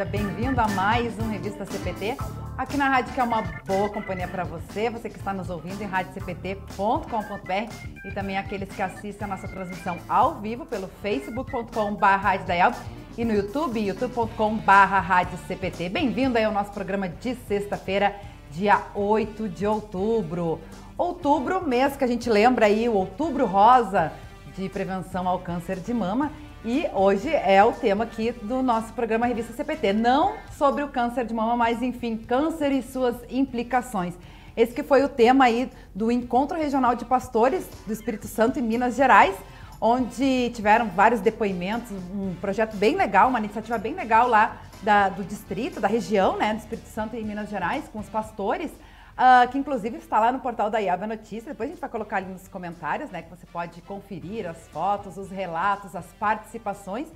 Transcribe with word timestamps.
seja 0.00 0.10
bem-vindo 0.10 0.58
a 0.58 0.66
mais 0.68 1.18
um 1.18 1.28
Revista 1.28 1.66
CPT, 1.66 2.16
aqui 2.56 2.78
na 2.78 2.88
rádio 2.88 3.12
que 3.12 3.20
é 3.20 3.22
uma 3.22 3.42
boa 3.66 3.90
companhia 3.90 4.26
para 4.26 4.44
você, 4.44 4.88
você 4.88 5.10
que 5.10 5.18
está 5.18 5.30
nos 5.30 5.50
ouvindo 5.50 5.82
em 5.82 5.84
radiocpt.com.br 5.84 8.06
e 8.06 8.12
também 8.12 8.38
aqueles 8.38 8.74
que 8.74 8.80
assistem 8.80 9.26
a 9.26 9.26
nossa 9.26 9.46
transmissão 9.46 9.98
ao 10.08 10.40
vivo 10.40 10.64
pelo 10.64 10.88
facebook.com.br 11.02 12.80
e 13.18 13.24
no 13.26 13.34
YouTube, 13.34 13.78
youtube.com.br 13.78 15.88
Bem-vindo 15.90 16.38
aí 16.38 16.44
ao 16.44 16.52
nosso 16.52 16.72
programa 16.72 17.06
de 17.06 17.34
sexta-feira, 17.46 18.16
dia 18.52 18.80
8 18.94 19.50
de 19.50 19.66
outubro. 19.66 20.60
Outubro, 20.96 21.66
mês 21.66 21.94
que 21.94 22.04
a 22.04 22.08
gente 22.08 22.30
lembra 22.30 22.66
aí, 22.66 22.88
o 22.88 22.94
Outubro 22.94 23.44
Rosa 23.44 24.12
de 24.56 24.68
prevenção 24.68 25.28
ao 25.28 25.40
câncer 25.40 25.78
de 25.78 25.92
mama. 25.92 26.32
E 26.62 26.86
hoje 26.92 27.30
é 27.30 27.64
o 27.64 27.72
tema 27.72 28.04
aqui 28.04 28.32
do 28.32 28.62
nosso 28.62 28.92
programa 28.92 29.24
Revista 29.24 29.50
CPT. 29.54 29.94
Não 29.94 30.34
sobre 30.58 30.82
o 30.82 30.88
câncer 30.88 31.24
de 31.24 31.32
mama, 31.32 31.56
mas 31.56 31.80
enfim, 31.80 32.18
câncer 32.18 32.70
e 32.70 32.82
suas 32.82 33.16
implicações. 33.30 34.12
Esse 34.54 34.74
que 34.74 34.82
foi 34.82 35.02
o 35.02 35.08
tema 35.08 35.46
aí 35.46 35.70
do 35.94 36.12
Encontro 36.12 36.58
Regional 36.58 36.94
de 36.94 37.06
Pastores 37.06 37.66
do 37.86 37.92
Espírito 37.94 38.26
Santo 38.26 38.58
em 38.58 38.62
Minas 38.62 38.94
Gerais, 38.94 39.34
onde 39.80 40.50
tiveram 40.50 40.88
vários 40.88 41.22
depoimentos, 41.22 41.92
um 42.12 42.34
projeto 42.42 42.76
bem 42.76 42.94
legal, 42.94 43.30
uma 43.30 43.38
iniciativa 43.38 43.78
bem 43.78 43.94
legal 43.94 44.28
lá 44.28 44.60
da, 44.82 45.08
do 45.08 45.24
distrito, 45.24 45.80
da 45.80 45.88
região, 45.88 46.36
né, 46.36 46.52
do 46.52 46.58
Espírito 46.58 46.88
Santo 46.88 47.16
em 47.16 47.24
Minas 47.24 47.48
Gerais, 47.48 47.84
com 47.90 48.00
os 48.00 48.08
pastores 48.10 48.70
uh, 49.20 49.48
que 49.50 49.58
inclusive 49.58 49.98
está 49.98 50.18
lá 50.18 50.32
no 50.32 50.40
portal 50.40 50.70
da 50.70 50.78
Iaba 50.78 51.06
Notícia. 51.06 51.52
Depois 51.52 51.68
a 51.68 51.72
gente 51.72 51.80
vai 51.80 51.90
colocar 51.90 52.16
ali 52.16 52.32
nos 52.32 52.48
comentários, 52.48 53.10
né, 53.10 53.22
que 53.22 53.28
você 53.28 53.46
pode 53.46 53.82
conferir 53.82 54.48
as 54.48 54.66
fotos, 54.68 55.18
os 55.18 55.30
relatos, 55.30 55.94
as 55.94 56.06
participações. 56.14 57.08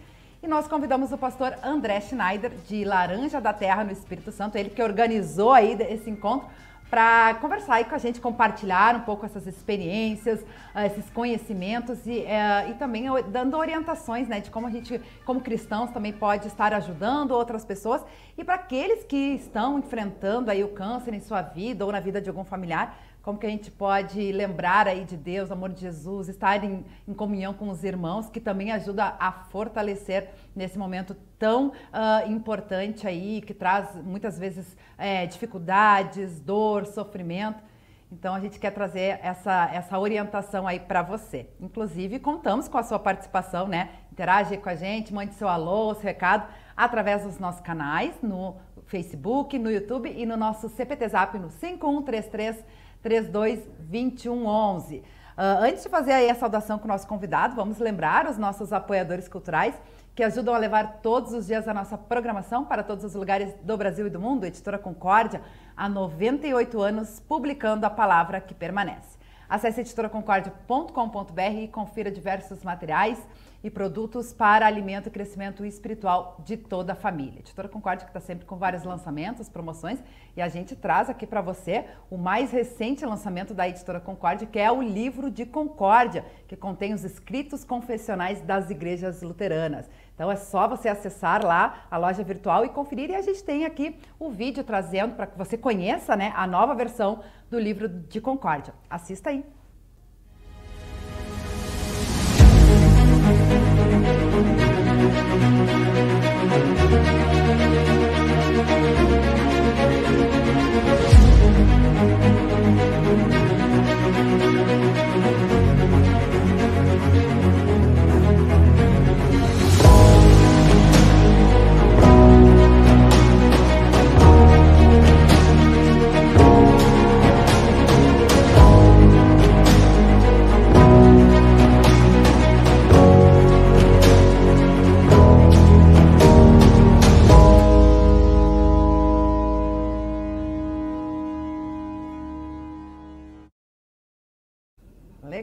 E 0.42 0.46
nós 0.46 0.68
convidamos 0.68 1.10
o 1.10 1.16
pastor 1.16 1.56
André 1.62 2.02
Schneider, 2.02 2.50
de 2.68 2.84
Laranja 2.84 3.40
da 3.40 3.54
Terra, 3.54 3.82
no 3.82 3.92
Espírito 3.92 4.30
Santo, 4.30 4.58
ele 4.58 4.68
que 4.68 4.82
organizou 4.82 5.52
aí 5.52 5.72
esse 5.88 6.10
encontro 6.10 6.48
para 6.90 7.34
conversar 7.40 7.74
aí 7.74 7.84
com 7.84 7.94
a 7.94 7.98
gente, 7.98 8.20
compartilhar 8.20 8.94
um 8.94 9.00
pouco 9.00 9.26
essas 9.26 9.46
experiências, 9.46 10.44
ah, 10.74 10.86
esses 10.86 11.08
conhecimentos 11.10 12.06
e, 12.06 12.20
uh, 12.20 12.70
e 12.70 12.74
também 12.74 13.06
dando 13.30 13.56
orientações, 13.56 14.28
né, 14.28 14.40
de 14.40 14.50
como 14.50 14.66
a 14.66 14.70
gente, 14.70 15.00
como 15.24 15.40
cristãos, 15.40 15.90
também 15.90 16.12
pode 16.12 16.46
estar 16.46 16.72
ajudando 16.74 17.32
outras 17.32 17.64
pessoas. 17.64 18.04
E 18.38 18.44
para 18.44 18.54
aqueles 18.54 19.02
que 19.04 19.34
estão 19.34 19.78
enfrentando 19.78 20.50
aí 20.50 20.62
o 20.62 20.68
câncer 20.68 21.14
em 21.14 21.20
sua 21.20 21.42
vida 21.42 21.84
ou 21.84 21.90
na 21.90 22.00
vida 22.00 22.20
de 22.20 22.28
algum 22.28 22.44
familiar, 22.44 22.96
como 23.24 23.38
que 23.38 23.46
a 23.46 23.50
gente 23.50 23.70
pode 23.70 24.30
lembrar 24.32 24.86
aí 24.86 25.02
de 25.02 25.16
Deus, 25.16 25.50
amor 25.50 25.70
de 25.70 25.80
Jesus, 25.80 26.28
estar 26.28 26.62
em, 26.62 26.84
em 27.08 27.14
comunhão 27.14 27.54
com 27.54 27.70
os 27.70 27.82
irmãos, 27.82 28.28
que 28.28 28.38
também 28.38 28.70
ajuda 28.70 29.16
a 29.18 29.32
fortalecer 29.32 30.28
nesse 30.54 30.78
momento 30.78 31.16
tão 31.38 31.68
uh, 31.68 32.30
importante 32.30 33.08
aí, 33.08 33.40
que 33.40 33.54
traz 33.54 33.96
muitas 34.04 34.38
vezes 34.38 34.76
é, 34.98 35.24
dificuldades, 35.24 36.38
dor, 36.38 36.84
sofrimento. 36.84 37.62
Então 38.12 38.34
a 38.34 38.40
gente 38.40 38.60
quer 38.60 38.72
trazer 38.72 39.18
essa, 39.22 39.70
essa 39.72 39.98
orientação 39.98 40.66
aí 40.66 40.78
para 40.78 41.00
você. 41.00 41.48
Inclusive, 41.58 42.18
contamos 42.18 42.68
com 42.68 42.76
a 42.76 42.82
sua 42.82 42.98
participação, 42.98 43.66
né? 43.66 43.88
Interage 44.12 44.58
com 44.58 44.68
a 44.68 44.74
gente, 44.74 45.14
mande 45.14 45.32
seu 45.32 45.48
alô, 45.48 45.94
seu 45.94 46.04
recado 46.04 46.46
através 46.76 47.22
dos 47.24 47.38
nossos 47.38 47.62
canais 47.62 48.14
no 48.22 48.56
Facebook, 48.84 49.58
no 49.58 49.70
YouTube 49.70 50.12
e 50.14 50.26
no 50.26 50.36
nosso 50.36 50.68
CPT 50.68 51.08
Zap 51.08 51.38
no 51.38 51.48
5133 51.48 52.83
322111. 53.04 55.02
Uh, 55.36 55.62
antes 55.62 55.82
de 55.82 55.88
fazer 55.88 56.12
aí 56.12 56.30
a 56.30 56.34
saudação 56.34 56.78
com 56.78 56.86
o 56.86 56.88
nosso 56.88 57.06
convidado, 57.06 57.54
vamos 57.56 57.78
lembrar 57.78 58.28
os 58.28 58.38
nossos 58.38 58.72
apoiadores 58.72 59.28
culturais 59.28 59.74
que 60.14 60.22
ajudam 60.22 60.54
a 60.54 60.58
levar 60.58 61.00
todos 61.02 61.32
os 61.32 61.46
dias 61.46 61.66
a 61.66 61.74
nossa 61.74 61.98
programação 61.98 62.64
para 62.64 62.84
todos 62.84 63.04
os 63.04 63.14
lugares 63.14 63.52
do 63.62 63.76
Brasil 63.76 64.06
e 64.06 64.10
do 64.10 64.20
mundo. 64.20 64.46
Editora 64.46 64.78
Concórdia, 64.78 65.42
há 65.76 65.88
98 65.88 66.80
anos, 66.80 67.20
publicando 67.20 67.84
a 67.84 67.90
palavra 67.90 68.40
que 68.40 68.54
permanece. 68.54 69.18
Acesse 69.48 69.80
editoraconcordia.com.br 69.80 71.40
e 71.62 71.68
confira 71.68 72.10
diversos 72.10 72.62
materiais 72.62 73.18
e 73.64 73.70
produtos 73.70 74.32
para 74.32 74.66
alimento 74.66 75.08
e 75.08 75.10
crescimento 75.10 75.64
espiritual 75.64 76.36
de 76.44 76.54
toda 76.56 76.92
a 76.92 76.96
família. 76.96 77.40
Editora 77.40 77.66
Concórdia 77.66 78.04
que 78.04 78.10
está 78.10 78.20
sempre 78.20 78.44
com 78.44 78.56
vários 78.56 78.84
lançamentos, 78.84 79.48
promoções 79.48 79.98
e 80.36 80.42
a 80.42 80.48
gente 80.48 80.76
traz 80.76 81.08
aqui 81.08 81.26
para 81.26 81.40
você 81.40 81.86
o 82.10 82.18
mais 82.18 82.50
recente 82.50 83.06
lançamento 83.06 83.54
da 83.54 83.66
Editora 83.66 84.00
Concórdia, 84.00 84.46
que 84.46 84.58
é 84.58 84.70
o 84.70 84.82
livro 84.82 85.30
de 85.30 85.46
Concórdia, 85.46 86.26
que 86.46 86.56
contém 86.56 86.92
os 86.92 87.04
escritos 87.04 87.64
confessionais 87.64 88.42
das 88.42 88.68
igrejas 88.68 89.22
luteranas. 89.22 89.88
Então 90.14 90.30
é 90.30 90.36
só 90.36 90.68
você 90.68 90.88
acessar 90.88 91.44
lá 91.44 91.86
a 91.90 91.96
loja 91.96 92.22
virtual 92.22 92.64
e 92.64 92.68
conferir 92.68 93.10
e 93.10 93.16
a 93.16 93.22
gente 93.22 93.42
tem 93.42 93.64
aqui 93.64 93.98
o 94.18 94.30
vídeo 94.30 94.62
trazendo 94.62 95.14
para 95.14 95.26
que 95.26 95.36
você 95.36 95.58
conheça, 95.58 96.16
né, 96.16 96.32
a 96.36 96.46
nova 96.46 96.74
versão 96.74 97.20
do 97.50 97.58
livro 97.58 97.88
de 97.88 98.20
Concórdia. 98.20 98.74
Assista 98.88 99.30
aí. 99.30 99.44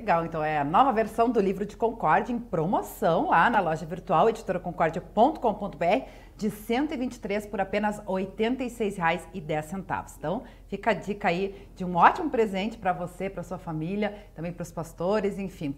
Legal, 0.01 0.25
então 0.25 0.43
é 0.43 0.57
a 0.57 0.63
nova 0.63 0.91
versão 0.91 1.29
do 1.29 1.39
livro 1.39 1.63
de 1.63 1.77
Concórdia 1.77 2.33
em 2.33 2.39
promoção 2.39 3.29
lá 3.29 3.47
na 3.51 3.59
loja 3.59 3.85
virtual 3.85 4.27
editoraconcordia.com.br 4.29 6.07
de 6.35 6.49
123 6.49 7.45
por 7.45 7.61
apenas 7.61 7.99
R$ 7.99 8.05
86,10. 8.05 10.15
Então, 10.17 10.41
fica 10.65 10.89
a 10.89 10.93
dica 10.95 11.27
aí 11.27 11.69
de 11.75 11.85
um 11.85 11.95
ótimo 11.95 12.31
presente 12.31 12.79
para 12.79 12.93
você, 12.93 13.29
para 13.29 13.43
sua 13.43 13.59
família, 13.59 14.25
também 14.33 14.51
para 14.51 14.63
os 14.63 14.71
pastores, 14.71 15.37
enfim, 15.37 15.71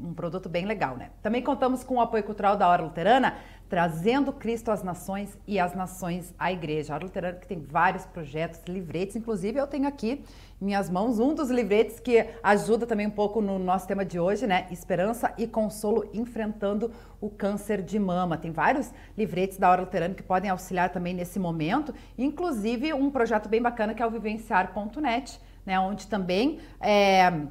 um 0.00 0.12
produto 0.12 0.48
bem 0.48 0.66
legal, 0.66 0.96
né? 0.96 1.10
Também 1.22 1.40
contamos 1.40 1.84
com 1.84 1.98
o 1.98 2.00
apoio 2.00 2.24
cultural 2.24 2.56
da 2.56 2.66
Hora 2.66 2.82
Luterana, 2.82 3.36
trazendo 3.72 4.34
Cristo 4.34 4.70
às 4.70 4.82
nações 4.82 5.38
e 5.46 5.58
as 5.58 5.74
nações 5.74 6.34
à 6.38 6.52
igreja. 6.52 6.94
A 6.94 6.98
Luterana 6.98 7.38
que 7.38 7.46
tem 7.46 7.58
vários 7.58 8.04
projetos, 8.04 8.60
livretes, 8.68 9.16
inclusive 9.16 9.58
eu 9.58 9.66
tenho 9.66 9.88
aqui 9.88 10.22
em 10.60 10.64
minhas 10.66 10.90
mãos 10.90 11.18
um 11.18 11.34
dos 11.34 11.48
livretes 11.48 11.98
que 11.98 12.22
ajuda 12.42 12.86
também 12.86 13.06
um 13.06 13.10
pouco 13.10 13.40
no 13.40 13.58
nosso 13.58 13.88
tema 13.88 14.04
de 14.04 14.20
hoje, 14.20 14.46
né? 14.46 14.66
Esperança 14.70 15.32
e 15.38 15.46
consolo 15.46 16.06
enfrentando 16.12 16.92
o 17.18 17.30
câncer 17.30 17.80
de 17.80 17.98
mama. 17.98 18.36
Tem 18.36 18.50
vários 18.50 18.92
livretes 19.16 19.56
da 19.56 19.70
Hora 19.70 19.80
Luterana 19.80 20.12
que 20.12 20.22
podem 20.22 20.50
auxiliar 20.50 20.90
também 20.90 21.14
nesse 21.14 21.38
momento, 21.38 21.94
inclusive 22.18 22.92
um 22.92 23.10
projeto 23.10 23.48
bem 23.48 23.62
bacana 23.62 23.94
que 23.94 24.02
é 24.02 24.06
o 24.06 24.10
vivenciar.net, 24.10 25.40
né, 25.64 25.80
onde 25.80 26.08
também 26.08 26.58
é, 26.78 27.46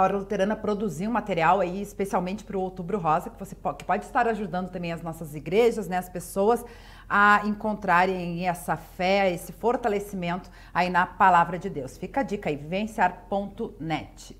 a 0.00 0.02
Hora 0.02 0.16
Luterana 0.16 0.56
produziu 0.56 1.10
um 1.10 1.12
material 1.12 1.60
aí 1.60 1.80
especialmente 1.80 2.42
para 2.42 2.56
o 2.56 2.60
Outubro 2.60 2.98
Rosa, 2.98 3.30
que 3.30 3.38
você 3.38 3.54
pode, 3.54 3.78
que 3.78 3.84
pode 3.84 4.04
estar 4.04 4.26
ajudando 4.26 4.70
também 4.70 4.92
as 4.92 5.02
nossas 5.02 5.34
igrejas, 5.34 5.86
né, 5.86 5.98
as 5.98 6.08
pessoas 6.08 6.64
a 7.08 7.42
encontrarem 7.44 8.46
essa 8.46 8.76
fé, 8.76 9.32
esse 9.32 9.52
fortalecimento 9.52 10.50
aí 10.72 10.88
na 10.88 11.06
palavra 11.06 11.58
de 11.58 11.68
Deus. 11.68 11.98
Fica 11.98 12.20
a 12.20 12.22
dica 12.22 12.48
aí, 12.48 12.56
vivenciar.net. 12.56 14.38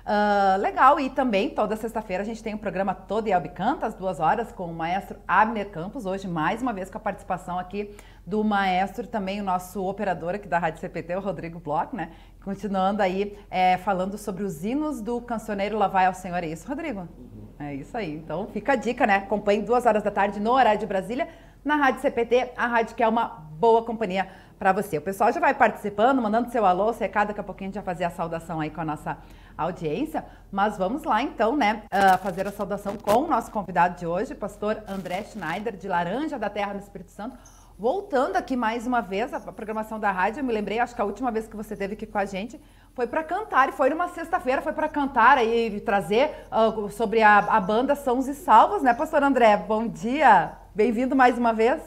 Uh, 0.00 0.60
legal, 0.60 0.98
e 0.98 1.10
também 1.10 1.50
toda 1.50 1.76
sexta-feira 1.76 2.22
a 2.22 2.26
gente 2.26 2.42
tem 2.42 2.52
o 2.54 2.56
um 2.56 2.60
programa 2.60 2.94
Todo 2.94 3.28
e 3.28 3.48
Canta, 3.48 3.86
às 3.86 3.94
duas 3.94 4.18
horas, 4.18 4.50
com 4.50 4.64
o 4.64 4.74
maestro 4.74 5.18
Abner 5.28 5.70
Campos. 5.70 6.06
Hoje, 6.06 6.26
mais 6.26 6.62
uma 6.62 6.72
vez, 6.72 6.90
com 6.90 6.98
a 6.98 7.00
participação 7.00 7.58
aqui 7.58 7.94
do 8.26 8.42
maestro, 8.42 9.06
também 9.06 9.40
o 9.40 9.44
nosso 9.44 9.84
operador 9.84 10.34
aqui 10.34 10.48
da 10.48 10.58
Rádio 10.58 10.80
CPT, 10.80 11.16
o 11.16 11.20
Rodrigo 11.20 11.60
Bloch, 11.60 11.94
né? 11.94 12.12
Continuando 12.42 13.02
aí, 13.02 13.38
é, 13.50 13.76
falando 13.78 14.16
sobre 14.16 14.42
os 14.42 14.64
hinos 14.64 15.00
do 15.00 15.20
cancioneiro 15.20 15.76
Lá 15.76 15.88
Vai 15.88 16.06
ao 16.06 16.14
Senhor. 16.14 16.42
É 16.42 16.46
isso, 16.46 16.66
Rodrigo? 16.66 17.00
Uhum. 17.00 17.40
É 17.58 17.74
isso 17.74 17.94
aí. 17.96 18.14
Então 18.14 18.46
fica 18.46 18.72
a 18.72 18.76
dica, 18.76 19.06
né? 19.06 19.16
Acompanhe 19.16 19.62
duas 19.62 19.84
horas 19.84 20.02
da 20.02 20.10
tarde 20.10 20.40
no 20.40 20.52
horário 20.52 20.80
de 20.80 20.86
Brasília, 20.86 21.28
na 21.62 21.76
Rádio 21.76 22.00
CPT, 22.00 22.52
a 22.56 22.66
rádio 22.66 22.96
que 22.96 23.02
é 23.02 23.08
uma 23.08 23.26
boa 23.26 23.84
companhia 23.84 24.26
para 24.58 24.72
você. 24.72 24.96
O 24.96 25.02
pessoal 25.02 25.30
já 25.30 25.38
vai 25.38 25.52
participando, 25.52 26.22
mandando 26.22 26.50
seu 26.50 26.64
alô, 26.64 26.92
seu 26.94 27.02
recado, 27.02 27.28
daqui 27.28 27.40
a 27.40 27.44
pouquinho 27.44 27.68
a 27.68 27.72
gente 27.72 27.84
vai 27.84 27.94
fazer 27.94 28.04
a 28.04 28.10
saudação 28.10 28.60
aí 28.60 28.70
com 28.70 28.80
a 28.80 28.84
nossa 28.84 29.18
audiência. 29.56 30.24
Mas 30.50 30.78
vamos 30.78 31.04
lá 31.04 31.22
então, 31.22 31.54
né, 31.54 31.82
uh, 31.92 32.18
fazer 32.18 32.46
a 32.46 32.52
saudação 32.52 32.96
com 32.96 33.24
o 33.24 33.28
nosso 33.28 33.50
convidado 33.50 33.98
de 33.98 34.06
hoje, 34.06 34.34
pastor 34.34 34.82
André 34.88 35.24
Schneider, 35.24 35.76
de 35.76 35.86
Laranja 35.86 36.38
da 36.38 36.48
Terra 36.48 36.72
no 36.72 36.80
Espírito 36.80 37.10
Santo. 37.10 37.38
Voltando 37.80 38.36
aqui 38.36 38.56
mais 38.56 38.86
uma 38.86 39.00
vez 39.00 39.32
a 39.32 39.40
programação 39.40 39.98
da 39.98 40.12
rádio, 40.12 40.40
eu 40.40 40.44
me 40.44 40.52
lembrei, 40.52 40.78
acho 40.78 40.94
que 40.94 41.00
a 41.00 41.04
última 41.04 41.30
vez 41.30 41.48
que 41.48 41.56
você 41.56 41.72
esteve 41.72 41.94
aqui 41.94 42.04
com 42.04 42.18
a 42.18 42.26
gente 42.26 42.60
foi 42.94 43.06
para 43.06 43.24
cantar, 43.24 43.70
e 43.70 43.72
foi 43.72 43.88
numa 43.88 44.06
sexta-feira, 44.08 44.60
foi 44.60 44.74
para 44.74 44.86
cantar 44.86 45.38
aí, 45.38 45.80
trazer 45.80 46.30
uh, 46.52 46.90
sobre 46.90 47.22
a, 47.22 47.38
a 47.38 47.58
banda 47.58 47.94
Sãos 47.94 48.28
e 48.28 48.34
Salvos, 48.34 48.82
né, 48.82 48.92
pastor 48.92 49.22
André? 49.22 49.56
Bom 49.56 49.88
dia, 49.88 50.52
bem-vindo 50.74 51.16
mais 51.16 51.38
uma 51.38 51.54
vez. 51.54 51.80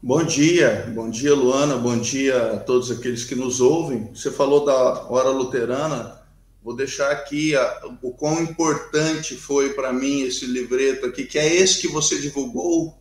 Bom 0.00 0.22
dia, 0.22 0.88
bom 0.94 1.10
dia 1.10 1.34
Luana, 1.34 1.76
bom 1.76 1.98
dia 1.98 2.52
a 2.52 2.60
todos 2.60 2.92
aqueles 2.92 3.24
que 3.24 3.34
nos 3.34 3.60
ouvem. 3.60 4.08
Você 4.14 4.30
falou 4.30 4.64
da 4.64 5.10
Hora 5.10 5.30
Luterana, 5.30 6.22
vou 6.62 6.76
deixar 6.76 7.10
aqui 7.10 7.56
a, 7.56 7.80
o 8.00 8.12
quão 8.12 8.40
importante 8.40 9.34
foi 9.34 9.72
para 9.72 9.92
mim 9.92 10.20
esse 10.20 10.46
livreto 10.46 11.06
aqui, 11.06 11.24
que 11.24 11.40
é 11.40 11.56
esse 11.56 11.80
que 11.80 11.88
você 11.88 12.20
divulgou, 12.20 12.96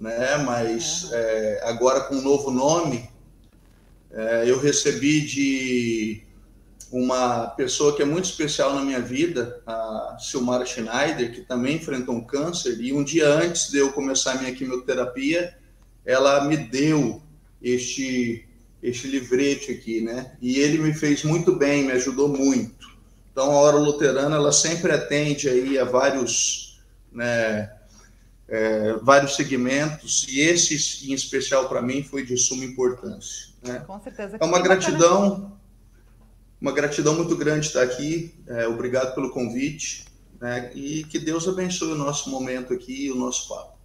né? 0.00 0.38
Mas 0.38 1.12
é, 1.12 1.60
agora 1.64 2.00
com 2.00 2.16
um 2.16 2.22
novo 2.22 2.50
nome, 2.50 3.08
é, 4.10 4.44
eu 4.46 4.58
recebi 4.58 5.20
de 5.20 6.22
uma 6.90 7.46
pessoa 7.48 7.94
que 7.94 8.02
é 8.02 8.04
muito 8.04 8.24
especial 8.24 8.74
na 8.74 8.82
minha 8.82 9.00
vida, 9.00 9.62
a 9.64 10.16
Silmara 10.18 10.66
Schneider, 10.66 11.32
que 11.32 11.42
também 11.42 11.76
enfrentou 11.76 12.16
um 12.16 12.24
câncer, 12.24 12.80
e 12.80 12.92
um 12.92 13.04
dia 13.04 13.28
antes 13.28 13.70
de 13.70 13.78
eu 13.78 13.92
começar 13.92 14.32
a 14.32 14.38
minha 14.38 14.52
quimioterapia, 14.52 15.56
ela 16.04 16.44
me 16.46 16.56
deu 16.56 17.22
este, 17.62 18.48
este 18.82 19.06
livrete 19.06 19.70
aqui, 19.70 20.00
né? 20.00 20.32
E 20.40 20.58
ele 20.58 20.78
me 20.78 20.92
fez 20.92 21.22
muito 21.22 21.54
bem, 21.54 21.84
me 21.84 21.92
ajudou 21.92 22.26
muito. 22.28 22.90
Então, 23.30 23.52
a 23.52 23.54
Hora 23.54 23.76
Luterana, 23.76 24.34
ela 24.34 24.50
sempre 24.50 24.90
atende 24.90 25.48
aí 25.48 25.78
a 25.78 25.84
vários, 25.84 26.82
né, 27.12 27.70
é, 28.50 28.94
vários 29.00 29.36
segmentos, 29.36 30.26
e 30.28 30.40
esse, 30.40 31.08
em 31.08 31.14
especial, 31.14 31.68
para 31.68 31.80
mim, 31.80 32.02
foi 32.02 32.24
de 32.24 32.36
suma 32.36 32.64
importância. 32.64 33.48
Né? 33.62 33.78
Com 33.86 34.00
certeza. 34.00 34.36
É 34.40 34.44
uma 34.44 34.60
gratidão, 34.60 35.56
uma 36.60 36.72
gratidão 36.72 37.14
muito 37.14 37.36
grande 37.36 37.66
estar 37.66 37.82
aqui. 37.82 38.34
É, 38.48 38.66
obrigado 38.66 39.14
pelo 39.14 39.30
convite. 39.30 40.04
Né? 40.40 40.72
E 40.74 41.04
que 41.04 41.18
Deus 41.18 41.46
abençoe 41.46 41.92
o 41.92 41.96
nosso 41.96 42.28
momento 42.28 42.72
aqui 42.72 43.06
e 43.06 43.12
o 43.12 43.14
nosso 43.14 43.48
papo. 43.48 43.78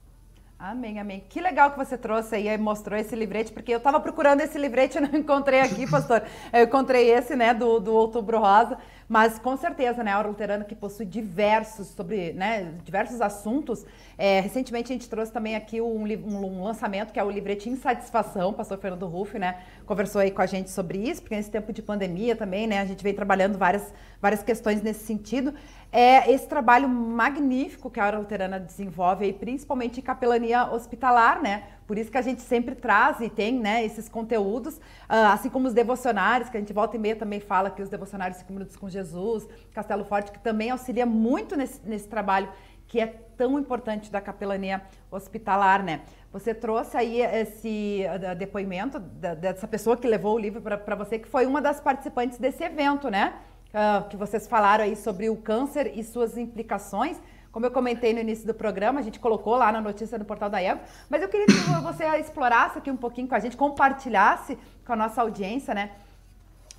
Amém, 0.58 1.00
amém. 1.00 1.24
Que 1.30 1.42
legal 1.42 1.70
que 1.70 1.78
você 1.78 1.98
trouxe 1.98 2.34
aí 2.34 2.48
e 2.48 2.58
mostrou 2.58 2.98
esse 2.98 3.14
livrete, 3.16 3.52
porque 3.52 3.74
eu 3.74 3.78
estava 3.78 4.00
procurando 4.00 4.42
esse 4.42 4.58
livrete 4.58 4.98
e 4.98 5.02
não 5.02 5.14
encontrei 5.20 5.60
aqui, 5.60 5.86
pastor. 5.86 6.24
Eu 6.52 6.64
encontrei 6.64 7.12
esse, 7.12 7.36
né, 7.36 7.54
do, 7.54 7.80
do 7.80 7.94
Outubro 7.94 8.40
Rosa. 8.40 8.78
Mas 9.07 9.38
com 9.38 9.56
certeza, 9.56 10.04
né, 10.04 10.12
a 10.12 10.18
Hora 10.18 10.28
Luterana 10.28 10.66
que 10.66 10.75
possui 10.75 11.06
diversos 11.06 11.88
sobre, 11.90 12.34
né, 12.34 12.74
diversos 12.84 13.22
assuntos. 13.22 13.86
É, 14.18 14.40
recentemente 14.40 14.92
a 14.92 14.96
gente 14.96 15.07
trouxe 15.07 15.31
também 15.31 15.56
aqui 15.56 15.80
um, 15.80 16.06
um, 16.06 16.46
um, 16.46 16.63
lançamento 16.63 17.13
que 17.13 17.19
é 17.19 17.24
o 17.24 17.30
livreto 17.30 17.69
Insatisfação, 17.69 18.52
pastor 18.52 18.80
Fernando 18.80 19.06
Ruff, 19.06 19.38
né, 19.38 19.62
conversou 19.86 20.22
aí 20.22 20.31
com 20.31 20.42
a 20.42 20.46
gente 20.48 20.72
sobre 20.72 20.98
isso, 20.98 21.22
porque 21.22 21.36
nesse 21.36 21.52
tempo 21.52 21.72
de 21.72 21.84
pandemia 21.84 22.36
também, 22.36 22.66
né, 22.66 22.80
a 22.80 22.86
gente 22.86 23.04
vem 23.04 23.13
trabalhando 23.13 23.60
várias, 23.60 23.94
várias 24.19 24.42
questões 24.42 24.81
nesse 24.81 25.06
sentido. 25.06 25.54
É 25.92 26.31
esse 26.31 26.48
trabalho 26.48 26.90
magnífico 26.90 27.92
que 27.92 28.00
a 28.00 28.07
Hora 28.07 28.18
Luterana 28.18 28.60
desenvolve 28.60 29.25
aí, 29.25 29.34
principalmente 29.34 30.00
em 30.00 30.04
capelania 30.04 30.72
hospitalar, 30.72 31.42
né, 31.44 31.63
por 31.88 31.98
isso 31.98 32.12
que 32.12 32.18
a 32.18 32.22
gente 32.22 32.42
sempre 32.42 32.76
traz 32.76 33.20
e 33.20 33.30
tem 33.30 33.60
né, 33.60 33.86
esses 33.86 34.10
conteúdos, 34.10 34.78
uh, 34.78 35.32
assim 35.32 35.50
como 35.50 35.68
os 35.68 35.74
devocionários, 35.74 36.50
que 36.50 36.58
a 36.58 36.60
gente 36.60 36.74
volta 36.74 36.96
e 36.96 37.00
meia 37.00 37.16
também 37.16 37.40
fala 37.40 37.70
que 37.70 37.82
os 37.82 37.90
devocionários 37.90 38.40
5 38.40 38.52
minutos 38.52 38.76
com 38.76 38.90
Jesus, 38.90 39.48
Castelo 39.74 40.04
Forte, 40.04 40.32
que 40.32 40.40
também 40.40 40.72
auxilia 40.72 41.06
muito 41.06 41.56
nesse, 41.56 41.80
nesse 41.88 42.08
trabalho 42.08 42.50
que 42.88 43.00
é 43.00 43.08
tão 43.36 43.60
importante 43.60 44.12
da 44.12 44.22
capelania 44.22 44.82
hospitalar, 45.10 45.84
né? 45.84 46.02
Você 46.32 46.54
trouxe 46.54 46.98
aí 46.98 47.22
esse 47.22 48.04
uh, 48.06 48.36
depoimento 48.36 49.00
dessa 49.00 49.68
pessoa 49.68 49.98
que 49.98 50.08
levou 50.08 50.36
o 50.36 50.40
livro 50.40 50.62
para 50.62 50.96
você, 50.96 51.18
que 51.18 51.28
foi 51.28 51.46
uma 51.46 51.62
das 51.62 51.80
participantes 51.80 52.38
desse 52.38 52.64
evento, 52.64 53.10
né? 53.10 53.34
Uh, 53.70 54.08
que 54.10 54.18
vocês 54.18 54.48
falaram 54.48 54.84
aí 54.84 54.96
sobre 54.96 55.30
o 55.30 55.36
câncer 55.36 55.98
e 55.98 56.04
suas 56.04 56.38
implicações. 56.38 57.20
Como 57.56 57.66
eu 57.66 57.72
comentei 57.72 58.13
no 58.13 58.19
início 58.19 58.46
do 58.46 58.54
programa, 58.54 59.00
a 59.00 59.02
gente 59.02 59.18
colocou 59.18 59.56
lá 59.56 59.72
na 59.72 59.80
notícia 59.80 60.19
do 60.19 60.25
portal 60.25 60.50
da 60.50 60.62
Eva, 60.62 60.81
mas 61.10 61.22
eu 61.22 61.30
queria 61.30 61.46
que 61.46 61.54
você 61.81 62.04
explorasse 62.19 62.80
aqui 62.80 62.92
um 62.92 62.98
pouquinho 62.98 63.30
com 63.30 63.36
a 63.36 63.40
gente, 63.40 63.56
compartilhasse 63.56 64.57
com 64.86 64.92
a 64.92 64.96
nossa 64.98 65.22
audiência, 65.22 65.74
né? 65.74 65.92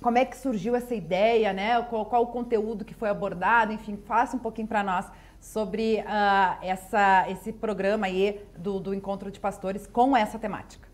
Como 0.03 0.19
é 0.19 0.23
que 0.23 0.37
surgiu 0.37 0.75
essa 0.75 0.93
ideia, 0.93 1.51
né? 1.51 1.81
Qual, 1.81 2.05
qual 2.05 2.21
o 2.21 2.27
conteúdo 2.27 2.85
que 2.85 2.93
foi 2.93 3.09
abordado, 3.09 3.73
enfim, 3.73 3.97
faça 4.05 4.35
um 4.35 4.39
pouquinho 4.39 4.67
para 4.67 4.83
nós 4.83 5.07
sobre 5.41 5.95
uh, 6.01 6.63
essa, 6.63 7.25
esse 7.27 7.51
programa 7.51 8.05
aí 8.05 8.39
do, 8.55 8.79
do 8.79 8.93
Encontro 8.93 9.31
de 9.31 9.39
Pastores 9.39 9.87
com 9.87 10.15
essa 10.15 10.37
temática. 10.37 10.87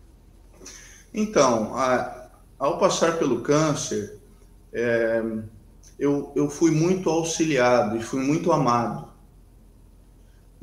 Então, 1.12 1.76
a, 1.76 2.30
ao 2.58 2.78
passar 2.78 3.18
pelo 3.18 3.42
câncer, 3.42 4.18
é, 4.72 5.22
eu, 5.98 6.32
eu 6.34 6.48
fui 6.48 6.70
muito 6.70 7.10
auxiliado 7.10 7.98
e 7.98 8.02
fui 8.02 8.22
muito 8.24 8.50
amado 8.50 9.12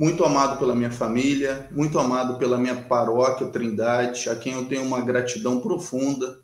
muito 0.02 0.26
amado 0.26 0.58
pela 0.58 0.74
minha 0.74 0.90
família, 0.90 1.70
muito 1.70 2.00
amado 2.00 2.40
pela 2.40 2.58
minha 2.58 2.76
paróquia 2.76 3.46
Trindade, 3.50 4.32
a 4.32 4.36
quem 4.36 4.54
eu 4.54 4.66
tenho 4.66 4.82
uma 4.82 5.00
gratidão 5.00 5.62
profunda. 5.62 6.40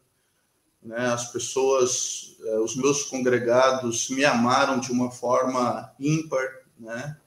Né? 0.79 0.95
As 1.07 1.31
pessoas, 1.31 2.37
eh, 2.45 2.59
os 2.59 2.75
meus 2.75 3.01
congregados 3.01 4.11
me 4.11 4.23
amaram 4.23 4.79
de 4.79 4.91
uma 4.91 5.09
forma 5.09 5.91
ímpar, 5.99 6.47
né? 6.79 7.17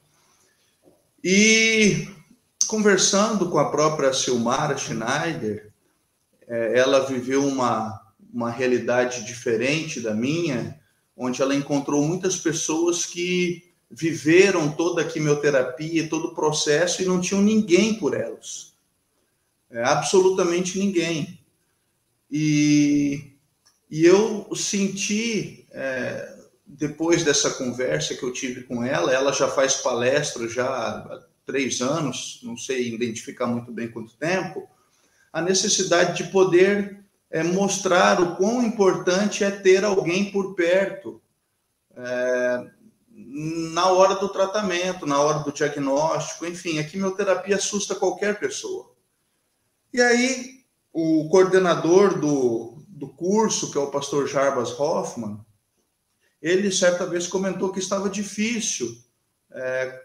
E 1.21 2.07
conversando 2.65 3.49
com 3.49 3.59
a 3.59 3.69
própria 3.69 4.13
Silmara 4.13 4.77
Schneider, 4.77 5.73
eh, 6.47 6.79
ela 6.79 7.05
viveu 7.05 7.45
uma, 7.45 8.01
uma 8.33 8.49
realidade 8.49 9.25
diferente 9.25 9.99
da 9.99 10.13
minha, 10.13 10.79
onde 11.13 11.41
ela 11.41 11.53
encontrou 11.53 12.01
muitas 12.07 12.37
pessoas 12.37 13.05
que 13.05 13.70
viveram 13.91 14.71
toda 14.71 15.01
a 15.01 15.05
quimioterapia, 15.07 16.09
todo 16.09 16.29
o 16.29 16.35
processo 16.35 17.01
e 17.01 17.05
não 17.05 17.19
tinham 17.19 17.41
ninguém 17.41 17.95
por 17.95 18.15
elas. 18.15 18.73
É, 19.69 19.83
absolutamente 19.83 20.79
ninguém. 20.79 21.39
E, 22.29 23.33
e 23.89 24.05
eu 24.05 24.49
senti, 24.55 25.65
é, 25.71 26.37
depois 26.65 27.23
dessa 27.23 27.51
conversa 27.51 28.15
que 28.15 28.23
eu 28.23 28.31
tive 28.31 28.63
com 28.63 28.83
ela, 28.83 29.13
ela 29.13 29.33
já 29.33 29.47
faz 29.49 29.75
palestra 29.75 30.47
já 30.47 30.65
há 30.65 31.21
três 31.45 31.81
anos, 31.81 32.39
não 32.43 32.55
sei 32.55 32.93
identificar 32.93 33.47
muito 33.47 33.71
bem 33.71 33.89
quanto 33.89 34.15
tempo, 34.15 34.69
a 35.33 35.41
necessidade 35.41 36.23
de 36.23 36.31
poder 36.31 37.03
é, 37.29 37.43
mostrar 37.43 38.21
o 38.21 38.35
quão 38.35 38.63
importante 38.63 39.43
é 39.43 39.51
ter 39.51 39.83
alguém 39.83 40.31
por 40.31 40.53
perto. 40.53 41.21
É, 41.95 42.71
na 43.33 43.87
hora 43.87 44.15
do 44.15 44.27
tratamento, 44.27 45.05
na 45.05 45.21
hora 45.21 45.39
do 45.39 45.53
diagnóstico, 45.53 46.45
enfim, 46.45 46.79
a 46.79 46.83
quimioterapia 46.83 47.55
assusta 47.55 47.95
qualquer 47.95 48.37
pessoa. 48.37 48.93
E 49.93 50.01
aí, 50.01 50.65
o 50.91 51.29
coordenador 51.29 52.19
do, 52.19 52.83
do 52.89 53.07
curso, 53.07 53.71
que 53.71 53.77
é 53.77 53.81
o 53.81 53.89
pastor 53.89 54.27
Jarbas 54.27 54.77
Hoffman, 54.77 55.39
ele 56.41 56.71
certa 56.71 57.05
vez 57.05 57.25
comentou 57.25 57.71
que 57.71 57.79
estava 57.79 58.09
difícil 58.09 58.97
é, 59.51 60.01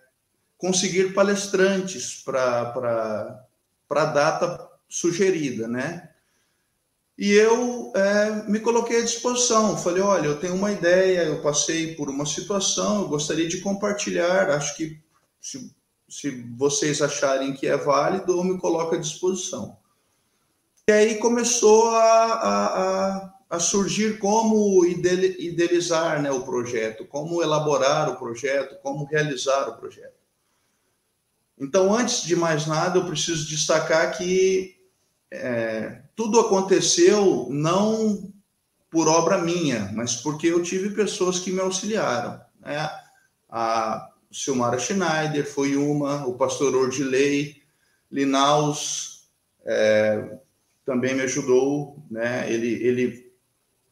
conseguir 0.56 1.12
palestrantes 1.12 2.22
para 2.22 3.44
a 3.90 4.04
data 4.04 4.70
sugerida, 4.88 5.66
né? 5.66 6.12
E 7.18 7.32
eu 7.32 7.92
é, 7.94 8.42
me 8.46 8.60
coloquei 8.60 9.00
à 9.00 9.02
disposição. 9.02 9.78
Falei: 9.78 10.02
olha, 10.02 10.26
eu 10.26 10.38
tenho 10.38 10.54
uma 10.54 10.70
ideia, 10.70 11.22
eu 11.22 11.40
passei 11.40 11.94
por 11.94 12.10
uma 12.10 12.26
situação, 12.26 13.02
eu 13.02 13.08
gostaria 13.08 13.48
de 13.48 13.60
compartilhar. 13.60 14.50
Acho 14.50 14.76
que 14.76 15.00
se, 15.40 15.74
se 16.08 16.30
vocês 16.56 17.00
acharem 17.00 17.54
que 17.54 17.66
é 17.66 17.76
válido, 17.76 18.32
eu 18.32 18.44
me 18.44 18.58
coloco 18.58 18.94
à 18.94 18.98
disposição. 18.98 19.78
E 20.88 20.92
aí 20.92 21.16
começou 21.16 21.88
a, 21.88 22.32
a, 22.34 23.34
a 23.50 23.58
surgir 23.58 24.18
como 24.18 24.84
idealizar 24.84 26.22
né, 26.22 26.30
o 26.30 26.44
projeto, 26.44 27.06
como 27.06 27.42
elaborar 27.42 28.10
o 28.10 28.16
projeto, 28.16 28.78
como 28.82 29.04
realizar 29.06 29.68
o 29.70 29.76
projeto. 29.76 30.14
Então, 31.58 31.94
antes 31.94 32.22
de 32.22 32.36
mais 32.36 32.66
nada, 32.66 32.98
eu 32.98 33.06
preciso 33.06 33.48
destacar 33.48 34.16
que 34.16 34.76
é, 35.32 36.02
tudo 36.16 36.40
aconteceu 36.40 37.46
não 37.50 38.32
por 38.90 39.06
obra 39.06 39.38
minha, 39.38 39.92
mas 39.94 40.16
porque 40.16 40.46
eu 40.46 40.62
tive 40.62 40.90
pessoas 40.90 41.38
que 41.38 41.52
me 41.52 41.60
auxiliaram. 41.60 42.40
Né? 42.60 42.90
A 43.48 44.10
Silmara 44.32 44.78
Schneider 44.78 45.46
foi 45.46 45.76
uma, 45.76 46.26
o 46.26 46.34
pastor 46.34 46.74
Ordilei 46.74 47.62
Linaus 48.10 49.28
é, 49.64 50.38
também 50.84 51.14
me 51.14 51.22
ajudou, 51.22 52.02
né? 52.10 52.50
Ele, 52.50 52.74
ele 52.82 53.32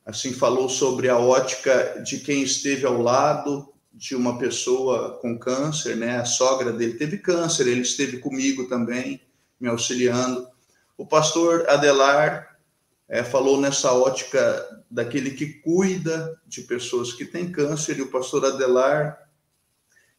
assim 0.06 0.32
falou 0.32 0.68
sobre 0.68 1.08
a 1.08 1.18
ótica 1.18 2.02
de 2.04 2.20
quem 2.20 2.42
esteve 2.42 2.86
ao 2.86 3.02
lado 3.02 3.68
de 3.92 4.14
uma 4.14 4.38
pessoa 4.38 5.18
com 5.18 5.38
câncer, 5.38 5.96
né? 5.96 6.18
A 6.18 6.24
sogra 6.24 6.72
dele 6.72 6.94
teve 6.94 7.18
câncer, 7.18 7.66
ele 7.66 7.80
esteve 7.80 8.18
comigo 8.18 8.68
também, 8.68 9.20
me 9.60 9.68
auxiliando. 9.68 10.46
O 10.96 11.06
pastor 11.06 11.68
Adelar 11.68 12.56
é, 13.08 13.22
falou 13.22 13.60
nessa 13.60 13.92
ótica 13.92 14.82
daquele 14.90 15.32
que 15.32 15.46
cuida 15.46 16.40
de 16.46 16.62
pessoas 16.62 17.12
que 17.12 17.24
têm 17.24 17.50
câncer, 17.50 17.98
e 17.98 18.02
o 18.02 18.10
pastor 18.10 18.44
Adelar 18.44 19.18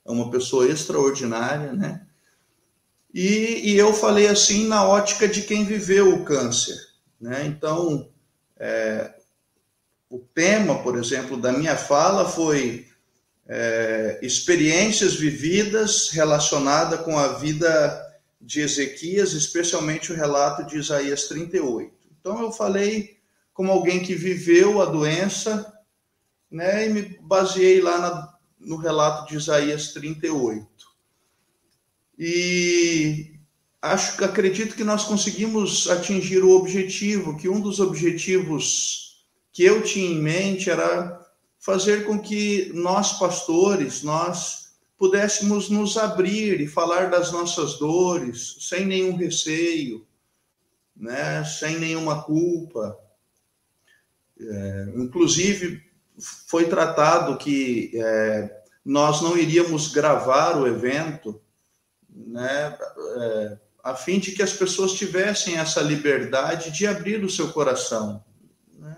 é 0.06 0.12
uma 0.12 0.30
pessoa 0.30 0.68
extraordinária, 0.68 1.74
né? 1.74 2.06
E, 3.14 3.72
e 3.72 3.78
eu 3.78 3.94
falei 3.94 4.28
assim 4.28 4.68
na 4.68 4.86
ótica 4.86 5.28
de 5.28 5.44
quem 5.44 5.64
viveu 5.64 6.14
o 6.14 6.26
câncer, 6.26 6.78
né? 7.20 7.46
Então, 7.46 8.10
é, 8.58 9.16
o 10.10 10.20
tema, 10.20 10.84
por 10.84 10.98
exemplo, 10.98 11.38
da 11.38 11.52
minha 11.52 11.78
fala 11.78 12.28
foi 12.28 12.88
é, 13.48 14.20
experiências 14.22 15.16
vividas 15.16 16.10
relacionadas 16.10 17.02
com 17.02 17.18
a 17.18 17.30
vida 17.30 18.05
de 18.46 18.62
Ezequias, 18.62 19.34
especialmente 19.34 20.14
o 20.14 20.16
relato 20.16 20.64
de 20.66 20.78
Isaías 20.78 21.28
38. 21.28 21.92
Então 22.20 22.40
eu 22.42 22.52
falei 22.52 23.18
como 23.54 23.72
alguém 23.72 24.04
que 24.04 24.14
viveu 24.14 24.82
a 24.82 24.86
doença, 24.86 25.74
né, 26.52 26.88
e 26.88 26.90
me 26.94 27.02
baseei 27.22 27.82
lá 27.82 27.98
na, 27.98 28.38
no 28.60 28.76
relato 28.76 29.28
de 29.28 29.38
Isaías 29.38 29.94
38. 29.94 30.68
E 32.20 33.40
acho 33.82 34.24
acredito 34.24 34.76
que 34.76 34.84
nós 34.84 35.04
conseguimos 35.06 35.90
atingir 35.90 36.44
o 36.44 36.52
objetivo, 36.52 37.38
que 37.38 37.50
um 37.50 37.60
dos 37.60 37.80
objetivos 37.80 39.26
que 39.52 39.64
eu 39.64 39.82
tinha 39.82 40.12
em 40.12 40.22
mente 40.22 40.70
era 40.70 41.20
fazer 41.60 42.06
com 42.06 42.20
que 42.20 42.72
nós 42.74 43.18
pastores, 43.18 44.04
nós 44.04 44.65
pudéssemos 44.98 45.70
nos 45.70 45.98
abrir 45.98 46.62
e 46.62 46.68
falar 46.68 47.10
das 47.10 47.32
nossas 47.32 47.78
dores 47.78 48.58
sem 48.62 48.86
nenhum 48.86 49.16
receio, 49.16 50.08
né, 50.96 51.44
sem 51.44 51.78
nenhuma 51.78 52.24
culpa. 52.24 52.98
É, 54.40 54.94
inclusive, 54.96 55.84
foi 56.48 56.66
tratado 56.66 57.38
que 57.38 57.92
é, 57.94 58.62
nós 58.84 59.22
não 59.22 59.38
iríamos 59.38 59.92
gravar 59.92 60.58
o 60.58 60.68
evento, 60.68 61.42
né, 62.10 62.78
é, 63.18 63.58
a 63.84 63.94
fim 63.94 64.18
de 64.18 64.32
que 64.32 64.42
as 64.42 64.54
pessoas 64.54 64.94
tivessem 64.94 65.58
essa 65.58 65.82
liberdade 65.82 66.72
de 66.72 66.88
abrir 66.88 67.24
o 67.24 67.30
seu 67.30 67.52
coração. 67.52 68.24
Né? 68.80 68.98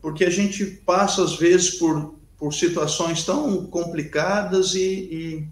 Porque 0.00 0.24
a 0.24 0.30
gente 0.30 0.64
passa, 0.64 1.22
às 1.22 1.36
vezes, 1.36 1.72
por, 1.72 2.18
por 2.38 2.52
situações 2.52 3.24
tão 3.24 3.66
complicadas 3.66 4.74
e, 4.74 4.80
e, 4.80 5.48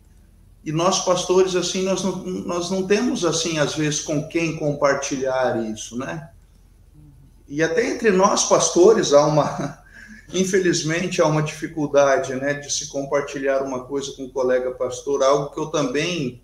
e 0.65 0.73
nós, 0.73 1.05
pastores, 1.05 1.55
assim, 1.55 1.83
nós 1.83 2.03
não, 2.03 2.17
nós 2.25 2.71
não 2.71 2.87
temos, 2.87 3.25
assim, 3.25 3.59
às 3.59 3.75
vezes, 3.75 4.01
com 4.01 4.29
quem 4.29 4.57
compartilhar 4.57 5.62
isso, 5.65 5.97
né? 5.97 6.31
E 7.49 7.62
até 7.62 7.87
entre 7.87 8.11
nós, 8.11 8.45
pastores, 8.45 9.12
há 9.12 9.27
uma 9.27 9.79
Infelizmente, 10.33 11.21
há 11.21 11.27
uma 11.27 11.43
dificuldade 11.43 12.35
né, 12.35 12.55
de 12.55 12.73
se 12.73 12.89
compartilhar 12.89 13.62
uma 13.62 13.85
coisa 13.85 14.12
com 14.17 14.25
um 14.25 14.31
colega 14.31 14.71
pastor, 14.73 15.23
algo 15.23 15.51
que 15.51 15.61
eu 15.61 15.67
também 15.67 16.41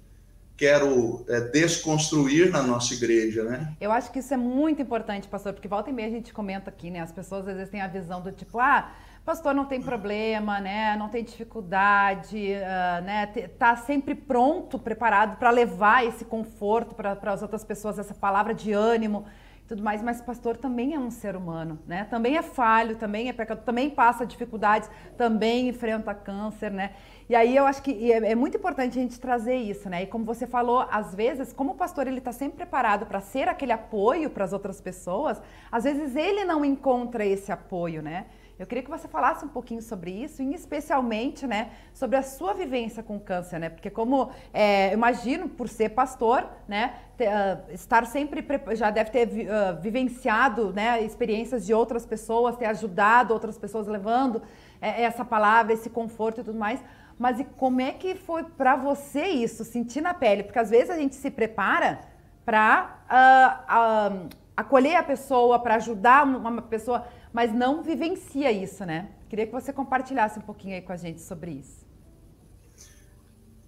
quero 0.56 1.24
é, 1.28 1.40
desconstruir 1.40 2.50
na 2.50 2.62
nossa 2.62 2.92
igreja, 2.92 3.44
né? 3.44 3.72
Eu 3.80 3.92
acho 3.92 4.10
que 4.10 4.18
isso 4.18 4.34
é 4.34 4.36
muito 4.36 4.82
importante, 4.82 5.28
pastor, 5.28 5.52
porque 5.52 5.68
volta 5.68 5.88
e 5.88 5.92
meia 5.92 6.08
a 6.08 6.10
gente 6.10 6.32
comenta 6.32 6.68
aqui, 6.68 6.90
né? 6.90 7.00
As 7.00 7.12
pessoas 7.12 7.46
às 7.46 7.54
vezes 7.54 7.70
têm 7.70 7.80
a 7.80 7.86
visão 7.86 8.20
do 8.20 8.32
tipo, 8.32 8.58
ah, 8.58 8.92
pastor 9.28 9.54
não 9.54 9.66
tem 9.66 9.82
problema, 9.82 10.58
né? 10.58 10.96
Não 10.96 11.10
tem 11.10 11.22
dificuldade, 11.22 12.50
uh, 12.54 13.04
né? 13.04 13.26
Tá 13.58 13.76
sempre 13.76 14.14
pronto, 14.14 14.78
preparado 14.78 15.36
para 15.36 15.50
levar 15.50 16.06
esse 16.06 16.24
conforto 16.24 16.94
para 16.94 17.12
as 17.30 17.42
outras 17.42 17.62
pessoas, 17.62 17.98
essa 17.98 18.14
palavra 18.14 18.54
de 18.54 18.72
ânimo 18.72 19.26
tudo 19.68 19.82
mais, 19.82 20.02
mas 20.02 20.18
pastor 20.22 20.56
também 20.56 20.94
é 20.94 20.98
um 20.98 21.10
ser 21.10 21.36
humano, 21.36 21.78
né? 21.86 22.04
Também 22.04 22.38
é 22.38 22.42
falho, 22.42 22.96
também 22.96 23.28
é 23.28 23.34
pecado, 23.34 23.62
também 23.62 23.90
passa 23.90 24.24
dificuldades, 24.24 24.90
também 25.14 25.68
enfrenta 25.68 26.14
câncer, 26.14 26.70
né? 26.70 26.92
E 27.28 27.36
aí 27.36 27.54
eu 27.54 27.66
acho 27.66 27.82
que 27.82 28.10
é, 28.10 28.30
é 28.30 28.34
muito 28.34 28.56
importante 28.56 28.98
a 28.98 29.02
gente 29.02 29.20
trazer 29.20 29.56
isso, 29.56 29.90
né? 29.90 30.04
E 30.04 30.06
como 30.06 30.24
você 30.24 30.46
falou, 30.46 30.86
às 30.90 31.14
vezes, 31.14 31.52
como 31.52 31.72
o 31.72 31.74
pastor 31.74 32.06
ele 32.06 32.16
está 32.16 32.32
sempre 32.32 32.56
preparado 32.56 33.04
para 33.04 33.20
ser 33.20 33.46
aquele 33.46 33.72
apoio 33.72 34.30
para 34.30 34.42
as 34.42 34.54
outras 34.54 34.80
pessoas, 34.80 35.38
às 35.70 35.84
vezes 35.84 36.16
ele 36.16 36.46
não 36.46 36.64
encontra 36.64 37.22
esse 37.26 37.52
apoio, 37.52 38.00
né? 38.00 38.24
Eu 38.58 38.66
queria 38.66 38.82
que 38.82 38.90
você 38.90 39.06
falasse 39.06 39.44
um 39.44 39.48
pouquinho 39.48 39.80
sobre 39.80 40.10
isso, 40.10 40.42
e 40.42 40.52
especialmente, 40.52 41.46
né, 41.46 41.70
sobre 41.94 42.16
a 42.16 42.22
sua 42.22 42.52
vivência 42.52 43.04
com 43.04 43.18
câncer, 43.20 43.60
né? 43.60 43.68
Porque 43.68 43.88
como 43.88 44.30
é, 44.52 44.92
imagino, 44.92 45.48
por 45.48 45.68
ser 45.68 45.90
pastor, 45.90 46.44
né, 46.66 46.94
ter, 47.16 47.28
uh, 47.28 47.72
estar 47.72 48.04
sempre 48.06 48.44
já 48.74 48.90
deve 48.90 49.10
ter 49.10 49.28
uh, 49.28 49.80
vivenciado, 49.80 50.72
né, 50.72 51.00
experiências 51.04 51.64
de 51.64 51.72
outras 51.72 52.04
pessoas, 52.04 52.56
ter 52.56 52.66
ajudado 52.66 53.32
outras 53.32 53.56
pessoas 53.56 53.86
levando 53.86 54.42
é, 54.80 55.02
essa 55.02 55.24
palavra, 55.24 55.72
esse 55.72 55.88
conforto 55.88 56.40
e 56.40 56.44
tudo 56.44 56.58
mais. 56.58 56.82
Mas 57.16 57.38
e 57.38 57.44
como 57.44 57.80
é 57.80 57.92
que 57.92 58.16
foi 58.16 58.42
para 58.42 58.74
você 58.74 59.26
isso, 59.26 59.64
sentir 59.64 60.00
na 60.00 60.14
pele? 60.14 60.42
Porque 60.42 60.58
às 60.58 60.70
vezes 60.70 60.90
a 60.90 60.96
gente 60.96 61.14
se 61.14 61.30
prepara 61.30 62.00
para 62.44 62.98
uh, 63.08 64.14
uh, 64.24 64.28
acolher 64.56 64.96
a 64.96 65.02
pessoa, 65.02 65.58
para 65.58 65.76
ajudar 65.76 66.24
uma 66.24 66.62
pessoa 66.62 67.06
mas 67.38 67.54
não 67.54 67.84
vivencia 67.84 68.50
isso, 68.50 68.84
né? 68.84 69.10
Queria 69.28 69.46
que 69.46 69.52
você 69.52 69.72
compartilhasse 69.72 70.40
um 70.40 70.42
pouquinho 70.42 70.74
aí 70.74 70.82
com 70.82 70.92
a 70.92 70.96
gente 70.96 71.22
sobre 71.22 71.52
isso. 71.52 71.86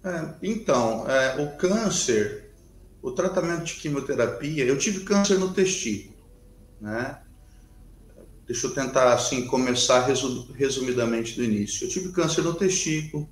É, 0.03 0.35
então, 0.43 1.09
é, 1.09 1.41
o 1.41 1.55
câncer, 1.55 2.51
o 3.01 3.13
tratamento 3.13 3.63
de 3.63 3.75
quimioterapia, 3.75 4.65
eu 4.65 4.77
tive 4.77 5.05
câncer 5.05 5.39
no 5.39 5.53
testículo, 5.53 6.17
né? 6.81 7.21
Deixa 8.45 8.67
eu 8.67 8.73
tentar, 8.73 9.13
assim, 9.13 9.47
começar 9.47 10.05
resumidamente 10.53 11.37
do 11.37 11.43
início. 11.45 11.85
Eu 11.85 11.89
tive 11.89 12.11
câncer 12.11 12.41
no 12.41 12.53
testículo, 12.53 13.29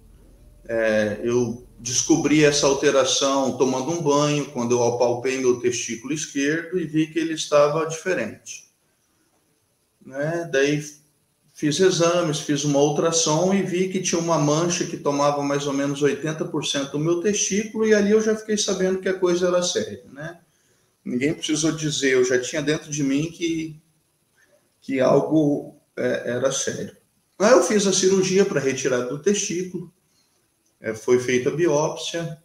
é, 0.69 1.19
eu 1.21 1.67
descobri 1.77 2.45
essa 2.45 2.65
alteração 2.65 3.57
tomando 3.57 3.91
um 3.91 4.01
banho, 4.01 4.45
quando 4.51 4.71
eu 4.71 4.83
apalpei 4.85 5.37
meu 5.37 5.59
testículo 5.59 6.13
esquerdo 6.13 6.79
e 6.79 6.87
vi 6.87 7.07
que 7.07 7.19
ele 7.19 7.33
estava 7.33 7.85
diferente 7.85 8.68
né? 10.09 10.49
Daí 10.51 10.83
fiz 11.53 11.79
exames, 11.79 12.39
fiz 12.39 12.63
uma 12.63 12.79
ultrassom 12.79 13.53
e 13.53 13.61
vi 13.61 13.89
que 13.89 14.01
tinha 14.01 14.19
uma 14.19 14.39
mancha 14.39 14.85
que 14.85 14.97
tomava 14.97 15.43
mais 15.43 15.67
ou 15.67 15.73
menos 15.73 16.01
80% 16.01 16.91
do 16.91 16.99
meu 16.99 17.21
testículo 17.21 17.85
e 17.85 17.93
ali 17.93 18.11
eu 18.11 18.21
já 18.21 18.35
fiquei 18.35 18.57
sabendo 18.57 18.99
que 18.99 19.07
a 19.07 19.13
coisa 19.13 19.47
era 19.47 19.61
séria, 19.61 20.03
né? 20.11 20.39
Ninguém 21.05 21.33
precisou 21.33 21.71
dizer, 21.71 22.13
eu 22.13 22.25
já 22.25 22.39
tinha 22.39 22.61
dentro 22.61 22.89
de 22.89 23.03
mim 23.03 23.31
que, 23.31 23.79
que 24.81 24.99
algo 24.99 25.75
é, 25.95 26.31
era 26.31 26.51
sério. 26.51 26.95
Aí 27.37 27.51
eu 27.51 27.63
fiz 27.63 27.85
a 27.87 27.93
cirurgia 27.93 28.45
para 28.45 28.59
retirada 28.59 29.05
do 29.05 29.21
testículo, 29.21 29.93
é, 30.81 30.93
foi 30.93 31.19
feita 31.19 31.49
a 31.49 31.55
biópsia 31.55 32.41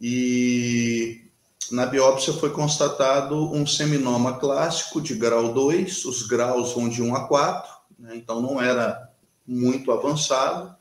e 0.00 1.23
na 1.70 1.86
biópsia 1.86 2.32
foi 2.32 2.50
constatado 2.50 3.52
um 3.52 3.66
seminoma 3.66 4.38
clássico 4.38 5.00
de 5.00 5.14
grau 5.14 5.52
2, 5.52 6.04
os 6.04 6.22
graus 6.26 6.72
vão 6.72 6.88
de 6.88 7.02
1 7.02 7.14
a 7.14 7.26
4, 7.26 7.72
né, 7.98 8.16
então 8.16 8.40
não 8.40 8.60
era 8.60 9.10
muito 9.46 9.92
avançado. 9.92 10.74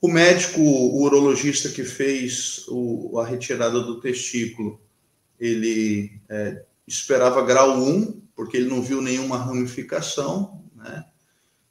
O 0.00 0.08
médico, 0.08 0.60
o 0.60 1.02
urologista 1.02 1.68
que 1.68 1.84
fez 1.84 2.64
o, 2.68 3.18
a 3.18 3.26
retirada 3.26 3.80
do 3.80 4.00
testículo, 4.00 4.80
ele 5.40 6.20
é, 6.28 6.62
esperava 6.86 7.42
grau 7.42 7.78
1, 7.78 8.20
porque 8.34 8.56
ele 8.56 8.68
não 8.68 8.82
viu 8.82 9.00
nenhuma 9.00 9.38
ramificação? 9.38 10.62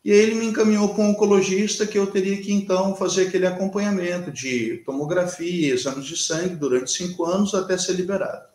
E 0.05 0.11
aí 0.11 0.19
ele 0.19 0.35
me 0.35 0.45
encaminhou 0.45 0.93
para 0.93 1.03
um 1.03 1.09
oncologista 1.09 1.87
que 1.87 1.97
eu 1.97 2.05
teria 2.05 2.39
que 2.39 2.53
então 2.53 2.95
fazer 2.95 3.27
aquele 3.27 3.47
acompanhamento 3.47 4.31
de 4.31 4.83
tomografia, 4.85 5.73
exames 5.73 6.05
de 6.05 6.15
sangue 6.15 6.55
durante 6.55 6.91
cinco 6.91 7.25
anos 7.25 7.55
até 7.55 7.75
ser 7.75 7.93
liberado. 7.93 8.47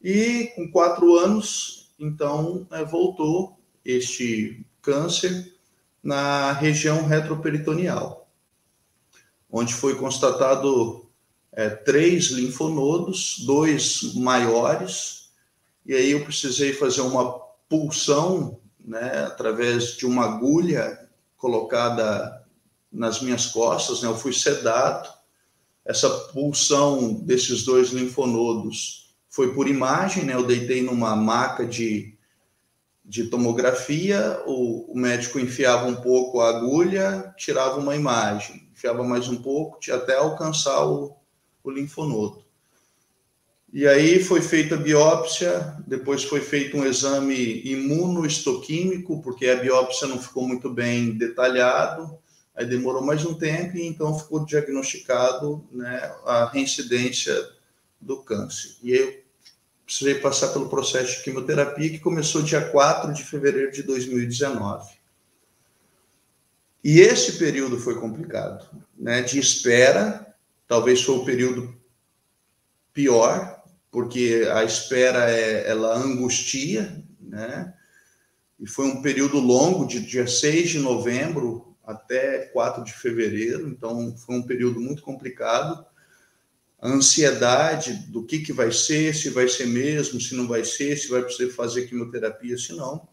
E 0.00 0.52
com 0.54 0.70
quatro 0.70 1.18
anos, 1.18 1.92
então, 1.98 2.64
é, 2.70 2.84
voltou 2.84 3.58
este 3.84 4.64
câncer 4.80 5.52
na 6.00 6.52
região 6.52 7.06
retroperitoneal, 7.06 8.30
onde 9.50 9.74
foi 9.74 9.96
constatado 9.96 11.10
é, 11.50 11.70
três 11.70 12.26
linfonodos, 12.26 13.40
dois 13.44 14.14
maiores, 14.14 15.32
e 15.84 15.92
aí 15.92 16.12
eu 16.12 16.22
precisei 16.22 16.72
fazer 16.72 17.00
uma 17.00 17.32
pulsão 17.68 18.61
né, 18.84 19.24
através 19.26 19.96
de 19.96 20.06
uma 20.06 20.24
agulha 20.24 21.08
colocada 21.36 22.44
nas 22.90 23.20
minhas 23.20 23.46
costas, 23.46 24.02
né, 24.02 24.08
eu 24.08 24.16
fui 24.16 24.32
sedado. 24.32 25.08
Essa 25.84 26.08
pulsão 26.28 27.14
desses 27.14 27.64
dois 27.64 27.90
linfonodos 27.90 29.14
foi 29.28 29.54
por 29.54 29.68
imagem, 29.68 30.24
né, 30.24 30.34
eu 30.34 30.46
deitei 30.46 30.82
numa 30.82 31.16
maca 31.16 31.66
de, 31.66 32.16
de 33.04 33.24
tomografia, 33.24 34.42
o, 34.46 34.92
o 34.92 34.96
médico 34.96 35.38
enfiava 35.38 35.86
um 35.86 35.96
pouco 35.96 36.40
a 36.40 36.50
agulha, 36.50 37.34
tirava 37.36 37.78
uma 37.78 37.96
imagem, 37.96 38.68
enfiava 38.72 39.02
mais 39.02 39.28
um 39.28 39.40
pouco 39.42 39.78
até 39.90 40.16
alcançar 40.16 40.86
o, 40.86 41.16
o 41.64 41.70
linfonodo. 41.70 42.41
E 43.72 43.86
aí 43.86 44.22
foi 44.22 44.42
feita 44.42 44.74
a 44.74 44.78
biópsia, 44.78 45.74
depois 45.86 46.22
foi 46.22 46.42
feito 46.42 46.76
um 46.76 46.84
exame 46.84 47.62
imunohistoquímico, 47.64 49.22
porque 49.22 49.48
a 49.48 49.56
biópsia 49.56 50.06
não 50.06 50.20
ficou 50.20 50.46
muito 50.46 50.68
bem 50.68 51.16
detalhado, 51.16 52.18
aí 52.54 52.66
demorou 52.66 53.02
mais 53.02 53.24
um 53.24 53.32
tempo 53.32 53.78
e 53.78 53.86
então 53.86 54.18
ficou 54.18 54.44
diagnosticado 54.44 55.66
né, 55.72 56.14
a 56.26 56.50
reincidência 56.52 57.34
do 57.98 58.22
câncer. 58.22 58.76
E 58.82 58.92
eu 58.92 59.22
precisei 59.86 60.16
passar 60.16 60.48
pelo 60.48 60.68
processo 60.68 61.16
de 61.16 61.22
quimioterapia 61.22 61.88
que 61.88 61.98
começou 61.98 62.42
dia 62.42 62.60
4 62.60 63.10
de 63.14 63.24
fevereiro 63.24 63.72
de 63.72 63.82
2019. 63.82 64.98
E 66.84 67.00
esse 67.00 67.38
período 67.38 67.78
foi 67.78 67.98
complicado, 67.98 68.68
né, 68.98 69.22
de 69.22 69.38
espera, 69.38 70.36
talvez 70.68 71.02
foi 71.02 71.14
o 71.14 71.24
período 71.24 71.74
pior, 72.92 73.61
porque 73.92 74.48
a 74.50 74.64
espera 74.64 75.30
é, 75.30 75.68
ela 75.68 75.94
angustia, 75.94 77.04
né? 77.20 77.74
E 78.58 78.66
foi 78.66 78.86
um 78.86 79.02
período 79.02 79.38
longo, 79.38 79.86
de 79.86 80.00
dia 80.00 80.26
6 80.26 80.70
de 80.70 80.78
novembro 80.78 81.76
até 81.84 82.46
4 82.46 82.84
de 82.84 82.92
fevereiro, 82.92 83.68
então 83.68 84.16
foi 84.16 84.36
um 84.36 84.42
período 84.42 84.80
muito 84.80 85.02
complicado. 85.02 85.84
A 86.80 86.88
ansiedade 86.88 87.92
do 88.10 88.24
que, 88.24 88.38
que 88.38 88.52
vai 88.52 88.72
ser, 88.72 89.14
se 89.14 89.28
vai 89.28 89.46
ser 89.46 89.66
mesmo, 89.66 90.18
se 90.20 90.34
não 90.34 90.48
vai 90.48 90.64
ser, 90.64 90.96
se 90.96 91.08
vai 91.08 91.22
precisar 91.22 91.52
fazer 91.52 91.86
quimioterapia, 91.86 92.56
se 92.56 92.72
não. 92.72 93.06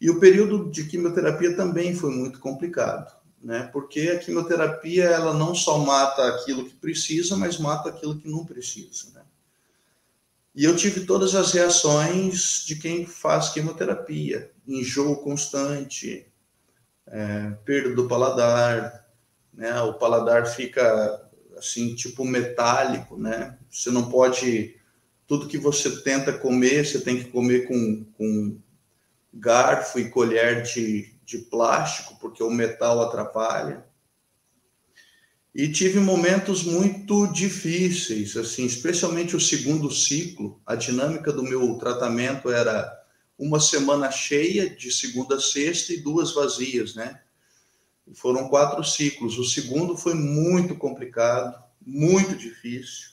E 0.00 0.08
o 0.08 0.20
período 0.20 0.70
de 0.70 0.84
quimioterapia 0.84 1.56
também 1.56 1.94
foi 1.94 2.10
muito 2.10 2.38
complicado, 2.38 3.12
né? 3.42 3.68
Porque 3.72 4.10
a 4.10 4.18
quimioterapia 4.18 5.04
ela 5.06 5.34
não 5.34 5.54
só 5.54 5.78
mata 5.78 6.28
aquilo 6.28 6.66
que 6.66 6.74
precisa, 6.76 7.36
mas 7.36 7.58
mata 7.58 7.88
aquilo 7.88 8.18
que 8.18 8.28
não 8.28 8.44
precisa, 8.44 9.10
né? 9.12 9.22
E 10.56 10.64
eu 10.64 10.74
tive 10.74 11.04
todas 11.04 11.34
as 11.34 11.52
reações 11.52 12.64
de 12.66 12.76
quem 12.76 13.04
faz 13.04 13.50
quimioterapia: 13.50 14.50
enjoo 14.66 15.16
constante, 15.16 16.26
é, 17.06 17.50
perda 17.62 17.94
do 17.94 18.08
paladar, 18.08 19.06
né? 19.52 19.78
O 19.82 19.92
paladar 19.94 20.46
fica 20.46 21.30
assim, 21.58 21.94
tipo 21.94 22.24
metálico, 22.24 23.18
né? 23.18 23.58
Você 23.70 23.90
não 23.90 24.08
pode. 24.08 24.74
Tudo 25.26 25.48
que 25.48 25.58
você 25.58 26.02
tenta 26.02 26.32
comer, 26.32 26.86
você 26.86 27.00
tem 27.00 27.22
que 27.22 27.30
comer 27.30 27.66
com, 27.66 28.04
com 28.16 28.58
garfo 29.34 29.98
e 29.98 30.08
colher 30.08 30.62
de, 30.62 31.12
de 31.24 31.38
plástico, 31.38 32.16
porque 32.18 32.42
o 32.42 32.50
metal 32.50 33.02
atrapalha. 33.02 33.85
E 35.58 35.72
tive 35.72 35.98
momentos 36.00 36.64
muito 36.64 37.26
difíceis, 37.28 38.36
assim, 38.36 38.66
especialmente 38.66 39.34
o 39.34 39.40
segundo 39.40 39.90
ciclo. 39.90 40.60
A 40.66 40.74
dinâmica 40.74 41.32
do 41.32 41.42
meu 41.42 41.78
tratamento 41.78 42.50
era 42.50 42.92
uma 43.38 43.58
semana 43.58 44.10
cheia, 44.10 44.68
de 44.68 44.92
segunda 44.92 45.36
a 45.36 45.40
sexta, 45.40 45.94
e 45.94 46.02
duas 46.02 46.34
vazias, 46.34 46.94
né? 46.94 47.22
Foram 48.12 48.50
quatro 48.50 48.84
ciclos. 48.84 49.38
O 49.38 49.44
segundo 49.46 49.96
foi 49.96 50.12
muito 50.12 50.74
complicado, 50.74 51.58
muito 51.80 52.36
difícil, 52.36 53.12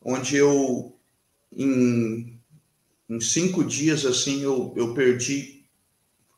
onde 0.00 0.34
eu, 0.34 0.96
em, 1.52 2.40
em 3.06 3.20
cinco 3.20 3.62
dias, 3.62 4.06
assim, 4.06 4.40
eu, 4.40 4.72
eu 4.74 4.94
perdi 4.94 5.66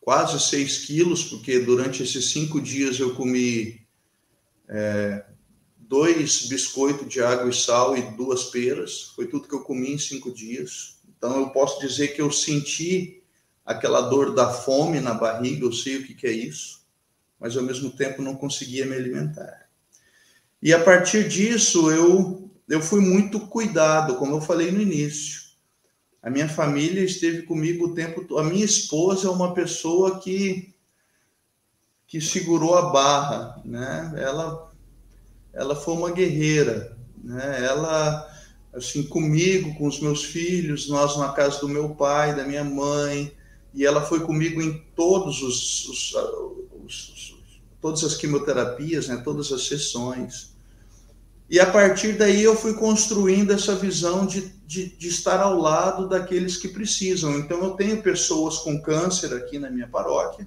quase 0.00 0.40
seis 0.40 0.78
quilos, 0.78 1.22
porque 1.22 1.60
durante 1.60 2.02
esses 2.02 2.30
cinco 2.30 2.60
dias 2.60 2.98
eu 2.98 3.14
comi 3.14 3.79
é, 4.70 5.24
dois 5.76 6.46
biscoitos 6.46 7.08
de 7.08 7.20
água 7.20 7.50
e 7.50 7.52
sal 7.52 7.96
e 7.96 8.02
duas 8.12 8.44
peras. 8.44 9.12
Foi 9.16 9.26
tudo 9.26 9.48
que 9.48 9.54
eu 9.54 9.64
comi 9.64 9.92
em 9.92 9.98
cinco 9.98 10.32
dias. 10.32 11.00
Então 11.18 11.38
eu 11.40 11.50
posso 11.50 11.80
dizer 11.80 12.08
que 12.08 12.22
eu 12.22 12.30
senti 12.30 13.22
aquela 13.66 14.00
dor 14.02 14.34
da 14.34 14.50
fome 14.50 15.00
na 15.00 15.12
barriga, 15.12 15.64
eu 15.64 15.72
sei 15.72 15.96
o 15.96 16.06
que, 16.06 16.14
que 16.14 16.26
é 16.26 16.32
isso, 16.32 16.86
mas 17.38 17.56
ao 17.56 17.62
mesmo 17.62 17.90
tempo 17.90 18.22
não 18.22 18.34
conseguia 18.34 18.86
me 18.86 18.94
alimentar. 18.94 19.68
E 20.62 20.72
a 20.72 20.82
partir 20.82 21.28
disso 21.28 21.90
eu 21.90 22.48
eu 22.68 22.80
fui 22.80 23.00
muito 23.00 23.40
cuidado, 23.40 24.14
como 24.14 24.36
eu 24.36 24.40
falei 24.40 24.70
no 24.70 24.80
início. 24.80 25.40
A 26.22 26.30
minha 26.30 26.48
família 26.48 27.02
esteve 27.02 27.42
comigo 27.42 27.86
o 27.86 27.94
tempo. 27.94 28.38
A 28.38 28.44
minha 28.44 28.64
esposa 28.64 29.26
é 29.26 29.30
uma 29.30 29.52
pessoa 29.52 30.20
que 30.20 30.69
que 32.10 32.20
segurou 32.20 32.74
a 32.74 32.90
barra, 32.90 33.62
né? 33.64 34.12
Ela, 34.16 34.68
ela 35.52 35.76
foi 35.76 35.94
uma 35.94 36.10
guerreira, 36.10 36.98
né? 37.22 37.64
Ela, 37.64 38.28
assim, 38.74 39.04
comigo, 39.04 39.72
com 39.76 39.86
os 39.86 40.00
meus 40.00 40.24
filhos, 40.24 40.88
nós 40.88 41.16
na 41.16 41.28
casa 41.28 41.60
do 41.60 41.68
meu 41.68 41.90
pai, 41.90 42.34
da 42.34 42.42
minha 42.42 42.64
mãe, 42.64 43.32
e 43.72 43.86
ela 43.86 44.02
foi 44.02 44.20
comigo 44.26 44.60
em 44.60 44.84
todos 44.96 45.40
os, 45.40 45.88
os, 45.88 46.14
os 46.84 47.36
todas 47.80 48.02
as 48.02 48.16
quimioterapias, 48.16 49.06
né? 49.06 49.22
Todas 49.24 49.52
as 49.52 49.68
sessões. 49.68 50.52
E 51.48 51.60
a 51.60 51.70
partir 51.70 52.18
daí 52.18 52.42
eu 52.42 52.56
fui 52.56 52.74
construindo 52.74 53.52
essa 53.52 53.76
visão 53.76 54.26
de, 54.26 54.52
de, 54.66 54.88
de, 54.96 55.08
estar 55.08 55.40
ao 55.40 55.56
lado 55.56 56.08
daqueles 56.08 56.56
que 56.56 56.66
precisam. 56.66 57.38
Então 57.38 57.62
eu 57.62 57.70
tenho 57.70 58.02
pessoas 58.02 58.58
com 58.58 58.82
câncer 58.82 59.32
aqui 59.32 59.60
na 59.60 59.70
minha 59.70 59.86
paróquia, 59.86 60.46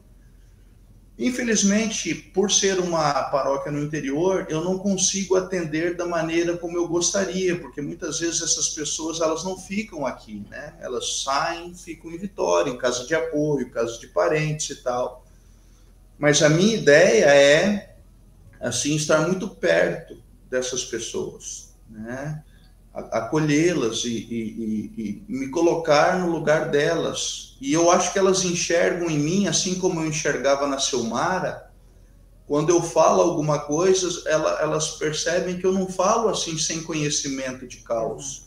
Infelizmente, 1.17 2.15
por 2.15 2.51
ser 2.51 2.79
uma 2.79 3.13
paróquia 3.25 3.71
no 3.71 3.83
interior, 3.83 4.47
eu 4.49 4.63
não 4.63 4.79
consigo 4.79 5.35
atender 5.35 5.95
da 5.95 6.07
maneira 6.07 6.57
como 6.57 6.75
eu 6.75 6.87
gostaria, 6.87 7.55
porque 7.59 7.81
muitas 7.81 8.19
vezes 8.19 8.41
essas 8.41 8.69
pessoas 8.69 9.21
elas 9.21 9.43
não 9.43 9.55
ficam 9.55 10.07
aqui, 10.07 10.43
né? 10.49 10.75
Elas 10.79 11.21
saem, 11.21 11.75
ficam 11.75 12.11
em 12.11 12.17
Vitória, 12.17 12.71
em 12.71 12.77
casa 12.77 13.05
de 13.05 13.13
apoio, 13.13 13.69
casa 13.69 13.99
de 13.99 14.07
parentes 14.07 14.71
e 14.71 14.81
tal. 14.81 15.23
Mas 16.17 16.41
a 16.41 16.49
minha 16.49 16.75
ideia 16.75 17.25
é 17.25 17.95
assim 18.59 18.95
estar 18.95 19.27
muito 19.27 19.47
perto 19.47 20.17
dessas 20.49 20.83
pessoas, 20.83 21.75
né? 21.87 22.43
Acolhê-las 22.93 24.05
e, 24.05 24.09
e, 24.09 24.93
e, 24.97 25.23
e, 25.27 25.33
me 25.33 25.49
colocar 25.49 26.19
no 26.19 26.31
lugar 26.31 26.69
delas. 26.69 27.57
E 27.59 27.73
eu 27.73 27.89
acho 27.89 28.13
que 28.13 28.19
elas 28.19 28.45
enxergam 28.45 29.09
em 29.09 29.17
mim, 29.17 29.47
assim 29.47 29.75
como 29.79 29.99
eu 29.99 30.07
enxergava 30.07 30.67
na 30.67 30.77
Silmara, 30.77 31.71
quando 32.45 32.69
eu 32.69 32.83
falo 32.83 33.21
alguma 33.21 33.59
coisa, 33.59 34.29
ela, 34.29 34.61
elas 34.61 34.91
percebem 34.91 35.57
que 35.57 35.65
eu 35.65 35.71
não 35.71 35.87
falo 35.87 36.29
assim 36.29 36.57
sem 36.57 36.83
conhecimento 36.83 37.65
de 37.65 37.77
causa. 37.77 38.43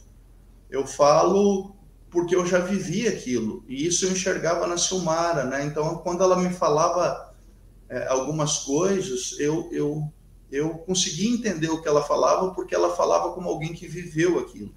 Eu 0.70 0.87
falo 0.87 1.74
porque 2.11 2.37
eu 2.37 2.46
já 2.46 2.61
vivi 2.61 3.09
aquilo, 3.09 3.64
e 3.68 3.87
isso 3.87 4.06
eu 4.06 4.12
enxergava 4.12 4.66
na 4.66 4.78
Silmara, 4.78 5.44
né? 5.44 5.64
Então, 5.64 5.96
quando 5.98 6.22
ela 6.22 6.37
me 6.37 6.50
falava 6.50 7.35
é, 7.88 8.06
algumas 8.09 8.61
coisas, 8.61 9.35
eu, 9.38 9.68
eu 9.72 10.11
eu 10.50 10.70
consegui 10.78 11.28
entender 11.28 11.68
o 11.68 11.82
que 11.82 11.88
ela 11.88 12.02
falava 12.02 12.52
porque 12.54 12.74
ela 12.74 12.94
falava 12.94 13.32
como 13.32 13.48
alguém 13.48 13.72
que 13.72 13.87
viveu 13.87 14.38
aquilo. 14.38 14.72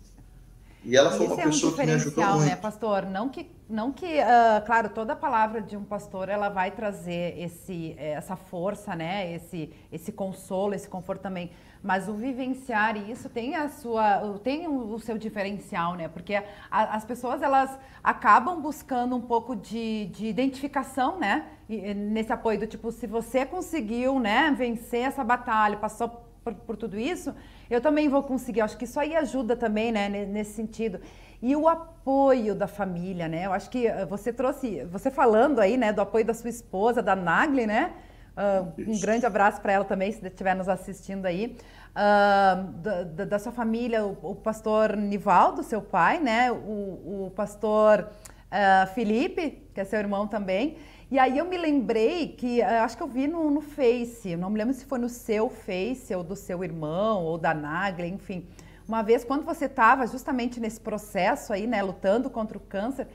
E 0.83 0.95
ela 0.95 1.11
foi 1.11 1.25
Esse 1.25 1.33
uma 1.33 1.41
é 1.41 1.45
pessoa 1.45 1.71
um 1.71 1.75
que 1.75 1.85
me 1.85 1.91
ajudou 1.91 2.23
né, 2.23 2.31
muito. 2.31 2.45
né, 2.45 2.55
pastor? 2.55 3.05
Não 3.05 3.27
que, 3.27 3.51
não 3.69 3.91
que, 3.91 4.05
uh, 4.05 4.65
claro, 4.65 4.89
toda 4.89 5.15
palavra 5.15 5.61
de 5.61 5.75
um 5.75 5.83
pastor 5.83 6.29
ela 6.29 6.47
vai 6.47 6.71
trazer 6.71 7.37
esse, 7.37 7.95
essa 7.97 8.37
força, 8.37 8.95
né, 8.95 9.33
esse, 9.35 9.71
esse 9.91 10.11
consolo, 10.11 10.73
esse 10.73 10.87
conforto 10.87 11.21
também. 11.21 11.51
Mas 11.83 12.07
o 12.07 12.13
vivenciar 12.13 12.97
isso 13.09 13.29
tem 13.29 13.55
a 13.55 13.69
sua, 13.69 14.39
tem 14.43 14.67
o 14.67 14.99
seu 14.99 15.17
diferencial, 15.17 15.95
né? 15.95 16.09
Porque 16.09 16.35
a, 16.35 16.43
as 16.69 17.05
pessoas 17.05 17.41
elas 17.41 17.77
acabam 18.03 18.61
buscando 18.61 19.15
um 19.15 19.21
pouco 19.21 19.55
de, 19.55 20.07
de 20.07 20.25
identificação, 20.27 21.17
né? 21.17 21.45
Nesse 21.77 22.33
apoio 22.33 22.59
do 22.59 22.67
tipo, 22.67 22.91
se 22.91 23.05
você 23.05 23.45
conseguiu, 23.45 24.19
né, 24.19 24.53
vencer 24.57 25.01
essa 25.01 25.23
batalha, 25.23 25.77
passou 25.77 26.25
por, 26.43 26.53
por 26.53 26.75
tudo 26.75 26.97
isso, 26.97 27.33
eu 27.69 27.79
também 27.79 28.09
vou 28.09 28.23
conseguir. 28.23 28.61
Eu 28.61 28.65
acho 28.65 28.77
que 28.77 28.85
isso 28.85 28.99
aí 28.99 29.15
ajuda 29.15 29.55
também, 29.55 29.91
né, 29.91 30.09
nesse 30.09 30.53
sentido. 30.53 30.99
E 31.41 31.55
o 31.55 31.67
apoio 31.67 32.53
da 32.53 32.67
família, 32.67 33.27
né? 33.27 33.45
Eu 33.45 33.53
acho 33.53 33.69
que 33.69 33.87
eh, 33.87 34.05
você 34.05 34.33
trouxe, 34.33 34.83
você 34.85 35.09
falando 35.09 35.59
aí, 35.59 35.77
né, 35.77 35.93
do 35.93 36.01
apoio 36.01 36.25
da 36.25 36.33
sua 36.33 36.49
esposa, 36.49 37.01
da 37.01 37.15
Nagli, 37.15 37.65
né? 37.65 37.93
Uh, 38.39 38.91
um 38.91 38.99
grande 38.99 39.25
abraço 39.25 39.59
para 39.61 39.73
ela 39.73 39.83
também, 39.83 40.11
se 40.11 40.25
estiver 40.25 40.55
nos 40.55 40.69
assistindo 40.69 41.25
aí. 41.25 41.57
Uh, 41.91 42.71
da, 43.13 43.25
da, 43.25 43.39
sua 43.39 43.51
família, 43.51 44.05
o, 44.05 44.17
o, 44.21 44.35
pastor 44.35 44.95
Nivaldo, 44.95 45.61
seu 45.61 45.81
pai, 45.81 46.19
né? 46.19 46.51
O, 46.51 47.25
o 47.25 47.33
pastor 47.35 48.07
uh, 48.07 48.93
Felipe, 48.93 49.67
que 49.73 49.81
é 49.81 49.83
seu 49.83 49.99
irmão 49.99 50.27
também. 50.27 50.77
E 51.11 51.17
aí 51.17 51.37
eu 51.37 51.45
me 51.45 51.57
lembrei 51.57 52.27
que, 52.29 52.61
eh, 52.61 52.79
acho 52.79 52.95
que 52.95 53.01
eu 53.01 53.07
vi 53.07 53.27
no, 53.27 53.49
no 53.49 53.61
Face, 53.61 54.35
não 54.35 54.49
me 54.49 54.59
lembro 54.59 54.73
se 54.73 54.85
foi 54.85 54.99
no 54.99 55.09
seu 55.09 55.49
Face, 55.49 56.13
ou 56.13 56.23
do 56.23 56.35
seu 56.35 56.63
irmão, 56.63 57.23
ou 57.23 57.37
da 57.37 57.53
Nagla, 57.53 58.05
enfim. 58.05 58.47
Uma 58.87 59.01
vez, 59.01 59.23
quando 59.23 59.43
você 59.43 59.65
estava 59.65 60.05
justamente 60.05 60.59
nesse 60.59 60.79
processo 60.79 61.51
aí, 61.51 61.65
né, 61.65 61.81
lutando 61.81 62.29
contra 62.29 62.57
o 62.57 62.61
câncer, 62.61 63.07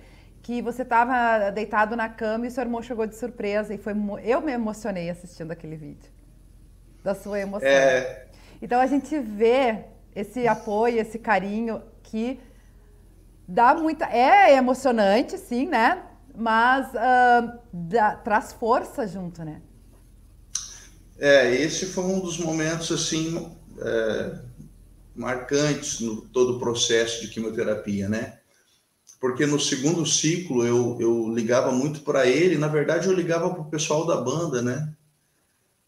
que 0.42 0.60
você 0.60 0.82
estava 0.82 1.50
deitado 1.50 1.96
na 1.96 2.08
cama 2.08 2.46
e 2.46 2.50
seu 2.50 2.62
irmão 2.62 2.82
chegou 2.82 3.06
de 3.06 3.14
surpresa 3.14 3.72
e 3.72 3.78
foi 3.78 3.94
eu 4.22 4.40
me 4.42 4.52
emocionei 4.52 5.08
assistindo 5.08 5.50
aquele 5.50 5.74
vídeo 5.74 6.12
da 7.02 7.14
sua 7.14 7.40
emoção. 7.40 7.66
É... 7.68 8.26
Então 8.60 8.80
a 8.80 8.86
gente 8.86 9.18
vê 9.18 9.84
esse 10.14 10.46
apoio, 10.46 11.00
esse 11.00 11.18
carinho 11.18 11.82
que 12.02 12.38
dá 13.48 13.74
muita. 13.74 14.04
É 14.06 14.54
emocionante, 14.54 15.38
sim, 15.38 15.66
né? 15.66 16.02
Mas 16.34 16.88
uh, 16.88 17.58
dá, 17.72 18.16
traz 18.16 18.52
força 18.52 19.06
junto, 19.06 19.44
né? 19.44 19.62
É, 21.18 21.54
esse 21.54 21.86
foi 21.86 22.04
um 22.04 22.18
dos 22.18 22.38
momentos 22.38 22.90
assim 22.90 23.56
é, 23.80 24.38
marcantes 25.14 26.00
no 26.00 26.22
todo 26.22 26.56
o 26.56 26.58
processo 26.58 27.20
de 27.20 27.28
quimioterapia, 27.28 28.08
né? 28.08 28.38
Porque 29.20 29.46
no 29.46 29.58
segundo 29.58 30.04
ciclo 30.04 30.66
eu, 30.66 30.98
eu 31.00 31.32
ligava 31.32 31.70
muito 31.70 32.00
para 32.00 32.26
ele, 32.26 32.58
na 32.58 32.68
verdade 32.68 33.06
eu 33.06 33.14
ligava 33.14 33.50
para 33.50 33.62
o 33.62 33.70
pessoal 33.70 34.06
da 34.06 34.20
banda, 34.20 34.60
né? 34.60 34.92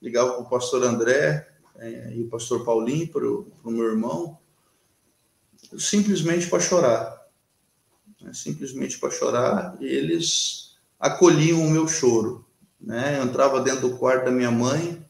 Ligava 0.00 0.35
para 0.35 0.42
o 0.42 0.48
pastor 0.48 0.85
André 0.85 1.46
é, 1.78 2.14
e 2.14 2.22
o 2.22 2.28
pastor 2.28 2.64
Paulinho, 2.64 3.09
para 3.09 3.26
o 3.26 3.70
meu 3.70 3.87
irmão, 3.87 4.38
simplesmente 5.76 6.46
para 6.46 6.61
chorar. 6.61 7.15
Né? 8.26 8.32
Simplesmente 8.34 8.98
para 8.98 9.10
chorar, 9.10 9.76
e 9.80 9.86
eles 9.86 10.76
acolhiam 10.98 11.64
o 11.64 11.70
meu 11.70 11.86
choro. 11.86 12.44
Né? 12.80 13.18
Eu 13.18 13.24
entrava 13.24 13.60
dentro 13.60 13.88
do 13.88 13.96
quarto 13.96 14.24
da 14.24 14.30
minha 14.30 14.50
mãe, 14.50 15.04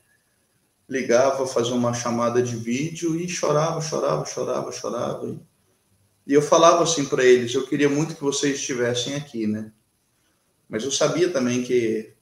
ligava, 0.88 1.46
fazia 1.46 1.74
uma 1.74 1.94
chamada 1.94 2.42
de 2.42 2.54
vídeo 2.54 3.18
e 3.18 3.28
chorava, 3.28 3.80
chorava, 3.80 4.24
chorava, 4.26 4.70
chorava. 4.70 5.40
E 6.26 6.32
eu 6.32 6.42
falava 6.42 6.82
assim 6.82 7.06
para 7.06 7.24
eles: 7.24 7.54
eu 7.54 7.66
queria 7.66 7.88
muito 7.88 8.14
que 8.14 8.22
vocês 8.22 8.56
estivessem 8.56 9.14
aqui, 9.14 9.46
né? 9.46 9.72
Mas 10.68 10.84
eu 10.84 10.92
sabia 10.92 11.32
também 11.32 11.62
que, 11.62 12.12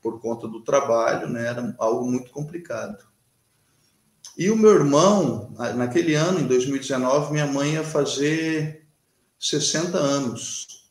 por 0.00 0.20
conta 0.20 0.48
do 0.48 0.62
trabalho, 0.62 1.28
né, 1.28 1.48
era 1.48 1.74
algo 1.78 2.08
muito 2.08 2.30
complicado. 2.30 3.04
E 4.38 4.50
o 4.50 4.56
meu 4.56 4.70
irmão, 4.70 5.52
naquele 5.76 6.14
ano, 6.14 6.38
em 6.38 6.46
2019, 6.46 7.32
minha 7.32 7.46
mãe 7.46 7.74
ia 7.74 7.84
fazer 7.84 8.81
60 9.46 9.98
anos, 9.98 10.88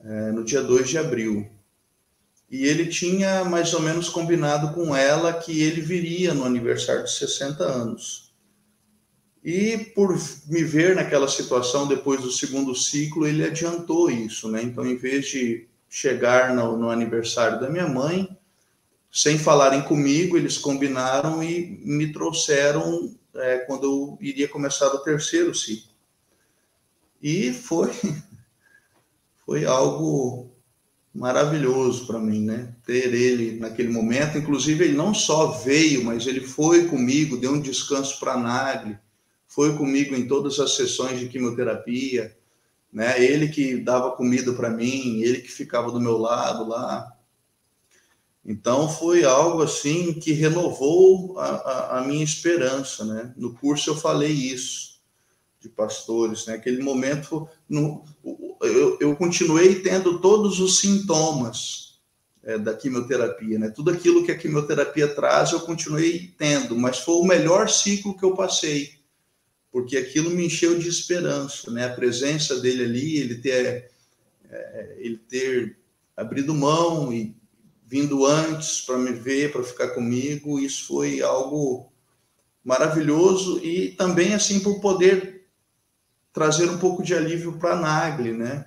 é, 0.00 0.32
no 0.32 0.44
dia 0.44 0.62
2 0.62 0.88
de 0.88 0.98
abril 0.98 1.50
e 2.50 2.66
ele 2.66 2.86
tinha 2.86 3.44
mais 3.44 3.72
ou 3.72 3.80
menos 3.80 4.08
combinado 4.08 4.74
com 4.74 4.94
ela 4.94 5.32
que 5.32 5.62
ele 5.62 5.80
viria 5.80 6.34
no 6.34 6.44
aniversário 6.44 7.04
de 7.04 7.12
60 7.12 7.62
anos. 7.62 8.34
E 9.42 9.78
por 9.94 10.18
me 10.48 10.64
ver 10.64 10.96
naquela 10.96 11.28
situação 11.28 11.86
depois 11.86 12.20
do 12.20 12.30
segundo 12.30 12.74
ciclo, 12.74 13.26
ele 13.26 13.44
adiantou 13.44 14.10
isso, 14.10 14.50
né? 14.50 14.62
Então, 14.62 14.84
em 14.84 14.96
vez 14.96 15.26
de 15.28 15.66
chegar 15.88 16.54
no, 16.54 16.76
no 16.76 16.90
aniversário 16.90 17.60
da 17.60 17.70
minha 17.70 17.86
mãe, 17.88 18.36
sem 19.10 19.38
falarem 19.38 19.82
comigo, 19.82 20.36
eles 20.36 20.58
combinaram 20.58 21.42
e 21.42 21.80
me 21.84 22.12
trouxeram 22.12 23.14
é, 23.34 23.58
quando 23.58 23.84
eu 23.84 24.18
iria 24.20 24.48
começar 24.48 24.88
o 24.88 24.98
terceiro 24.98 25.54
ciclo. 25.54 25.89
E 27.20 27.52
foi, 27.52 27.92
foi 29.44 29.66
algo 29.66 30.50
maravilhoso 31.14 32.06
para 32.06 32.18
mim, 32.18 32.44
né? 32.44 32.74
Ter 32.86 33.12
ele 33.12 33.58
naquele 33.58 33.90
momento. 33.90 34.38
Inclusive, 34.38 34.84
ele 34.84 34.96
não 34.96 35.12
só 35.12 35.48
veio, 35.48 36.04
mas 36.04 36.26
ele 36.26 36.40
foi 36.40 36.86
comigo, 36.88 37.36
deu 37.36 37.52
um 37.52 37.60
descanso 37.60 38.18
para 38.18 38.34
a 38.34 38.38
Nagli, 38.38 38.98
foi 39.46 39.76
comigo 39.76 40.14
em 40.14 40.26
todas 40.26 40.58
as 40.60 40.76
sessões 40.76 41.18
de 41.18 41.28
quimioterapia, 41.28 42.34
né? 42.92 43.22
Ele 43.22 43.48
que 43.48 43.76
dava 43.76 44.12
comida 44.12 44.52
para 44.52 44.70
mim, 44.70 45.20
ele 45.20 45.40
que 45.40 45.52
ficava 45.52 45.90
do 45.90 46.00
meu 46.00 46.16
lado 46.16 46.66
lá. 46.66 47.12
Então, 48.46 48.88
foi 48.88 49.24
algo 49.24 49.62
assim 49.62 50.14
que 50.14 50.32
renovou 50.32 51.38
a, 51.38 51.46
a, 51.46 51.98
a 51.98 52.04
minha 52.06 52.24
esperança, 52.24 53.04
né? 53.04 53.34
No 53.36 53.52
curso 53.52 53.90
eu 53.90 53.96
falei 53.96 54.32
isso 54.32 54.89
de 55.60 55.68
pastores, 55.68 56.46
né? 56.46 56.54
Aquele 56.54 56.82
momento, 56.82 57.46
no, 57.68 58.02
eu, 58.62 58.96
eu 58.98 59.14
continuei 59.14 59.76
tendo 59.76 60.18
todos 60.18 60.58
os 60.58 60.80
sintomas 60.80 62.00
é, 62.42 62.58
da 62.58 62.74
quimioterapia, 62.74 63.58
né? 63.58 63.68
Tudo 63.68 63.90
aquilo 63.90 64.24
que 64.24 64.32
a 64.32 64.38
quimioterapia 64.38 65.14
traz, 65.14 65.52
eu 65.52 65.60
continuei 65.60 66.34
tendo, 66.38 66.76
mas 66.76 67.00
foi 67.00 67.14
o 67.16 67.24
melhor 67.24 67.68
ciclo 67.68 68.16
que 68.16 68.24
eu 68.24 68.34
passei, 68.34 68.94
porque 69.70 69.98
aquilo 69.98 70.30
me 70.30 70.46
encheu 70.46 70.78
de 70.78 70.88
esperança, 70.88 71.70
né? 71.70 71.84
A 71.84 71.94
presença 71.94 72.58
dele 72.58 72.84
ali, 72.84 73.18
ele 73.18 73.34
ter, 73.36 73.90
é, 74.48 74.96
ele 74.98 75.18
ter 75.18 75.78
abrido 76.16 76.54
mão 76.54 77.12
e 77.12 77.36
vindo 77.86 78.24
antes 78.24 78.80
para 78.80 78.96
me 78.96 79.12
ver, 79.12 79.52
para 79.52 79.62
ficar 79.62 79.88
comigo, 79.88 80.58
isso 80.58 80.86
foi 80.86 81.20
algo 81.20 81.92
maravilhoso 82.64 83.58
e 83.64 83.90
também 83.92 84.32
assim 84.32 84.60
por 84.60 84.80
poder 84.80 85.39
trazer 86.32 86.68
um 86.68 86.78
pouco 86.78 87.02
de 87.02 87.14
alívio 87.14 87.58
para 87.58 87.72
a 87.72 87.76
Nagli, 87.76 88.32
né? 88.32 88.66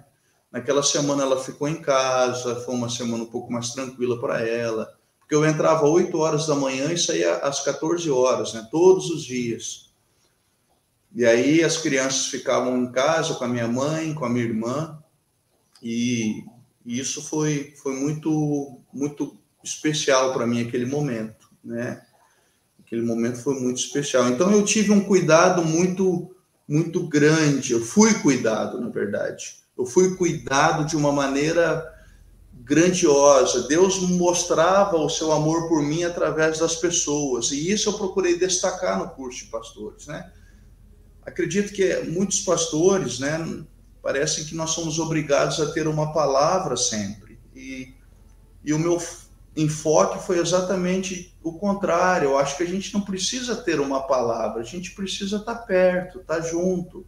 Naquela 0.52 0.84
semana 0.84 1.23
ela 1.23 1.43
ficou 1.43 1.67
em 1.67 1.82
casa, 1.82 2.58
foi 2.58 2.76
uma 2.76 2.89
semana 2.89 3.23
um 3.23 3.30
pouco 3.30 3.52
mais 3.52 3.71
tranquila 3.71 4.19
para 4.19 4.41
ela, 4.47 4.93
porque 5.19 5.34
eu 5.34 5.45
entrava 5.45 5.88
8 5.88 6.15
horas 6.17 6.45
da 6.45 6.56
manhã 6.56 6.91
e 6.91 6.97
saía 6.97 7.38
às 7.38 7.63
14 7.63 8.10
horas, 8.12 8.54
né? 8.54 8.67
Todos 8.69 9.10
os 9.10 9.23
dias. 9.23 9.91
E 11.15 11.26
aí 11.26 11.63
as 11.63 11.78
crianças 11.78 12.28
ficavam 12.28 12.78
em 12.78 12.91
casa 12.91 13.36
com 13.36 13.43
a 13.45 13.47
minha 13.47 13.67
mãe, 13.67 14.13
com 14.13 14.26
a 14.26 14.30
minha 14.30 14.45
irmã, 14.45 14.99
e 15.82 16.43
isso 16.86 17.21
foi, 17.21 17.73
foi 17.82 17.93
muito, 17.95 18.80
muito 18.91 19.38
especial 19.63 20.34
para 20.34 20.45
mim 20.45 20.62
aquele 20.62 20.86
momento, 20.86 21.49
né? 21.63 22.06
Aquele 22.80 23.02
momento 23.02 23.39
foi 23.39 23.60
muito 23.60 23.78
especial. 23.78 24.28
Então 24.28 24.52
eu 24.52 24.63
tive 24.63 24.91
um 24.91 25.02
cuidado 25.02 25.63
muito 25.63 26.33
muito 26.67 27.08
grande. 27.08 27.73
Eu 27.73 27.82
fui 27.82 28.13
cuidado, 28.15 28.80
na 28.80 28.89
verdade. 28.89 29.58
Eu 29.78 29.86
fui 29.86 30.15
cuidado 30.15 30.86
de 30.86 30.95
uma 30.95 31.12
maneira 31.12 31.91
grandiosa. 32.54 33.67
Deus 33.67 33.99
mostrava 33.99 34.97
o 34.97 35.10
seu 35.10 35.32
amor 35.32 35.67
por 35.67 35.82
mim 35.82 36.04
através 36.04 36.60
das 36.60 36.76
pessoas. 36.76 37.52
E 37.52 37.71
isso 37.71 37.89
eu 37.89 37.93
procurei 37.93 38.38
destacar 38.38 38.99
no 38.99 39.10
curso 39.10 39.45
de 39.45 39.52
pastores, 39.52 40.08
né? 40.08 40.32
Acredito 41.26 41.73
que 41.73 42.02
muitos 42.04 42.41
pastores, 42.41 43.19
né, 43.19 43.63
parecem 44.02 44.43
que 44.43 44.56
nós 44.56 44.71
somos 44.71 44.99
obrigados 44.99 45.60
a 45.62 45.71
ter 45.71 45.88
uma 45.88 46.12
palavra 46.12 46.76
sempre. 46.76 47.39
E, 47.56 47.93
e 48.63 48.73
o 48.73 48.80
meu 48.80 49.02
enfoque 49.56 50.26
foi 50.26 50.39
exatamente 50.39 51.33
o 51.43 51.53
contrário. 51.53 52.29
Eu 52.29 52.38
acho 52.38 52.58
que 52.58 52.63
a 52.63 52.67
gente 52.67 52.93
não 52.93 53.01
precisa 53.01 53.56
ter 53.56 53.79
uma 53.79 54.01
palavra, 54.01 54.62
a 54.62 54.65
gente 54.65 54.91
precisa 54.91 55.38
estar 55.38 55.56
perto, 55.56 56.19
estar 56.19 56.41
junto, 56.41 57.06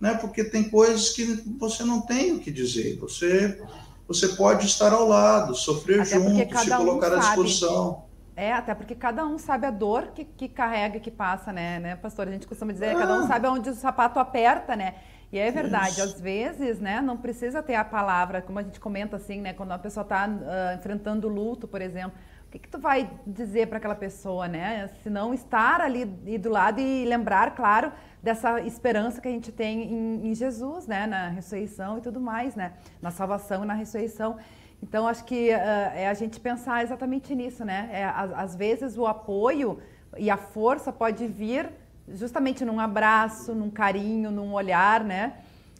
né? 0.00 0.14
Porque 0.14 0.44
tem 0.44 0.68
coisas 0.68 1.10
que 1.10 1.24
você 1.58 1.84
não 1.84 2.00
tem 2.00 2.32
o 2.32 2.38
que 2.38 2.50
dizer. 2.50 2.98
Você 2.98 3.60
você 4.06 4.28
pode 4.28 4.66
estar 4.66 4.92
ao 4.92 5.08
lado, 5.08 5.54
sofrer 5.54 6.00
até 6.00 6.20
junto, 6.20 6.58
se 6.58 6.70
colocar 6.76 7.12
um 7.12 7.14
à 7.14 7.18
disposição. 7.18 8.04
É, 8.34 8.52
até 8.52 8.74
porque 8.74 8.94
cada 8.94 9.24
um 9.24 9.38
sabe 9.38 9.66
a 9.66 9.70
dor 9.70 10.08
que, 10.14 10.24
que 10.24 10.48
carrega, 10.48 10.98
que 10.98 11.10
passa, 11.10 11.52
né, 11.52 11.78
né, 11.78 11.96
pastor? 11.96 12.28
A 12.28 12.30
gente 12.30 12.46
costuma 12.46 12.72
dizer, 12.72 12.94
ah. 12.96 12.98
cada 12.98 13.18
um 13.18 13.26
sabe 13.26 13.46
onde 13.46 13.70
o 13.70 13.74
sapato 13.74 14.18
aperta, 14.18 14.74
né? 14.74 14.94
E 15.30 15.38
é 15.38 15.50
verdade, 15.50 15.92
Isso. 15.92 16.02
às 16.02 16.20
vezes, 16.20 16.78
né, 16.78 17.00
não 17.00 17.16
precisa 17.16 17.62
ter 17.62 17.74
a 17.74 17.84
palavra, 17.84 18.42
como 18.42 18.58
a 18.58 18.62
gente 18.62 18.78
comenta 18.78 19.16
assim, 19.16 19.40
né, 19.40 19.54
quando 19.54 19.72
a 19.72 19.78
pessoa 19.78 20.02
está 20.02 20.28
uh, 20.28 20.76
enfrentando 20.76 21.26
luto, 21.26 21.66
por 21.66 21.80
exemplo, 21.80 22.12
que, 22.52 22.58
que 22.58 22.68
tu 22.68 22.78
vai 22.78 23.10
dizer 23.26 23.66
para 23.68 23.78
aquela 23.78 23.94
pessoa, 23.94 24.46
né? 24.46 24.88
Se 25.02 25.08
não 25.08 25.32
estar 25.32 25.80
ali 25.80 26.04
do 26.04 26.50
lado 26.50 26.80
e 26.80 27.04
lembrar, 27.04 27.54
claro, 27.54 27.90
dessa 28.22 28.60
esperança 28.60 29.20
que 29.20 29.28
a 29.28 29.30
gente 29.30 29.50
tem 29.50 29.82
em, 29.84 30.28
em, 30.28 30.34
Jesus, 30.34 30.86
né, 30.86 31.06
na 31.06 31.28
ressurreição 31.28 31.98
e 31.98 32.02
tudo 32.02 32.20
mais, 32.20 32.54
né, 32.54 32.74
na 33.00 33.10
salvação 33.10 33.64
e 33.64 33.66
na 33.66 33.74
ressurreição. 33.74 34.36
Então, 34.82 35.08
acho 35.08 35.24
que 35.24 35.50
uh, 35.50 35.92
é 35.94 36.08
a 36.08 36.14
gente 36.14 36.38
pensar 36.40 36.82
exatamente 36.82 37.34
nisso, 37.34 37.64
né? 37.64 37.88
É, 37.90 38.04
às, 38.04 38.32
às 38.32 38.56
vezes 38.56 38.98
o 38.98 39.06
apoio 39.06 39.80
e 40.18 40.28
a 40.28 40.36
força 40.36 40.92
pode 40.92 41.26
vir 41.26 41.70
justamente 42.08 42.64
num 42.64 42.78
abraço, 42.78 43.54
num 43.54 43.70
carinho, 43.70 44.30
num 44.30 44.52
olhar, 44.52 45.02
né? 45.02 45.38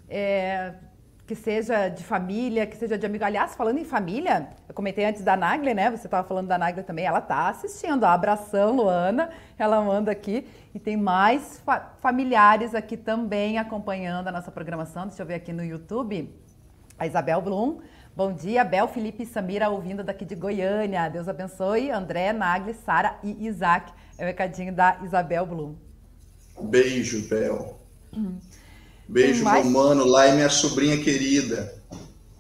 É, 0.08 0.74
que 1.32 1.36
seja 1.36 1.88
de 1.88 2.04
família, 2.04 2.66
que 2.66 2.76
seja 2.76 2.98
de 2.98 3.06
amigo. 3.06 3.24
Aliás, 3.24 3.54
falando 3.54 3.78
em 3.78 3.86
família, 3.86 4.48
eu 4.68 4.74
comentei 4.74 5.06
antes 5.06 5.22
da 5.22 5.34
Nagli, 5.34 5.72
né? 5.72 5.90
Você 5.90 6.06
estava 6.06 6.28
falando 6.28 6.46
da 6.46 6.58
Nagli 6.58 6.82
também, 6.82 7.06
ela 7.06 7.20
está 7.20 7.48
assistindo. 7.48 8.04
A 8.04 8.12
abração, 8.12 8.76
Luana, 8.76 9.30
ela 9.58 9.80
manda 9.80 10.12
aqui. 10.12 10.46
E 10.74 10.78
tem 10.78 10.94
mais 10.94 11.58
fa 11.64 11.94
familiares 12.02 12.74
aqui 12.74 12.98
também 12.98 13.56
acompanhando 13.56 14.28
a 14.28 14.32
nossa 14.32 14.50
programação. 14.50 15.06
Deixa 15.06 15.22
eu 15.22 15.26
ver 15.26 15.36
aqui 15.36 15.54
no 15.54 15.64
YouTube. 15.64 16.28
A 16.98 17.06
Isabel 17.06 17.40
Blum. 17.40 17.80
Bom 18.14 18.30
dia, 18.34 18.62
Bel, 18.62 18.86
Felipe 18.86 19.22
e 19.22 19.26
Samira 19.26 19.70
ouvindo 19.70 20.04
daqui 20.04 20.26
de 20.26 20.34
Goiânia. 20.34 21.08
Deus 21.08 21.28
abençoe. 21.28 21.90
André, 21.90 22.34
Nagli, 22.34 22.74
Sara 22.74 23.16
e 23.22 23.46
Isaac. 23.46 23.90
É 24.18 24.24
o 24.24 24.26
recadinho 24.26 24.74
da 24.74 24.98
Isabel 25.02 25.46
Blum. 25.46 25.76
Beijo, 26.60 27.26
Bel. 27.26 27.80
Beijo, 29.12 29.44
mais... 29.44 29.62
Romano, 29.62 30.06
lá 30.06 30.24
é 30.24 30.32
minha 30.32 30.48
sobrinha 30.48 30.96
querida. 30.96 31.74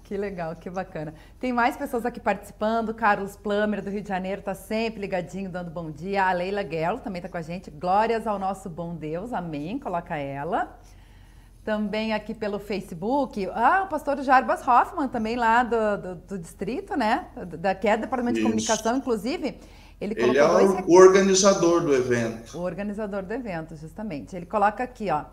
Que 0.04 0.16
legal, 0.16 0.56
que 0.56 0.70
bacana. 0.70 1.12
Tem 1.38 1.52
mais 1.52 1.76
pessoas 1.76 2.06
aqui 2.06 2.18
participando. 2.18 2.94
Carlos 2.94 3.36
Plummer, 3.36 3.82
do 3.82 3.90
Rio 3.90 4.00
de 4.00 4.08
Janeiro, 4.08 4.40
está 4.40 4.54
sempre 4.54 5.02
ligadinho, 5.02 5.50
dando 5.50 5.70
bom 5.70 5.90
dia. 5.90 6.24
A 6.24 6.32
Leila 6.32 6.62
Guerlo 6.62 6.98
também 7.00 7.18
está 7.18 7.28
com 7.28 7.36
a 7.36 7.42
gente. 7.42 7.70
Glórias 7.70 8.26
ao 8.26 8.38
nosso 8.38 8.70
bom 8.70 8.94
Deus, 8.94 9.34
amém. 9.34 9.78
Coloca 9.78 10.16
ela. 10.16 10.78
Também 11.62 12.14
aqui 12.14 12.32
pelo 12.32 12.58
Facebook. 12.58 13.46
Ah, 13.52 13.82
o 13.84 13.88
pastor 13.88 14.22
Jarbas 14.22 14.66
Hoffman, 14.66 15.08
também 15.08 15.36
lá 15.36 15.62
do, 15.62 15.98
do, 15.98 16.14
do 16.14 16.38
distrito, 16.38 16.96
né? 16.96 17.26
Da, 17.58 17.74
que 17.74 17.86
é 17.86 17.98
do 17.98 18.00
Departamento 18.00 18.38
Isso. 18.38 18.46
de 18.46 18.50
Comunicação, 18.50 18.96
inclusive. 18.96 19.60
Ele, 20.00 20.14
ele 20.16 20.38
é 20.38 20.44
o, 20.44 20.90
o 20.90 20.94
organizador 20.94 21.82
do 21.82 21.94
evento. 21.94 22.56
O 22.58 22.62
organizador 22.62 23.22
do 23.22 23.32
evento, 23.32 23.76
justamente. 23.76 24.34
Ele 24.34 24.46
coloca 24.46 24.82
aqui, 24.82 25.10
ó. 25.10 25.24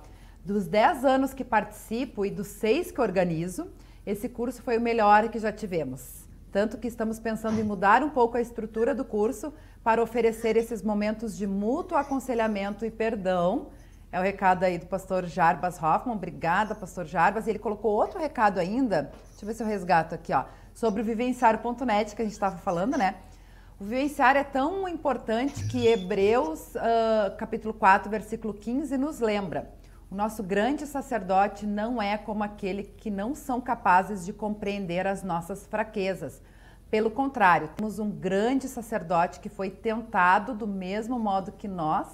Dos 0.49 0.65
10 0.65 1.05
anos 1.05 1.31
que 1.31 1.43
participo 1.43 2.25
e 2.25 2.31
dos 2.31 2.47
6 2.47 2.91
que 2.91 2.99
organizo, 2.99 3.67
esse 4.03 4.27
curso 4.27 4.63
foi 4.63 4.79
o 4.79 4.81
melhor 4.81 5.29
que 5.29 5.37
já 5.37 5.51
tivemos. 5.51 6.27
Tanto 6.51 6.79
que 6.79 6.87
estamos 6.87 7.19
pensando 7.19 7.59
em 7.59 7.63
mudar 7.63 8.01
um 8.01 8.09
pouco 8.09 8.35
a 8.35 8.41
estrutura 8.41 8.95
do 8.95 9.05
curso 9.05 9.53
para 9.83 10.01
oferecer 10.01 10.57
esses 10.57 10.81
momentos 10.81 11.37
de 11.37 11.45
mútuo 11.45 11.95
aconselhamento 11.95 12.83
e 12.83 12.89
perdão. 12.89 13.67
É 14.11 14.19
o 14.19 14.23
recado 14.23 14.63
aí 14.63 14.79
do 14.79 14.87
pastor 14.87 15.27
Jarbas 15.27 15.77
Hoffman. 15.77 16.15
Obrigada, 16.15 16.73
pastor 16.73 17.05
Jarbas. 17.05 17.45
E 17.45 17.51
ele 17.51 17.59
colocou 17.59 17.91
outro 17.91 18.19
recado 18.19 18.59
ainda. 18.59 19.11
Deixa 19.29 19.43
eu 19.43 19.47
ver 19.47 19.53
se 19.53 19.61
eu 19.61 19.67
resgato 19.67 20.15
aqui, 20.15 20.33
ó. 20.33 20.45
Sobre 20.73 21.03
o 21.03 21.05
vivenciário.net 21.05 22.15
que 22.15 22.23
a 22.23 22.25
gente 22.25 22.33
estava 22.33 22.57
falando, 22.57 22.97
né? 22.97 23.17
O 23.79 23.83
vivenciário 23.83 24.41
é 24.41 24.43
tão 24.43 24.89
importante 24.89 25.67
que 25.67 25.85
Hebreus, 25.85 26.73
uh, 26.73 27.37
capítulo 27.37 27.71
4, 27.71 28.09
versículo 28.09 28.51
15, 28.51 28.97
nos 28.97 29.19
lembra. 29.19 29.77
O 30.11 30.15
nosso 30.15 30.41
grande 30.41 30.87
sacerdote 30.87 31.67
não 31.67 32.01
é 32.01 32.17
como 32.17 32.43
aquele 32.43 32.83
que 32.83 33.11
não 33.11 33.35
são 33.35 33.61
capazes 33.61 34.25
de 34.25 34.33
compreender 34.33 35.05
as 35.05 35.21
nossas 35.21 35.67
fraquezas. 35.67 36.41
Pelo 36.89 37.11
contrário, 37.11 37.69
temos 37.77 37.99
um 37.99 38.09
grande 38.09 38.67
sacerdote 38.67 39.39
que 39.39 39.49
foi 39.49 39.69
tentado 39.69 40.55
do 40.55 40.65
mesmo 40.65 41.19
modo 41.19 41.51
que 41.51 41.67
nós, 41.67 42.07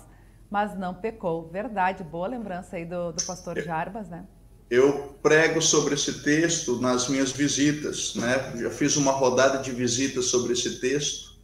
mas 0.52 0.78
não 0.78 0.94
pecou. 0.94 1.48
Verdade, 1.48 2.04
boa 2.04 2.28
lembrança 2.28 2.76
aí 2.76 2.84
do, 2.84 3.14
do 3.14 3.24
pastor 3.24 3.62
Jarbas, 3.62 4.10
né? 4.10 4.26
Eu 4.70 5.16
prego 5.24 5.62
sobre 5.62 5.94
esse 5.94 6.22
texto 6.22 6.82
nas 6.82 7.08
minhas 7.08 7.32
visitas, 7.32 8.14
né? 8.16 8.58
Já 8.58 8.72
fiz 8.72 8.98
uma 8.98 9.14
rodada 9.14 9.60
de 9.60 9.72
visitas 9.72 10.26
sobre 10.26 10.52
esse 10.52 10.82
texto. 10.82 11.40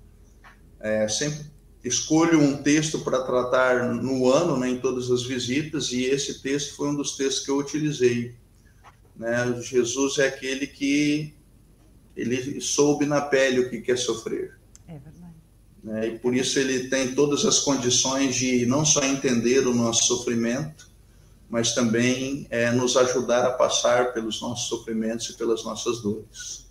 É, 0.81 1.07
sempre 1.07 1.45
escolho 1.83 2.39
um 2.39 2.61
texto 2.61 2.99
para 2.99 3.23
tratar 3.23 3.93
no 3.95 4.29
ano, 4.29 4.57
né, 4.57 4.69
em 4.69 4.79
todas 4.79 5.09
as 5.09 5.23
visitas, 5.23 5.91
e 5.91 6.03
esse 6.03 6.41
texto 6.41 6.75
foi 6.75 6.89
um 6.89 6.95
dos 6.95 7.17
textos 7.17 7.43
que 7.43 7.51
eu 7.51 7.57
utilizei. 7.57 8.35
Né? 9.15 9.61
Jesus 9.61 10.19
é 10.19 10.27
aquele 10.27 10.67
que 10.67 11.33
ele 12.15 12.61
soube 12.61 13.05
na 13.05 13.21
pele 13.21 13.61
o 13.61 13.69
que 13.69 13.81
quer 13.81 13.97
sofrer. 13.97 14.59
É 14.87 14.97
verdade. 14.97 15.33
Né? 15.83 16.07
E 16.07 16.19
por 16.19 16.35
isso 16.35 16.59
ele 16.59 16.87
tem 16.89 17.15
todas 17.15 17.45
as 17.45 17.59
condições 17.59 18.35
de 18.35 18.65
não 18.65 18.85
só 18.85 19.03
entender 19.03 19.65
o 19.67 19.73
nosso 19.73 20.05
sofrimento, 20.05 20.91
mas 21.49 21.73
também 21.73 22.47
é, 22.49 22.71
nos 22.71 22.95
ajudar 22.95 23.45
a 23.45 23.51
passar 23.51 24.13
pelos 24.13 24.39
nossos 24.41 24.69
sofrimentos 24.69 25.29
e 25.29 25.33
pelas 25.33 25.63
nossas 25.63 26.01
dores. 26.01 26.70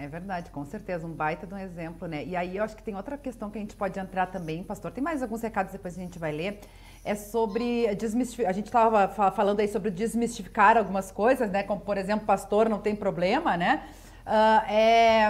É 0.00 0.06
verdade, 0.06 0.48
com 0.50 0.64
certeza, 0.64 1.04
um 1.04 1.12
baita 1.12 1.44
de 1.44 1.52
um 1.52 1.58
exemplo, 1.58 2.06
né? 2.06 2.24
E 2.24 2.36
aí 2.36 2.56
eu 2.56 2.62
acho 2.62 2.76
que 2.76 2.82
tem 2.84 2.94
outra 2.94 3.18
questão 3.18 3.50
que 3.50 3.58
a 3.58 3.60
gente 3.60 3.74
pode 3.74 3.98
entrar 3.98 4.26
também, 4.26 4.62
pastor. 4.62 4.92
Tem 4.92 5.02
mais 5.02 5.24
alguns 5.24 5.42
recados 5.42 5.72
depois 5.72 5.98
a 5.98 6.00
gente 6.00 6.20
vai 6.20 6.30
ler. 6.30 6.60
É 7.04 7.16
sobre 7.16 7.92
desmistificar. 7.96 8.50
A 8.50 8.52
gente 8.52 8.66
estava 8.66 9.08
falando 9.32 9.58
aí 9.58 9.66
sobre 9.66 9.90
desmistificar 9.90 10.76
algumas 10.76 11.10
coisas, 11.10 11.50
né? 11.50 11.64
Como, 11.64 11.80
por 11.80 11.98
exemplo, 11.98 12.24
pastor 12.24 12.68
não 12.68 12.78
tem 12.78 12.94
problema, 12.94 13.56
né? 13.56 13.88
Uh, 14.24 14.70
é, 14.70 15.26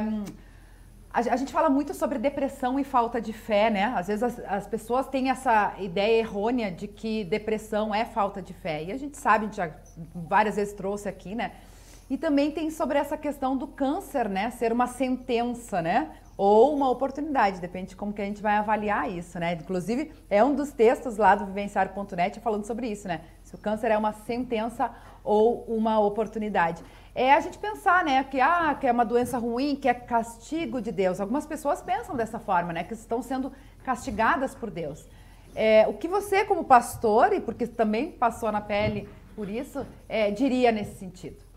a, 1.10 1.36
gente 1.36 1.50
fala 1.50 1.70
muito 1.70 1.94
sobre 1.94 2.18
depressão 2.18 2.78
e 2.78 2.84
falta 2.84 3.22
de 3.22 3.32
fé, 3.32 3.70
né? 3.70 3.84
Às 3.96 4.08
vezes 4.08 4.22
as, 4.22 4.38
as, 4.40 4.66
pessoas 4.66 5.08
têm 5.08 5.30
essa 5.30 5.74
ideia 5.78 6.18
errônea 6.18 6.70
de 6.70 6.86
que 6.86 7.24
depressão 7.24 7.94
é 7.94 8.04
falta 8.04 8.42
de 8.42 8.52
fé. 8.52 8.84
E 8.84 8.92
a 8.92 8.98
gente 8.98 9.16
sabe, 9.16 9.44
a 9.44 9.48
gente 9.48 9.56
já 9.56 9.70
várias 10.14 10.56
vezes 10.56 10.74
trouxe 10.74 11.08
aqui, 11.08 11.34
né? 11.34 11.52
E 12.10 12.16
também 12.16 12.50
tem 12.50 12.70
sobre 12.70 12.98
essa 12.98 13.16
questão 13.18 13.56
do 13.56 13.66
câncer, 13.66 14.28
né? 14.28 14.50
Ser 14.50 14.72
uma 14.72 14.86
sentença, 14.86 15.82
né? 15.82 16.10
Ou 16.38 16.74
uma 16.74 16.88
oportunidade, 16.88 17.60
depende 17.60 17.90
de 17.90 17.96
como 17.96 18.12
que 18.12 18.22
a 18.22 18.24
gente 18.24 18.40
vai 18.40 18.56
avaliar 18.56 19.10
isso, 19.10 19.38
né? 19.38 19.52
Inclusive, 19.52 20.12
é 20.30 20.42
um 20.42 20.54
dos 20.54 20.72
textos 20.72 21.16
lá 21.18 21.34
do 21.34 21.44
vivenciário.net 21.44 22.40
falando 22.40 22.64
sobre 22.64 22.88
isso, 22.88 23.06
né? 23.06 23.22
Se 23.42 23.54
o 23.54 23.58
câncer 23.58 23.90
é 23.90 23.98
uma 23.98 24.12
sentença 24.12 24.90
ou 25.22 25.64
uma 25.64 26.00
oportunidade. 26.00 26.82
É 27.14 27.34
a 27.34 27.40
gente 27.40 27.58
pensar, 27.58 28.04
né, 28.04 28.24
que, 28.24 28.40
ah, 28.40 28.74
que 28.80 28.86
é 28.86 28.92
uma 28.92 29.04
doença 29.04 29.36
ruim, 29.36 29.76
que 29.76 29.88
é 29.88 29.92
castigo 29.92 30.80
de 30.80 30.92
Deus. 30.92 31.20
Algumas 31.20 31.44
pessoas 31.44 31.82
pensam 31.82 32.16
dessa 32.16 32.38
forma, 32.38 32.72
né? 32.72 32.84
Que 32.84 32.94
estão 32.94 33.20
sendo 33.20 33.52
castigadas 33.84 34.54
por 34.54 34.70
Deus. 34.70 35.06
É, 35.54 35.86
o 35.88 35.94
que 35.94 36.08
você, 36.08 36.44
como 36.44 36.64
pastor, 36.64 37.32
e 37.32 37.40
porque 37.40 37.66
também 37.66 38.12
passou 38.12 38.50
na 38.50 38.60
pele 38.60 39.08
por 39.34 39.48
isso, 39.48 39.84
é, 40.08 40.30
diria 40.30 40.72
nesse 40.72 40.96
sentido? 40.96 41.47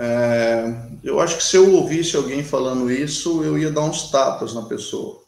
É, 0.00 0.62
eu 1.02 1.20
acho 1.20 1.36
que 1.36 1.42
se 1.42 1.56
eu 1.56 1.74
ouvisse 1.74 2.16
alguém 2.16 2.44
falando 2.44 2.90
isso, 2.90 3.42
eu 3.42 3.58
ia 3.58 3.70
dar 3.70 3.82
uns 3.82 4.10
tapas 4.10 4.54
na 4.54 4.62
pessoa. 4.62 5.22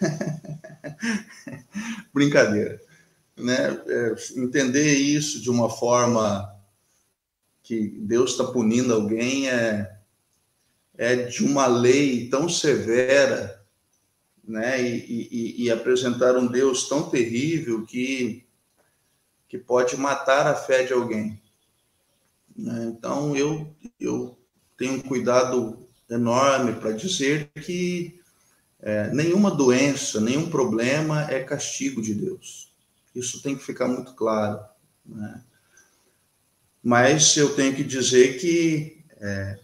Brincadeira. 2.12 2.80
Né? 3.36 3.82
É, 3.86 4.14
entender 4.36 4.94
isso 4.94 5.42
de 5.42 5.50
uma 5.50 5.68
forma 5.68 6.50
que 7.62 7.88
Deus 7.98 8.32
está 8.32 8.44
punindo 8.44 8.94
alguém 8.94 9.50
é, 9.50 9.94
é 10.96 11.16
de 11.16 11.44
uma 11.44 11.66
lei 11.66 12.28
tão 12.28 12.48
severa 12.48 13.64
né? 14.46 14.82
E, 14.82 15.28
e, 15.30 15.64
e, 15.64 15.70
apresentar 15.70 16.36
um 16.36 16.46
Deus 16.46 16.88
tão 16.88 17.08
terrível 17.08 17.84
que, 17.86 18.44
que 19.48 19.58
pode 19.58 19.96
matar 19.96 20.46
a 20.46 20.54
fé 20.54 20.84
de 20.84 20.92
alguém. 20.92 21.40
Né? 22.56 22.92
Então, 22.96 23.36
eu, 23.36 23.74
eu 23.98 24.38
tenho 24.76 24.94
um 24.94 25.00
cuidado 25.00 25.78
enorme 26.10 26.74
para 26.74 26.92
dizer 26.92 27.50
que 27.54 28.20
é, 28.80 29.10
nenhuma 29.12 29.50
doença, 29.50 30.20
nenhum 30.20 30.48
problema 30.48 31.30
é 31.30 31.42
castigo 31.42 32.02
de 32.02 32.14
Deus. 32.14 32.70
Isso 33.14 33.40
tem 33.40 33.56
que 33.56 33.64
ficar 33.64 33.88
muito 33.88 34.12
claro. 34.14 34.60
Né? 35.06 35.42
Mas 36.82 37.36
eu 37.36 37.54
tenho 37.54 37.74
que 37.74 37.82
dizer 37.82 38.38
que 38.38 38.98
é, 39.18 39.58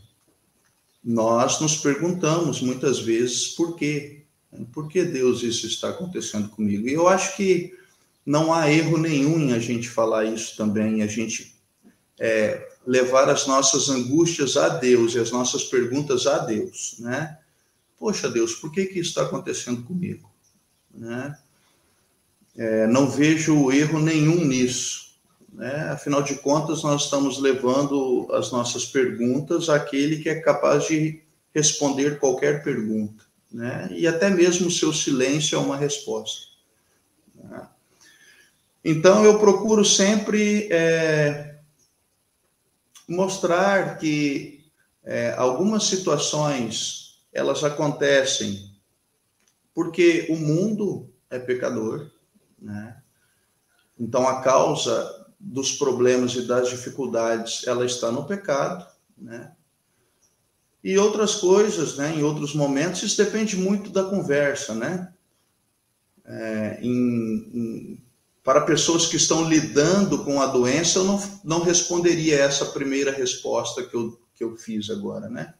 nós 1.04 1.60
nos 1.60 1.76
perguntamos 1.76 2.62
muitas 2.62 2.98
vezes 2.98 3.48
por 3.48 3.76
quê. 3.76 4.24
Por 4.72 4.88
que 4.88 5.04
Deus 5.04 5.42
isso 5.42 5.66
está 5.66 5.90
acontecendo 5.90 6.48
comigo? 6.48 6.88
E 6.88 6.92
eu 6.92 7.06
acho 7.06 7.36
que 7.36 7.78
não 8.24 8.52
há 8.52 8.70
erro 8.70 8.96
nenhum 8.96 9.38
em 9.38 9.52
a 9.52 9.58
gente 9.58 9.88
falar 9.88 10.24
isso 10.24 10.56
também, 10.56 11.02
a 11.02 11.06
gente 11.06 11.54
é, 12.18 12.69
levar 12.86 13.28
as 13.28 13.46
nossas 13.46 13.88
angústias 13.88 14.56
a 14.56 14.68
Deus 14.68 15.14
e 15.14 15.18
as 15.18 15.30
nossas 15.30 15.64
perguntas 15.64 16.26
a 16.26 16.38
Deus, 16.38 16.96
né? 16.98 17.38
Poxa, 17.98 18.30
Deus, 18.30 18.54
por 18.54 18.72
que 18.72 18.86
que 18.86 18.98
isso 18.98 19.10
está 19.10 19.22
acontecendo 19.22 19.82
comigo? 19.82 20.30
Né? 20.92 21.36
É, 22.56 22.86
não 22.86 23.10
vejo 23.10 23.70
erro 23.70 24.00
nenhum 24.00 24.42
nisso. 24.42 25.10
Né? 25.52 25.90
Afinal 25.90 26.22
de 26.22 26.36
contas, 26.36 26.82
nós 26.82 27.04
estamos 27.04 27.38
levando 27.38 28.26
as 28.32 28.50
nossas 28.50 28.86
perguntas 28.86 29.68
àquele 29.68 30.22
que 30.22 30.30
é 30.30 30.40
capaz 30.40 30.86
de 30.86 31.20
responder 31.54 32.18
qualquer 32.18 32.64
pergunta. 32.64 33.22
Né? 33.52 33.88
E 33.92 34.06
até 34.06 34.30
mesmo 34.30 34.68
o 34.68 34.72
seu 34.72 34.94
silêncio 34.94 35.56
é 35.56 35.58
uma 35.58 35.76
resposta. 35.76 36.46
Né? 37.34 37.68
Então, 38.82 39.24
eu 39.24 39.38
procuro 39.38 39.84
sempre 39.84 40.68
é, 40.70 41.49
mostrar 43.10 43.98
que 43.98 44.64
é, 45.02 45.34
algumas 45.36 45.84
situações 45.84 47.20
elas 47.32 47.64
acontecem 47.64 48.70
porque 49.74 50.26
o 50.30 50.36
mundo 50.36 51.12
é 51.28 51.38
pecador, 51.38 52.10
né? 52.58 53.00
Então 53.98 54.26
a 54.28 54.40
causa 54.42 55.26
dos 55.38 55.72
problemas 55.72 56.34
e 56.34 56.42
das 56.42 56.68
dificuldades 56.68 57.66
ela 57.66 57.84
está 57.84 58.12
no 58.12 58.26
pecado, 58.26 58.86
né? 59.16 59.52
E 60.82 60.96
outras 60.96 61.34
coisas, 61.34 61.96
né? 61.96 62.14
Em 62.14 62.22
outros 62.22 62.54
momentos 62.54 63.02
isso 63.02 63.22
depende 63.22 63.56
muito 63.56 63.90
da 63.90 64.04
conversa, 64.04 64.74
né? 64.74 65.12
É, 66.24 66.78
em, 66.80 67.50
em 67.52 68.09
para 68.42 68.62
pessoas 68.62 69.06
que 69.06 69.16
estão 69.16 69.48
lidando 69.48 70.24
com 70.24 70.40
a 70.40 70.46
doença, 70.46 70.98
eu 70.98 71.04
não, 71.04 71.40
não 71.44 71.62
responderia 71.62 72.36
essa 72.36 72.66
primeira 72.66 73.10
resposta 73.12 73.82
que 73.82 73.94
eu, 73.94 74.18
que 74.34 74.42
eu 74.42 74.56
fiz 74.56 74.88
agora, 74.88 75.28
né? 75.28 75.54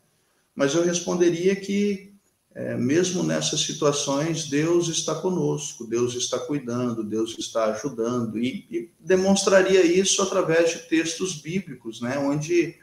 Mas 0.55 0.75
eu 0.75 0.83
responderia 0.83 1.55
que, 1.55 2.15
é, 2.55 2.77
mesmo 2.77 3.23
nessas 3.23 3.61
situações, 3.61 4.49
Deus 4.49 4.89
está 4.89 5.15
conosco, 5.15 5.87
Deus 5.87 6.15
está 6.15 6.39
cuidando, 6.39 7.05
Deus 7.05 7.37
está 7.39 7.67
ajudando, 7.67 8.39
e, 8.39 8.67
e 8.71 8.91
demonstraria 8.99 9.85
isso 9.85 10.23
através 10.23 10.71
de 10.71 10.79
textos 10.89 11.41
bíblicos, 11.41 12.01
né? 12.01 12.19
Onde 12.19 12.77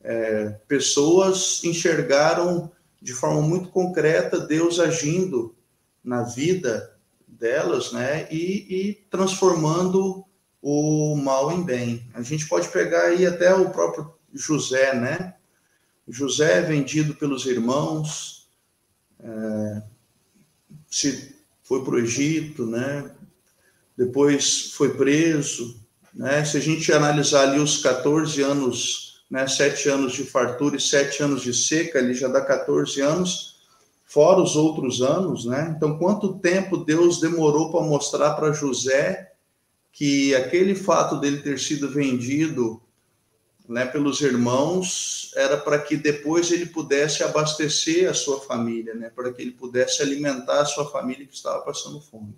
é, 0.00 0.50
pessoas 0.66 1.62
enxergaram 1.64 2.70
de 3.00 3.12
forma 3.12 3.40
muito 3.40 3.68
concreta 3.68 4.38
Deus 4.38 4.80
agindo 4.80 5.54
na 6.02 6.22
vida 6.22 6.97
delas, 7.38 7.92
né, 7.92 8.26
e, 8.30 8.66
e 8.68 8.94
transformando 9.10 10.24
o 10.60 11.16
mal 11.16 11.52
em 11.52 11.62
bem. 11.62 12.10
A 12.14 12.22
gente 12.22 12.46
pode 12.48 12.68
pegar 12.68 13.02
aí 13.02 13.26
até 13.26 13.54
o 13.54 13.70
próprio 13.70 14.12
José, 14.32 14.94
né? 14.94 15.34
José 16.08 16.58
é 16.58 16.62
vendido 16.62 17.14
pelos 17.14 17.46
irmãos, 17.46 18.48
é, 19.20 19.82
se 20.90 21.36
foi 21.62 21.84
para 21.84 21.94
o 21.94 21.98
Egito, 21.98 22.66
né? 22.66 23.10
Depois 23.96 24.72
foi 24.72 24.96
preso, 24.96 25.80
né? 26.14 26.44
Se 26.44 26.56
a 26.56 26.60
gente 26.60 26.92
analisar 26.92 27.42
ali 27.42 27.58
os 27.58 27.82
14 27.82 28.42
anos, 28.42 29.22
né? 29.30 29.46
Sete 29.46 29.88
anos 29.88 30.12
de 30.12 30.24
fartura 30.24 30.76
e 30.76 30.80
sete 30.80 31.22
anos 31.22 31.42
de 31.42 31.52
seca, 31.54 31.98
ele 31.98 32.14
já 32.14 32.26
dá 32.26 32.40
14 32.40 33.00
anos 33.00 33.57
fora 34.08 34.40
os 34.40 34.56
outros 34.56 35.02
anos, 35.02 35.44
né? 35.44 35.74
Então, 35.76 35.98
quanto 35.98 36.38
tempo 36.38 36.78
Deus 36.78 37.20
demorou 37.20 37.70
para 37.70 37.82
mostrar 37.82 38.32
para 38.34 38.52
José 38.52 39.32
que 39.92 40.34
aquele 40.34 40.74
fato 40.74 41.20
dele 41.20 41.42
ter 41.42 41.58
sido 41.58 41.90
vendido 41.90 42.80
né, 43.68 43.84
pelos 43.84 44.22
irmãos 44.22 45.30
era 45.36 45.58
para 45.58 45.78
que 45.78 45.94
depois 45.94 46.50
ele 46.50 46.64
pudesse 46.64 47.22
abastecer 47.22 48.08
a 48.08 48.14
sua 48.14 48.40
família, 48.40 48.94
né, 48.94 49.10
para 49.14 49.30
que 49.30 49.42
ele 49.42 49.50
pudesse 49.50 50.00
alimentar 50.00 50.62
a 50.62 50.64
sua 50.64 50.90
família 50.90 51.26
que 51.26 51.34
estava 51.34 51.60
passando 51.60 52.00
fome. 52.00 52.34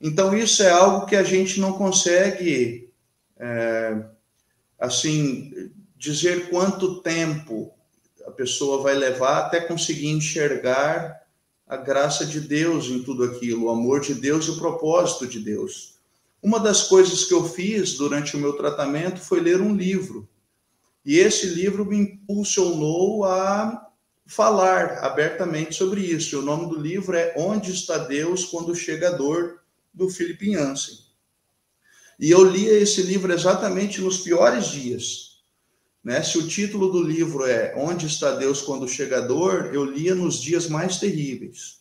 Então, 0.00 0.34
isso 0.34 0.62
é 0.62 0.70
algo 0.70 1.04
que 1.04 1.16
a 1.16 1.24
gente 1.24 1.60
não 1.60 1.74
consegue, 1.74 2.88
é, 3.36 4.02
assim, 4.78 5.70
dizer 5.94 6.48
quanto 6.48 7.02
tempo 7.02 7.74
a 8.28 8.30
pessoa 8.30 8.82
vai 8.82 8.94
levar 8.94 9.38
até 9.38 9.58
conseguir 9.58 10.08
enxergar 10.08 11.22
a 11.66 11.78
graça 11.78 12.26
de 12.26 12.40
Deus 12.40 12.86
em 12.86 13.02
tudo 13.02 13.24
aquilo, 13.24 13.64
o 13.64 13.70
amor 13.70 14.00
de 14.00 14.14
Deus 14.14 14.46
e 14.46 14.50
o 14.50 14.58
propósito 14.58 15.26
de 15.26 15.40
Deus. 15.40 15.94
Uma 16.42 16.60
das 16.60 16.82
coisas 16.82 17.24
que 17.24 17.32
eu 17.32 17.48
fiz 17.48 17.94
durante 17.94 18.36
o 18.36 18.38
meu 18.38 18.52
tratamento 18.52 19.18
foi 19.18 19.40
ler 19.40 19.60
um 19.62 19.74
livro. 19.74 20.28
E 21.04 21.18
esse 21.18 21.46
livro 21.46 21.86
me 21.86 21.96
impulsionou 21.96 23.24
a 23.24 23.86
falar 24.26 24.98
abertamente 24.98 25.74
sobre 25.74 26.02
isso. 26.02 26.38
O 26.38 26.42
nome 26.42 26.68
do 26.68 26.78
livro 26.78 27.16
é 27.16 27.32
Onde 27.34 27.72
está 27.72 27.96
Deus 27.96 28.44
quando 28.44 28.74
chega 28.74 29.08
a 29.08 29.12
dor, 29.12 29.60
do 29.92 30.10
Philip. 30.10 30.54
E 32.20 32.30
eu 32.30 32.44
li 32.44 32.66
esse 32.66 33.02
livro 33.02 33.32
exatamente 33.32 34.02
nos 34.02 34.18
piores 34.18 34.66
dias 34.66 35.27
né? 36.08 36.22
Se 36.22 36.38
o 36.38 36.48
título 36.48 36.90
do 36.90 37.02
livro 37.02 37.44
é 37.44 37.74
Onde 37.76 38.06
está 38.06 38.34
Deus 38.34 38.62
quando 38.62 38.88
chega 38.88 39.18
a 39.18 39.26
dor, 39.26 39.74
eu 39.74 39.84
lia 39.84 40.14
nos 40.14 40.40
dias 40.40 40.66
mais 40.66 40.96
terríveis. 40.96 41.80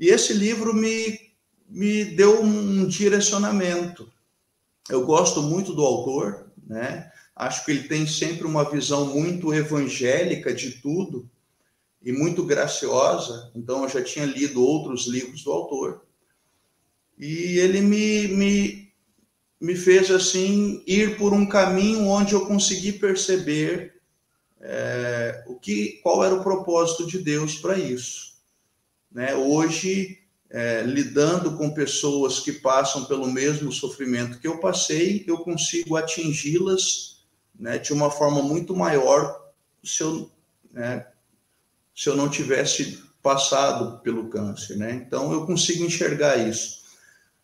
E 0.00 0.08
esse 0.08 0.32
livro 0.32 0.72
me, 0.72 1.32
me 1.68 2.06
deu 2.06 2.40
um 2.40 2.86
direcionamento. 2.86 4.10
Eu 4.88 5.04
gosto 5.04 5.42
muito 5.42 5.74
do 5.74 5.84
autor, 5.84 6.50
né? 6.66 7.12
Acho 7.36 7.66
que 7.66 7.70
ele 7.70 7.86
tem 7.86 8.06
sempre 8.06 8.46
uma 8.46 8.64
visão 8.64 9.04
muito 9.04 9.52
evangélica 9.52 10.54
de 10.54 10.80
tudo 10.80 11.28
e 12.02 12.10
muito 12.10 12.42
graciosa. 12.46 13.52
Então, 13.54 13.82
eu 13.82 13.90
já 13.90 14.02
tinha 14.02 14.24
lido 14.24 14.64
outros 14.64 15.06
livros 15.06 15.44
do 15.44 15.52
autor. 15.52 16.02
E 17.18 17.58
ele 17.58 17.82
me, 17.82 18.28
me 18.28 18.87
me 19.60 19.74
fez 19.74 20.10
assim 20.10 20.82
ir 20.86 21.16
por 21.16 21.32
um 21.32 21.46
caminho 21.46 22.06
onde 22.06 22.34
eu 22.34 22.46
consegui 22.46 22.92
perceber 22.92 24.00
é, 24.60 25.44
o 25.46 25.56
que, 25.56 26.00
qual 26.02 26.24
era 26.24 26.34
o 26.34 26.42
propósito 26.42 27.06
de 27.06 27.18
Deus 27.18 27.56
para 27.56 27.78
isso. 27.78 28.36
Né? 29.10 29.34
Hoje, 29.34 30.18
é, 30.50 30.82
lidando 30.82 31.56
com 31.56 31.70
pessoas 31.70 32.40
que 32.40 32.52
passam 32.52 33.04
pelo 33.04 33.26
mesmo 33.26 33.72
sofrimento 33.72 34.38
que 34.38 34.46
eu 34.46 34.58
passei, 34.58 35.24
eu 35.26 35.38
consigo 35.38 35.96
atingi-las 35.96 37.24
né, 37.58 37.78
de 37.78 37.92
uma 37.92 38.10
forma 38.10 38.42
muito 38.42 38.74
maior 38.76 39.48
se 39.82 40.02
eu, 40.02 40.30
né, 40.70 41.06
se 41.94 42.08
eu 42.08 42.16
não 42.16 42.28
tivesse 42.28 43.02
passado 43.22 44.00
pelo 44.00 44.28
câncer. 44.28 44.76
Né? 44.76 44.92
Então, 44.92 45.32
eu 45.32 45.44
consigo 45.44 45.84
enxergar 45.84 46.36
isso. 46.36 46.77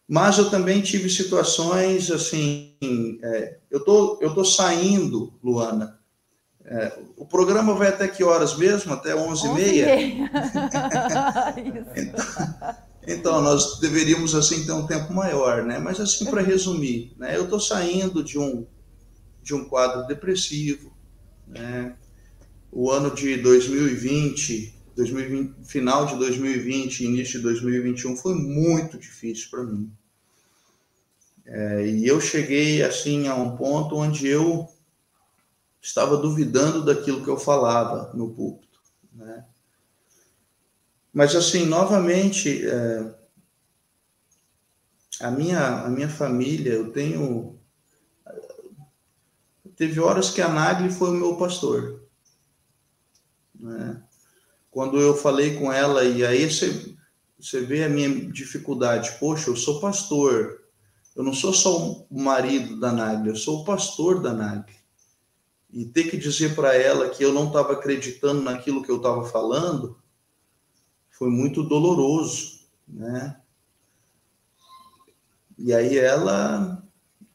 Mas 0.09 0.37
eu 0.38 0.51
também 0.51 0.83
tive 0.83 1.09
situações 1.09 2.11
assim. 2.11 2.77
É, 3.23 3.59
eu 3.71 3.81
tô, 3.81 4.19
eu 4.21 4.35
tô 4.35 4.45
saindo, 4.45 5.33
Luana. 5.43 5.99
É, 6.67 6.99
o 7.17 7.27
programa 7.27 7.75
vai 7.75 7.88
até 7.88 8.09
que 8.09 8.25
horas 8.25 8.57
mesmo? 8.57 8.93
Até 8.93 9.14
11h30? 9.14 10.31
então, 11.97 12.75
então, 13.07 13.43
nós 13.43 13.79
deveríamos 13.81 14.35
assim 14.35 14.64
ter 14.64 14.73
um 14.73 14.87
tempo 14.87 15.12
maior, 15.12 15.62
né? 15.62 15.79
Mas 15.79 16.01
assim, 16.01 16.25
para 16.25 16.40
resumir, 16.40 17.12
né? 17.19 17.37
eu 17.37 17.45
estou 17.45 17.61
saindo 17.61 18.25
de 18.25 18.38
um, 18.38 18.67
de 19.43 19.55
um 19.55 19.67
quadro 19.67 20.07
depressivo. 20.07 20.90
Né? 21.47 21.95
O 22.73 22.90
ano 22.90 23.14
de 23.14 23.37
2020, 23.37 24.75
2020, 24.94 25.64
final 25.64 26.07
de 26.07 26.16
2020, 26.16 27.04
início 27.04 27.38
de 27.38 27.44
2021 27.44 28.16
foi 28.16 28.35
muito 28.35 28.98
difícil 28.98 29.50
para 29.50 29.64
mim. 29.64 29.92
É, 31.46 31.87
e 31.87 32.07
eu 32.07 32.20
cheguei 32.20 32.83
assim 32.83 33.28
a 33.28 33.35
um 33.35 33.57
ponto 33.57 33.96
onde 33.96 34.26
eu 34.26 34.68
estava 35.80 36.16
duvidando 36.16 36.83
daquilo 36.83 37.22
que 37.22 37.28
eu 37.28 37.37
falava 37.37 38.11
no 38.14 38.33
púlpito, 38.33 38.80
né? 39.12 39.44
Mas 41.12 41.37
assim, 41.37 41.66
novamente, 41.66 42.66
é, 42.66 43.14
a 45.20 45.30
minha 45.30 45.83
a 45.85 45.88
minha 45.88 46.09
família, 46.09 46.72
eu 46.72 46.90
tenho 46.90 47.59
teve 49.76 50.00
horas 50.00 50.30
que 50.30 50.40
a 50.40 50.48
Nagli 50.48 50.90
foi 50.90 51.11
o 51.11 51.14
meu 51.14 51.37
pastor, 51.37 52.02
né? 53.54 54.02
Quando 54.75 55.01
eu 55.01 55.17
falei 55.17 55.57
com 55.57 55.73
ela 55.73 56.03
e 56.03 56.27
aí 56.27 56.51
você 56.51 56.97
você 57.39 57.61
vê 57.61 57.85
a 57.85 57.89
minha 57.89 58.09
dificuldade, 58.33 59.19
poxa, 59.21 59.51
eu 59.51 59.55
sou 59.55 59.79
pastor, 59.79 60.63
eu 61.15 61.23
não 61.23 61.33
sou 61.33 61.53
só 61.53 62.05
o 62.11 62.21
marido 62.21 62.81
da 62.81 62.91
Nagli, 62.91 63.29
eu 63.29 63.37
sou 63.37 63.61
o 63.61 63.65
pastor 63.65 64.21
da 64.21 64.33
Nagli. 64.33 64.75
E 65.71 65.85
ter 65.85 66.11
que 66.11 66.17
dizer 66.17 66.57
para 66.57 66.75
ela 66.75 67.09
que 67.09 67.25
eu 67.25 67.33
não 67.33 67.47
estava 67.47 67.75
acreditando 67.75 68.43
naquilo 68.43 68.83
que 68.83 68.91
eu 68.91 68.97
estava 68.97 69.25
falando 69.25 69.97
foi 71.09 71.31
muito 71.31 71.63
doloroso, 71.63 72.59
né? 72.89 73.37
E 75.57 75.73
aí 75.73 75.97
ela 75.99 76.83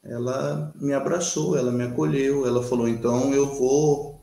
ela 0.02 0.74
me 0.74 0.92
abraçou, 0.92 1.56
ela 1.56 1.72
me 1.72 1.84
acolheu, 1.84 2.46
ela 2.46 2.62
falou 2.62 2.86
então 2.86 3.32
eu 3.32 3.46
vou. 3.54 4.20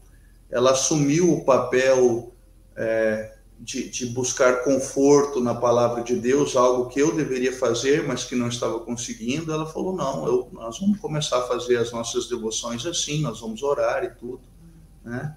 Ela 0.52 0.72
assumiu 0.72 1.34
o 1.34 1.44
papel 1.44 2.37
é, 2.78 3.34
de, 3.60 3.90
de, 3.90 4.06
buscar 4.08 4.64
conforto 4.64 5.42
na 5.42 5.56
palavra 5.56 6.04
de 6.04 6.16
Deus, 6.16 6.56
algo 6.56 6.90
que 6.90 7.00
eu 7.00 7.16
deveria 7.16 7.52
fazer, 7.52 8.06
mas 8.06 8.24
que 8.24 8.36
não 8.36 8.48
estava 8.48 8.80
conseguindo, 8.80 9.52
ela 9.52 9.66
falou: 9.66 9.96
não, 9.96 10.26
eu, 10.28 10.50
nós 10.54 10.80
vamos 10.80 11.00
começar 11.00 11.40
a 11.40 11.48
fazer 11.48 11.78
as 11.78 11.92
nossas 11.92 12.30
devoções 12.30 12.86
assim, 12.86 13.22
nós 13.22 13.42
vamos 13.42 13.64
orar 13.64 14.04
e 14.04 14.10
tudo. 14.12 14.42
Né? 15.04 15.36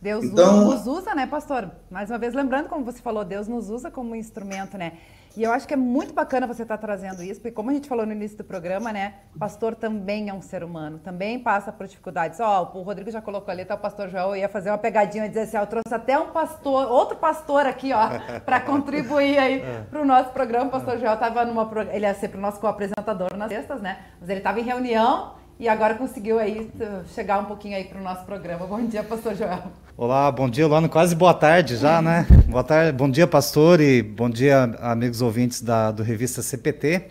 Deus 0.00 0.24
então, 0.24 0.66
nos 0.66 0.86
usa, 0.86 1.14
né, 1.14 1.26
pastor? 1.26 1.70
Mais 1.90 2.10
uma 2.10 2.18
vez, 2.18 2.34
lembrando, 2.34 2.68
como 2.68 2.84
você 2.84 3.00
falou, 3.00 3.24
Deus 3.24 3.48
nos 3.48 3.70
usa 3.70 3.90
como 3.90 4.14
instrumento, 4.14 4.76
né? 4.76 4.92
E 5.36 5.42
eu 5.42 5.52
acho 5.52 5.68
que 5.68 5.74
é 5.74 5.76
muito 5.76 6.14
bacana 6.14 6.46
você 6.46 6.62
estar 6.62 6.78
tá 6.78 6.86
trazendo 6.86 7.22
isso, 7.22 7.40
porque 7.40 7.54
como 7.54 7.68
a 7.68 7.74
gente 7.74 7.86
falou 7.86 8.06
no 8.06 8.12
início 8.12 8.38
do 8.38 8.44
programa, 8.44 8.90
né? 8.90 9.16
Pastor 9.38 9.74
também 9.74 10.30
é 10.30 10.32
um 10.32 10.40
ser 10.40 10.64
humano, 10.64 10.98
também 10.98 11.38
passa 11.38 11.70
por 11.70 11.86
dificuldades. 11.86 12.40
Ó, 12.40 12.72
oh, 12.74 12.78
o 12.78 12.82
Rodrigo 12.82 13.10
já 13.10 13.20
colocou 13.20 13.52
ali, 13.52 13.62
tá 13.62 13.74
o 13.74 13.78
pastor 13.78 14.08
João 14.08 14.34
ia 14.34 14.48
fazer 14.48 14.70
uma 14.70 14.78
pegadinha 14.78 15.26
e 15.26 15.28
dizer 15.28 15.42
assim, 15.42 15.58
ó, 15.58 15.60
eu 15.60 15.66
trouxe 15.66 15.94
até 15.94 16.18
um 16.18 16.28
pastor, 16.28 16.90
outro 16.90 17.18
pastor 17.18 17.66
aqui, 17.66 17.92
ó, 17.92 18.08
para 18.46 18.60
contribuir 18.60 19.38
aí 19.38 19.62
para 19.90 20.00
o 20.00 20.06
nosso 20.06 20.30
programa. 20.30 20.68
O 20.68 20.70
pastor 20.70 20.98
João 20.98 21.12
estava 21.12 21.44
numa, 21.44 21.70
ele 21.92 22.06
ia 22.06 22.14
ser 22.14 22.28
para 22.28 22.38
o 22.38 22.40
nosso 22.40 22.58
co-apresentador 22.58 23.36
nas 23.36 23.50
sextas, 23.50 23.82
né? 23.82 23.98
Mas 24.18 24.30
ele 24.30 24.40
estava 24.40 24.58
em 24.58 24.64
reunião 24.64 25.34
e 25.58 25.68
agora 25.68 25.94
conseguiu 25.94 26.38
aí 26.38 26.70
chegar 27.14 27.38
um 27.38 27.46
pouquinho 27.46 27.76
aí 27.76 27.84
para 27.84 27.98
o 27.98 28.02
nosso 28.02 28.24
programa. 28.24 28.66
Bom 28.66 28.84
dia, 28.86 29.02
pastor 29.02 29.34
Joel. 29.34 29.64
Olá, 29.96 30.30
bom 30.30 30.48
dia, 30.48 30.66
Luana. 30.66 30.88
Quase 30.88 31.14
boa 31.14 31.32
tarde 31.32 31.76
já, 31.76 32.02
né? 32.02 32.26
boa 32.46 32.62
tarde, 32.62 32.92
bom 32.92 33.08
dia, 33.08 33.26
pastor, 33.26 33.80
e 33.80 34.02
bom 34.02 34.28
dia, 34.28 34.64
amigos 34.80 35.22
ouvintes 35.22 35.62
da 35.62 35.90
do 35.90 36.02
revista 36.02 36.42
CPT. 36.42 37.04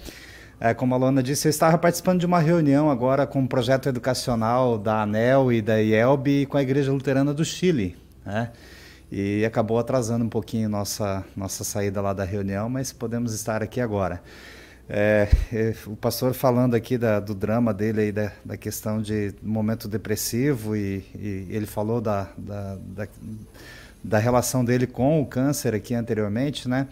É, 0.59 0.73
como 0.73 0.93
a 0.93 0.97
Luana 0.97 1.21
disse, 1.21 1.47
eu 1.47 1.49
estava 1.49 1.77
participando 1.77 2.19
de 2.19 2.25
uma 2.25 2.39
reunião 2.39 2.89
agora 2.89 3.27
com 3.27 3.39
um 3.39 3.47
projeto 3.47 3.89
educacional 3.89 4.77
da 4.77 5.01
ANEL 5.01 5.51
e 5.51 5.61
da 5.61 5.81
IELB 5.81 6.41
e 6.41 6.45
com 6.45 6.57
a 6.57 6.61
Igreja 6.61 6.91
Luterana 6.91 7.33
do 7.33 7.43
Chile, 7.43 7.97
né? 8.25 8.51
E 9.11 9.43
acabou 9.45 9.77
atrasando 9.77 10.23
um 10.23 10.29
pouquinho 10.29 10.69
nossa 10.69 11.23
nossa 11.35 11.63
saída 11.63 12.01
lá 12.01 12.13
da 12.13 12.23
reunião, 12.23 12.69
mas 12.69 12.93
podemos 12.93 13.33
estar 13.33 13.61
aqui 13.61 13.81
agora. 13.81 14.21
É, 14.87 15.27
é, 15.51 15.73
o 15.87 15.95
pastor 15.95 16.33
falando 16.33 16.75
aqui 16.75 16.95
da, 16.95 17.19
do 17.19 17.33
drama 17.33 17.73
dele 17.73 18.01
aí, 18.01 18.11
da, 18.11 18.31
da 18.43 18.55
questão 18.55 19.01
de 19.01 19.33
momento 19.41 19.87
depressivo 19.87 20.75
e, 20.75 21.03
e 21.15 21.47
ele 21.49 21.65
falou 21.65 21.99
da, 21.99 22.29
da, 22.37 22.75
da, 22.75 23.07
da, 24.03 24.19
relação 24.19 24.63
dele 24.63 24.85
com 24.85 25.19
o 25.19 25.25
câncer 25.25 25.73
aqui 25.73 25.95
anteriormente, 25.95 26.69
né? 26.69 26.87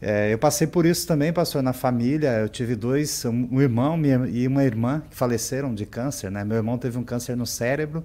É, 0.00 0.32
eu 0.32 0.38
passei 0.38 0.66
por 0.66 0.86
isso 0.86 1.06
também, 1.08 1.32
pastor, 1.32 1.62
na 1.62 1.72
família. 1.72 2.38
Eu 2.38 2.48
tive 2.48 2.76
dois, 2.76 3.24
um 3.24 3.60
irmão 3.60 4.00
e 4.28 4.46
uma 4.46 4.62
irmã 4.62 5.02
que 5.10 5.16
faleceram 5.16 5.74
de 5.74 5.86
câncer, 5.86 6.30
né? 6.30 6.44
Meu 6.44 6.56
irmão 6.56 6.78
teve 6.78 6.98
um 6.98 7.04
câncer 7.04 7.36
no 7.36 7.46
cérebro 7.46 8.04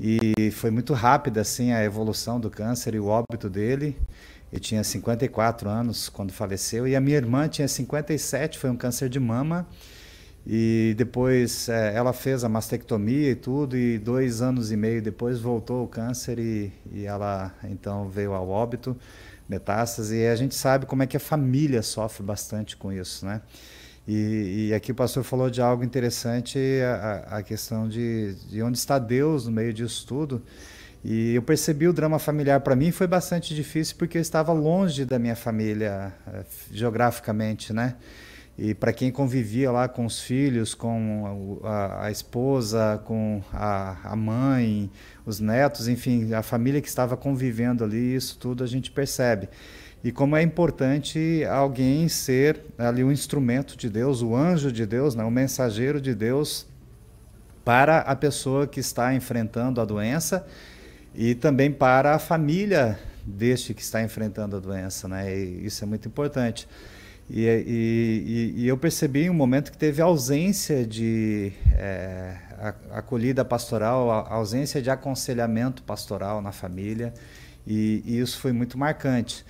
e 0.00 0.50
foi 0.50 0.70
muito 0.70 0.92
rápida 0.94 1.40
assim 1.40 1.72
a 1.72 1.84
evolução 1.84 2.40
do 2.40 2.50
câncer 2.50 2.94
e 2.94 2.98
o 2.98 3.06
óbito 3.06 3.48
dele. 3.48 3.96
Ele 4.52 4.60
tinha 4.60 4.84
54 4.84 5.68
anos 5.68 6.10
quando 6.10 6.30
faleceu 6.30 6.86
e 6.86 6.94
a 6.94 7.00
minha 7.00 7.16
irmã 7.16 7.48
tinha 7.48 7.66
57, 7.66 8.58
foi 8.58 8.68
um 8.68 8.76
câncer 8.76 9.08
de 9.08 9.18
mama. 9.18 9.66
E 10.46 10.94
depois 10.96 11.68
é, 11.68 11.94
ela 11.94 12.12
fez 12.12 12.42
a 12.44 12.48
mastectomia 12.48 13.30
e 13.30 13.34
tudo, 13.34 13.76
e 13.76 13.96
dois 13.98 14.42
anos 14.42 14.72
e 14.72 14.76
meio 14.76 15.00
depois 15.00 15.38
voltou 15.38 15.84
o 15.84 15.88
câncer 15.88 16.38
e, 16.38 16.72
e 16.90 17.06
ela 17.06 17.54
então 17.64 18.08
veio 18.08 18.34
ao 18.34 18.48
óbito, 18.48 18.96
metástase. 19.48 20.16
E 20.16 20.26
a 20.26 20.36
gente 20.36 20.54
sabe 20.54 20.84
como 20.84 21.02
é 21.02 21.06
que 21.06 21.16
a 21.16 21.20
família 21.20 21.80
sofre 21.80 22.22
bastante 22.22 22.76
com 22.76 22.92
isso, 22.92 23.24
né? 23.24 23.40
E, 24.06 24.68
e 24.70 24.74
aqui 24.74 24.90
o 24.90 24.94
pastor 24.94 25.22
falou 25.22 25.48
de 25.48 25.62
algo 25.62 25.84
interessante, 25.84 26.58
a, 26.84 27.38
a 27.38 27.42
questão 27.42 27.88
de, 27.88 28.34
de 28.50 28.60
onde 28.60 28.76
está 28.76 28.98
Deus 28.98 29.46
no 29.46 29.52
meio 29.52 29.72
disso 29.72 30.04
tudo. 30.06 30.42
E 31.04 31.34
eu 31.34 31.42
percebi 31.42 31.88
o 31.88 31.92
drama 31.92 32.18
familiar 32.18 32.60
para 32.60 32.76
mim 32.76 32.92
foi 32.92 33.08
bastante 33.08 33.54
difícil 33.54 33.96
porque 33.98 34.18
eu 34.18 34.22
estava 34.22 34.52
longe 34.52 35.04
da 35.04 35.18
minha 35.18 35.34
família 35.34 36.14
eh, 36.32 36.44
geograficamente, 36.70 37.72
né? 37.72 37.96
E 38.56 38.74
para 38.74 38.92
quem 38.92 39.10
convivia 39.10 39.72
lá 39.72 39.88
com 39.88 40.04
os 40.04 40.20
filhos, 40.20 40.74
com 40.74 41.58
a, 41.64 42.06
a 42.06 42.10
esposa, 42.10 43.02
com 43.04 43.42
a, 43.52 43.96
a, 44.04 44.14
mãe, 44.14 44.90
os 45.24 45.40
netos, 45.40 45.88
enfim, 45.88 46.34
a 46.34 46.42
família 46.42 46.80
que 46.80 46.86
estava 46.86 47.16
convivendo 47.16 47.82
ali, 47.82 48.14
isso 48.14 48.36
tudo 48.38 48.62
a 48.62 48.66
gente 48.66 48.90
percebe. 48.90 49.48
E 50.04 50.12
como 50.12 50.36
é 50.36 50.42
importante 50.42 51.42
alguém 51.44 52.08
ser 52.08 52.60
ali 52.76 53.02
o 53.02 53.06
um 53.06 53.12
instrumento 53.12 53.76
de 53.76 53.88
Deus, 53.88 54.20
o 54.20 54.36
anjo 54.36 54.70
de 54.70 54.84
Deus, 54.84 55.14
né? 55.14 55.24
o 55.24 55.30
mensageiro 55.30 56.00
de 56.00 56.14
Deus 56.14 56.66
para 57.64 57.98
a 58.00 58.14
pessoa 58.14 58.66
que 58.66 58.80
está 58.80 59.14
enfrentando 59.14 59.80
a 59.80 59.84
doença 59.84 60.46
e 61.14 61.34
também 61.34 61.70
para 61.70 62.14
a 62.14 62.18
família 62.18 62.98
deste 63.24 63.74
que 63.74 63.82
está 63.82 64.02
enfrentando 64.02 64.56
a 64.56 64.60
doença, 64.60 65.06
né? 65.06 65.34
E 65.34 65.66
isso 65.66 65.84
é 65.84 65.86
muito 65.86 66.08
importante. 66.08 66.68
E, 67.30 67.46
e, 67.46 68.54
e, 68.56 68.68
eu 68.68 68.76
percebi 68.76 69.24
em 69.24 69.30
um 69.30 69.34
momento 69.34 69.70
que 69.70 69.78
teve 69.78 70.02
ausência 70.02 70.84
de 70.84 71.52
é, 71.74 72.34
acolhida 72.90 73.44
pastoral, 73.44 74.10
ausência 74.28 74.82
de 74.82 74.90
aconselhamento 74.90 75.82
pastoral 75.82 76.42
na 76.42 76.52
família, 76.52 77.14
e, 77.66 78.02
e 78.04 78.18
isso 78.18 78.38
foi 78.38 78.52
muito 78.52 78.76
marcante. 78.76 79.44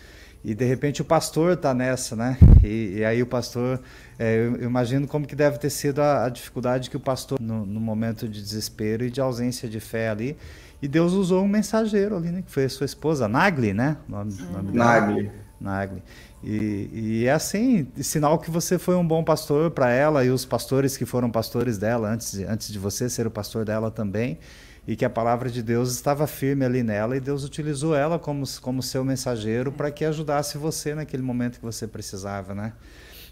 E 0.45 0.55
de 0.55 0.65
repente 0.65 1.01
o 1.01 1.05
pastor 1.05 1.55
está 1.55 1.73
nessa, 1.73 2.15
né? 2.15 2.37
E, 2.63 3.05
aí 3.05 3.23
o 3.23 3.27
pastor, 3.27 3.81
é, 4.19 4.37
eu, 4.37 4.63
imagino 4.65 5.07
como 5.07 5.27
que 5.27 5.37
deve 5.37 5.59
ter 5.59 5.71
sido 5.71 6.01
a, 6.01 6.27
a 6.27 6.29
dificuldade 6.29 6.91
que 6.91 6.97
o 6.97 7.01
pastor, 7.01 7.41
no, 7.41 7.65
no 7.65 7.81
momento 7.81 8.29
de 8.29 8.41
desespero 8.41 9.05
e 9.05 9.11
de 9.11 9.21
ausência 9.21 9.69
de 9.69 9.81
fé 9.81 10.09
ali, 10.09 10.37
e 10.83 10.89
Deus 10.89 11.13
usou 11.13 11.45
um 11.45 11.49
mensageiro 11.49 12.17
ali, 12.17 12.31
né? 12.33 12.43
Que 12.43 12.51
foi 12.51 12.65
a 12.65 12.69
sua 12.69 12.85
esposa, 12.85 13.29
Nagli, 13.29 13.73
né? 13.73 13.97
Nome, 14.09 14.35
nome 14.53 14.73
Nagli. 14.73 15.31
Nagli. 15.61 16.03
E, 16.43 16.91
e, 16.93 17.25
é 17.27 17.33
assim, 17.33 17.87
sinal 17.99 18.37
que 18.41 18.51
você 18.51 18.77
foi 18.81 18.97
um 18.97 19.07
bom 19.07 19.23
pastor 19.23 19.71
para 19.71 19.93
ela 19.93 20.25
e 20.25 20.31
os 20.31 20.45
pastores 20.45 20.97
que 20.97 21.07
foram 21.07 21.31
pastores 21.31 21.79
dela 21.79 22.09
antes 22.09 22.33
de, 22.33 22.45
antes 22.45 22.73
de 22.73 22.81
você 22.81 23.09
ser 23.09 23.29
o 23.29 23.31
pastor 23.31 23.65
dela 23.65 23.93
também, 23.93 24.41
e 24.85 24.97
que 24.97 25.05
a 25.05 25.11
palavra 25.11 25.49
de 25.49 25.63
Deus 25.63 25.93
estava 25.93 26.27
firme 26.27 26.65
ali 26.65 26.83
nela 26.83 27.17
e 27.17 27.21
Deus 27.21 27.45
utilizou 27.45 27.95
ela 27.95 28.19
como, 28.19 28.43
como 28.61 28.83
seu 28.83 29.05
mensageiro 29.05 29.71
para 29.71 29.89
que 29.93 30.05
ajudasse 30.05 30.59
você 30.59 30.97
naquele 30.97 31.23
momento 31.23 31.61
que 31.61 31.65
você 31.65 31.87
precisava, 31.87 32.57
né? 32.57 32.73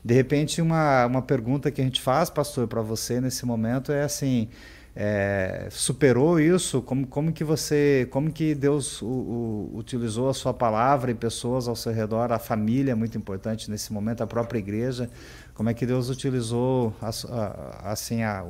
De 0.05 0.14
repente, 0.14 0.62
uma, 0.62 1.05
uma 1.07 1.20
pergunta 1.20 1.68
que 1.68 1.80
a 1.80 1.84
gente 1.84 2.01
faz, 2.01 2.30
pastor, 2.30 2.68
para 2.68 2.80
você 2.80 3.20
nesse 3.20 3.44
momento 3.44 3.90
é 3.90 4.03
assim: 4.03 4.48
é, 4.95 5.68
superou 5.70 6.41
isso? 6.41 6.82
Como, 6.82 7.07
como 7.07 7.32
que 7.32 7.45
você, 7.45 8.09
como 8.11 8.30
que 8.30 8.55
Deus 8.55 9.01
o, 9.01 9.07
o, 9.07 9.70
utilizou 9.74 10.28
a 10.28 10.34
sua 10.34 10.53
palavra 10.53 11.11
e 11.11 11.14
pessoas 11.14 11.68
ao 11.68 11.76
seu 11.76 11.93
redor, 11.93 12.32
a 12.32 12.38
família 12.38 12.93
é 12.93 12.95
muito 12.95 13.16
importante 13.16 13.70
nesse 13.70 13.93
momento, 13.93 14.22
a 14.22 14.26
própria 14.26 14.59
igreja, 14.59 15.09
como 15.55 15.68
é 15.68 15.74
que 15.74 15.86
Deus 15.86 16.09
utilizou 16.09 16.95
a, 17.01 17.09
a, 17.09 17.93
assim 17.93 18.22
a, 18.22 18.45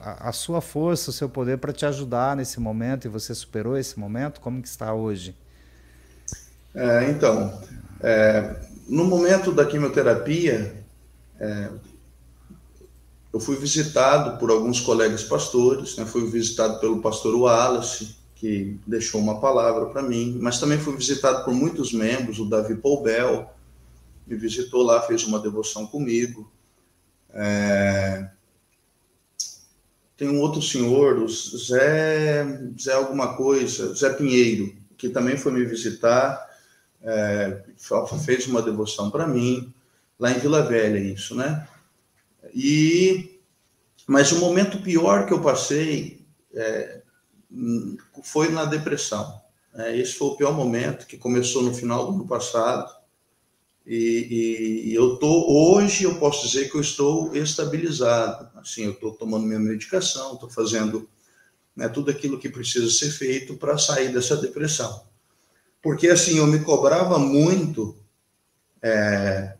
a, 0.00 0.28
a, 0.28 0.32
sua 0.32 0.60
força, 0.60 1.10
o 1.10 1.12
seu 1.12 1.28
poder 1.28 1.58
para 1.58 1.72
te 1.72 1.86
ajudar 1.86 2.36
nesse 2.36 2.60
momento 2.60 3.06
e 3.06 3.08
você 3.08 3.34
superou 3.34 3.76
esse 3.76 3.98
momento? 3.98 4.40
Como 4.40 4.60
que 4.60 4.68
está 4.68 4.92
hoje? 4.92 5.36
É, 6.74 7.10
então, 7.10 7.60
é, 8.00 8.56
no 8.88 9.04
momento 9.04 9.52
da 9.52 9.64
quimioterapia, 9.64 10.74
é, 11.38 11.68
eu 13.32 13.40
fui 13.40 13.56
visitado 13.56 14.38
por 14.38 14.50
alguns 14.50 14.80
colegas 14.80 15.24
pastores, 15.24 15.96
né? 15.96 16.04
fui 16.04 16.28
visitado 16.28 16.78
pelo 16.78 17.00
pastor 17.00 17.34
Wallace, 17.34 18.14
que 18.34 18.78
deixou 18.86 19.20
uma 19.20 19.40
palavra 19.40 19.86
para 19.86 20.02
mim, 20.02 20.36
mas 20.40 20.60
também 20.60 20.78
fui 20.78 20.94
visitado 20.96 21.44
por 21.44 21.54
muitos 21.54 21.92
membros, 21.92 22.38
o 22.38 22.44
Davi 22.44 22.74
Poubel, 22.74 23.50
me 24.26 24.36
visitou 24.36 24.82
lá, 24.82 25.00
fez 25.00 25.24
uma 25.24 25.38
devoção 25.38 25.86
comigo. 25.86 26.50
É... 27.30 28.28
Tem 30.16 30.28
um 30.28 30.40
outro 30.40 30.60
senhor, 30.60 31.18
o 31.18 31.28
Zé, 31.28 32.44
Zé 32.80 32.92
alguma 32.92 33.34
coisa, 33.34 33.94
Zé 33.94 34.12
Pinheiro, 34.12 34.74
que 34.96 35.08
também 35.08 35.36
foi 35.36 35.52
me 35.52 35.64
visitar, 35.64 36.48
é... 37.00 37.62
fez 38.24 38.46
uma 38.46 38.60
devoção 38.60 39.10
para 39.10 39.26
mim, 39.26 39.72
lá 40.18 40.30
em 40.30 40.38
Vila 40.38 40.62
Velha, 40.62 40.98
isso, 40.98 41.34
né? 41.34 41.66
E 42.54 43.32
mas 44.06 44.32
o 44.32 44.40
momento 44.40 44.82
pior 44.82 45.26
que 45.26 45.32
eu 45.32 45.40
passei 45.40 46.26
é, 46.54 47.02
foi 48.24 48.50
na 48.50 48.64
depressão. 48.64 49.40
É, 49.74 49.96
esse 49.96 50.14
foi 50.14 50.28
o 50.28 50.36
pior 50.36 50.52
momento 50.52 51.06
que 51.06 51.16
começou 51.16 51.62
no 51.62 51.74
final 51.74 52.06
do 52.06 52.14
ano 52.14 52.26
passado. 52.26 52.92
E, 53.86 54.84
e, 54.90 54.94
eu 54.94 55.16
tô 55.16 55.74
hoje 55.74 56.04
eu 56.04 56.16
posso 56.16 56.46
dizer 56.46 56.70
que 56.70 56.76
eu 56.76 56.80
estou 56.80 57.34
estabilizado. 57.34 58.50
Assim, 58.58 58.84
eu 58.84 58.92
estou 58.92 59.12
tomando 59.12 59.46
minha 59.46 59.58
medicação, 59.58 60.34
estou 60.34 60.50
fazendo 60.50 61.08
né, 61.74 61.88
tudo 61.88 62.10
aquilo 62.10 62.38
que 62.38 62.48
precisa 62.48 62.90
ser 62.90 63.10
feito 63.10 63.56
para 63.56 63.78
sair 63.78 64.12
dessa 64.12 64.36
depressão. 64.36 65.04
Porque 65.80 66.08
assim 66.08 66.38
eu 66.38 66.46
me 66.46 66.60
cobrava 66.60 67.18
muito 67.18 67.96
é, 68.80 69.56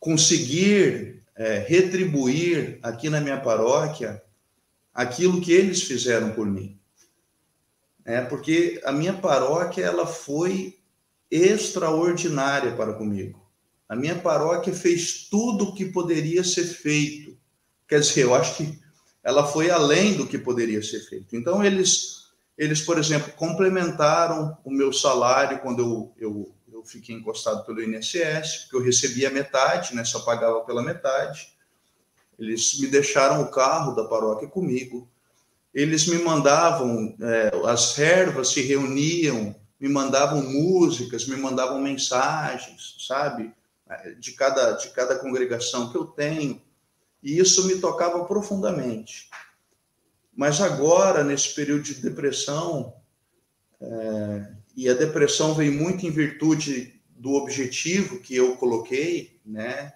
conseguir 0.00 1.17
é, 1.38 1.58
retribuir 1.60 2.80
aqui 2.82 3.08
na 3.08 3.20
minha 3.20 3.40
paróquia 3.40 4.20
aquilo 4.92 5.40
que 5.40 5.52
eles 5.52 5.82
fizeram 5.82 6.32
por 6.32 6.44
mim. 6.44 6.76
É, 8.04 8.20
porque 8.22 8.80
a 8.84 8.90
minha 8.90 9.12
paróquia 9.12 9.84
ela 9.84 10.04
foi 10.04 10.76
extraordinária 11.30 12.74
para 12.74 12.94
comigo. 12.94 13.46
A 13.88 13.94
minha 13.94 14.16
paróquia 14.16 14.72
fez 14.74 15.28
tudo 15.30 15.66
o 15.66 15.74
que 15.74 15.84
poderia 15.84 16.42
ser 16.42 16.64
feito. 16.64 17.38
Quer 17.86 18.00
dizer, 18.00 18.24
eu 18.24 18.34
acho 18.34 18.56
que 18.56 18.78
ela 19.22 19.46
foi 19.46 19.70
além 19.70 20.14
do 20.14 20.26
que 20.26 20.38
poderia 20.38 20.82
ser 20.82 21.00
feito. 21.00 21.36
Então, 21.36 21.62
eles, 21.62 22.30
eles 22.56 22.80
por 22.80 22.98
exemplo, 22.98 23.32
complementaram 23.34 24.58
o 24.64 24.70
meu 24.70 24.92
salário 24.92 25.60
quando 25.60 25.80
eu, 25.80 26.12
eu 26.18 26.54
fiquei 26.88 27.14
encostado 27.14 27.64
pelo 27.64 27.82
INSS, 27.82 28.62
porque 28.62 28.76
eu 28.76 28.82
recebia 28.82 29.30
metade, 29.30 29.94
né, 29.94 30.04
só 30.04 30.20
pagava 30.20 30.60
pela 30.62 30.82
metade. 30.82 31.52
Eles 32.38 32.78
me 32.78 32.86
deixaram 32.86 33.42
o 33.42 33.50
carro 33.50 33.94
da 33.94 34.04
paróquia 34.04 34.48
comigo. 34.48 35.08
Eles 35.74 36.06
me 36.06 36.18
mandavam, 36.18 37.14
é, 37.20 37.50
as 37.66 37.98
ervas 37.98 38.48
se 38.48 38.62
reuniam, 38.62 39.54
me 39.78 39.88
mandavam 39.88 40.42
músicas, 40.42 41.26
me 41.26 41.36
mandavam 41.36 41.80
mensagens, 41.80 42.96
sabe? 43.06 43.52
De 44.18 44.32
cada, 44.32 44.72
de 44.72 44.90
cada 44.90 45.18
congregação 45.18 45.90
que 45.90 45.96
eu 45.96 46.04
tenho. 46.04 46.60
E 47.22 47.38
isso 47.38 47.66
me 47.66 47.80
tocava 47.80 48.24
profundamente. 48.24 49.30
Mas 50.34 50.60
agora, 50.60 51.24
nesse 51.24 51.54
período 51.54 51.82
de 51.82 51.94
depressão, 51.94 52.94
é, 53.80 54.52
e 54.78 54.88
a 54.88 54.94
depressão 54.94 55.54
vem 55.54 55.72
muito 55.72 56.06
em 56.06 56.10
virtude 56.10 57.02
do 57.08 57.32
objetivo 57.32 58.20
que 58.20 58.36
eu 58.36 58.54
coloquei, 58.54 59.40
né? 59.44 59.92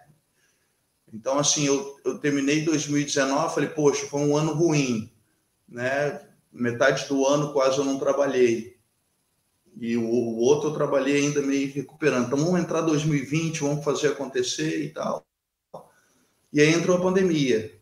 Então, 1.15 1.39
assim, 1.39 1.65
eu, 1.65 2.01
eu 2.05 2.19
terminei 2.19 2.65
2019, 2.65 3.55
falei, 3.55 3.69
poxa, 3.69 4.09
foi 4.09 4.23
um 4.23 4.37
ano 4.37 4.53
ruim, 4.53 5.09
né? 5.69 6.21
Metade 6.53 7.07
do 7.07 7.25
ano 7.25 7.53
quase 7.53 7.79
eu 7.79 7.85
não 7.85 7.97
trabalhei. 7.97 8.77
E 9.81 9.97
o, 9.97 10.03
o 10.03 10.39
outro 10.39 10.71
eu 10.71 10.75
trabalhei 10.75 11.27
ainda 11.27 11.41
meio 11.41 11.73
recuperando. 11.73 12.27
Então, 12.27 12.45
vamos 12.45 12.61
entrar 12.61 12.81
2020, 12.81 13.61
vamos 13.61 13.85
fazer 13.85 14.09
acontecer 14.09 14.83
e 14.83 14.89
tal. 14.89 15.25
E 16.53 16.61
aí 16.61 16.75
entrou 16.75 16.97
a 16.97 17.01
pandemia. 17.01 17.73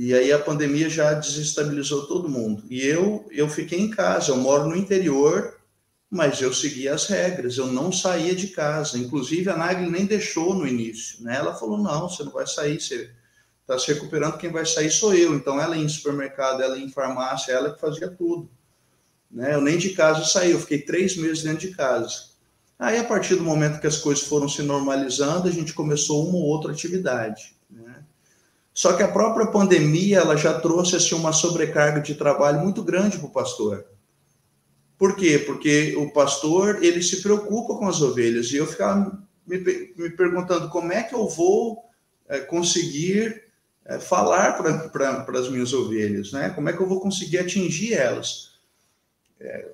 E 0.00 0.14
aí 0.14 0.32
a 0.32 0.38
pandemia 0.38 0.88
já 0.88 1.12
desestabilizou 1.12 2.06
todo 2.06 2.28
mundo. 2.28 2.62
E 2.70 2.86
eu, 2.86 3.26
eu 3.32 3.48
fiquei 3.48 3.80
em 3.80 3.90
casa, 3.90 4.30
eu 4.30 4.36
moro 4.36 4.68
no 4.68 4.76
interior, 4.76 5.58
mas 6.08 6.40
eu 6.40 6.54
seguia 6.54 6.94
as 6.94 7.06
regras, 7.08 7.58
eu 7.58 7.66
não 7.66 7.90
saía 7.90 8.32
de 8.32 8.46
casa. 8.46 8.96
Inclusive, 8.96 9.50
a 9.50 9.56
Nagli 9.56 9.90
nem 9.90 10.06
deixou 10.06 10.54
no 10.54 10.68
início. 10.68 11.20
Né? 11.24 11.34
Ela 11.34 11.52
falou: 11.52 11.78
não, 11.78 12.08
você 12.08 12.22
não 12.22 12.30
vai 12.30 12.46
sair, 12.46 12.80
você 12.80 13.10
está 13.62 13.76
se 13.76 13.92
recuperando, 13.92 14.38
quem 14.38 14.52
vai 14.52 14.64
sair 14.64 14.88
sou 14.88 15.12
eu. 15.12 15.34
Então, 15.34 15.60
ela 15.60 15.76
ia 15.76 15.82
em 15.82 15.88
supermercado, 15.88 16.62
ela 16.62 16.78
ia 16.78 16.84
em 16.84 16.92
farmácia, 16.92 17.50
ela 17.50 17.74
que 17.74 17.80
fazia 17.80 18.08
tudo. 18.08 18.48
Né? 19.28 19.52
Eu 19.52 19.60
nem 19.60 19.78
de 19.78 19.90
casa 19.90 20.24
saí, 20.24 20.52
eu 20.52 20.60
fiquei 20.60 20.78
três 20.80 21.16
meses 21.16 21.42
dentro 21.42 21.68
de 21.68 21.74
casa. 21.74 22.28
Aí, 22.78 22.98
a 22.98 23.04
partir 23.04 23.34
do 23.34 23.42
momento 23.42 23.80
que 23.80 23.86
as 23.88 23.98
coisas 23.98 24.22
foram 24.22 24.48
se 24.48 24.62
normalizando, 24.62 25.48
a 25.48 25.50
gente 25.50 25.74
começou 25.74 26.28
uma 26.28 26.38
ou 26.38 26.44
outra 26.44 26.70
atividade. 26.70 27.57
Só 28.78 28.92
que 28.92 29.02
a 29.02 29.08
própria 29.08 29.48
pandemia 29.48 30.18
ela 30.18 30.36
já 30.36 30.60
trouxe 30.60 30.94
assim, 30.94 31.16
uma 31.16 31.32
sobrecarga 31.32 32.00
de 32.00 32.14
trabalho 32.14 32.60
muito 32.60 32.80
grande 32.84 33.18
para 33.18 33.26
o 33.26 33.32
pastor. 33.32 33.84
Por 34.96 35.16
quê? 35.16 35.36
Porque 35.36 35.96
o 35.96 36.12
pastor 36.12 36.80
ele 36.80 37.02
se 37.02 37.20
preocupa 37.20 37.74
com 37.74 37.88
as 37.88 38.00
ovelhas 38.00 38.52
e 38.52 38.56
eu 38.56 38.68
ficava 38.68 39.20
me, 39.44 39.58
me 39.96 40.10
perguntando 40.10 40.68
como 40.68 40.92
é 40.92 41.02
que 41.02 41.12
eu 41.12 41.28
vou 41.28 41.86
é, 42.28 42.38
conseguir 42.38 43.46
é, 43.84 43.98
falar 43.98 44.52
para 44.52 45.40
as 45.40 45.50
minhas 45.50 45.72
ovelhas, 45.72 46.30
né? 46.30 46.50
Como 46.50 46.68
é 46.68 46.72
que 46.72 46.80
eu 46.80 46.86
vou 46.86 47.00
conseguir 47.00 47.38
atingir 47.38 47.94
elas? 47.94 48.60
É, 49.40 49.72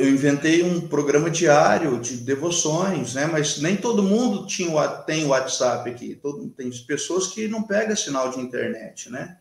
eu 0.00 0.08
inventei 0.08 0.62
um 0.62 0.88
programa 0.88 1.30
diário 1.30 2.00
de 2.00 2.16
devoções, 2.16 3.14
né? 3.14 3.26
Mas 3.26 3.60
nem 3.60 3.76
todo 3.76 4.02
mundo 4.02 4.46
tinha 4.46 4.88
tem 4.88 5.26
WhatsApp 5.26 5.90
aqui. 5.90 6.14
Todo, 6.14 6.48
tem 6.48 6.70
pessoas 6.86 7.28
que 7.28 7.46
não 7.46 7.62
pegam 7.62 7.94
sinal 7.94 8.30
de 8.30 8.40
internet, 8.40 9.10
né? 9.10 9.36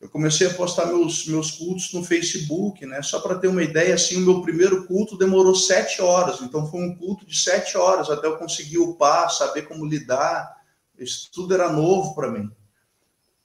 Eu 0.00 0.08
comecei 0.08 0.46
a 0.46 0.54
postar 0.54 0.86
meus, 0.86 1.26
meus 1.26 1.50
cultos 1.52 1.92
no 1.92 2.02
Facebook, 2.02 2.84
né? 2.84 3.00
Só 3.02 3.20
para 3.20 3.38
ter 3.38 3.48
uma 3.48 3.62
ideia, 3.62 3.94
assim, 3.94 4.16
o 4.16 4.20
meu 4.20 4.42
primeiro 4.42 4.86
culto 4.86 5.16
demorou 5.16 5.54
sete 5.54 6.02
horas. 6.02 6.40
Então 6.40 6.68
foi 6.70 6.80
um 6.80 6.96
culto 6.96 7.24
de 7.24 7.36
sete 7.36 7.76
horas 7.76 8.10
até 8.10 8.26
eu 8.26 8.38
conseguir 8.38 8.78
upar, 8.78 9.30
saber 9.30 9.62
como 9.62 9.86
lidar. 9.86 10.56
Isso 10.98 11.30
tudo 11.32 11.54
era 11.54 11.70
novo 11.70 12.14
para 12.14 12.30
mim. 12.30 12.50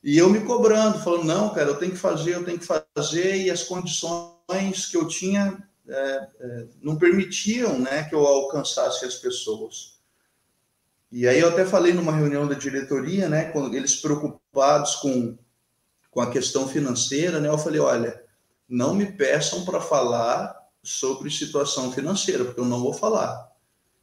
E 0.01 0.17
eu 0.17 0.30
me 0.30 0.41
cobrando, 0.41 0.99
falando, 0.99 1.26
não, 1.26 1.49
cara, 1.53 1.69
eu 1.69 1.78
tenho 1.78 1.91
que 1.91 1.97
fazer, 1.97 2.36
eu 2.36 2.45
tenho 2.45 2.59
que 2.59 2.65
fazer, 2.65 3.38
e 3.38 3.49
as 3.49 3.63
condições 3.63 4.86
que 4.89 4.95
eu 4.95 5.07
tinha 5.07 5.67
é, 5.88 6.27
é, 6.39 6.67
não 6.81 6.97
permitiam 6.97 7.79
né, 7.79 8.03
que 8.03 8.15
eu 8.15 8.25
alcançasse 8.25 9.05
as 9.05 9.15
pessoas. 9.15 9.99
E 11.11 11.27
aí 11.27 11.39
eu 11.39 11.49
até 11.49 11.65
falei 11.65 11.93
numa 11.93 12.11
reunião 12.11 12.47
da 12.47 12.55
diretoria, 12.55 13.29
né, 13.29 13.45
quando 13.51 13.75
eles 13.75 13.95
preocupados 13.95 14.95
com, 14.95 15.38
com 16.09 16.21
a 16.21 16.29
questão 16.29 16.67
financeira, 16.67 17.39
né, 17.39 17.49
eu 17.49 17.57
falei, 17.57 17.79
olha, 17.79 18.23
não 18.67 18.93
me 18.93 19.11
peçam 19.11 19.63
para 19.63 19.79
falar 19.79 20.55
sobre 20.81 21.29
situação 21.29 21.91
financeira, 21.91 22.45
porque 22.45 22.59
eu 22.59 22.65
não 22.65 22.81
vou 22.81 22.93
falar. 22.93 23.51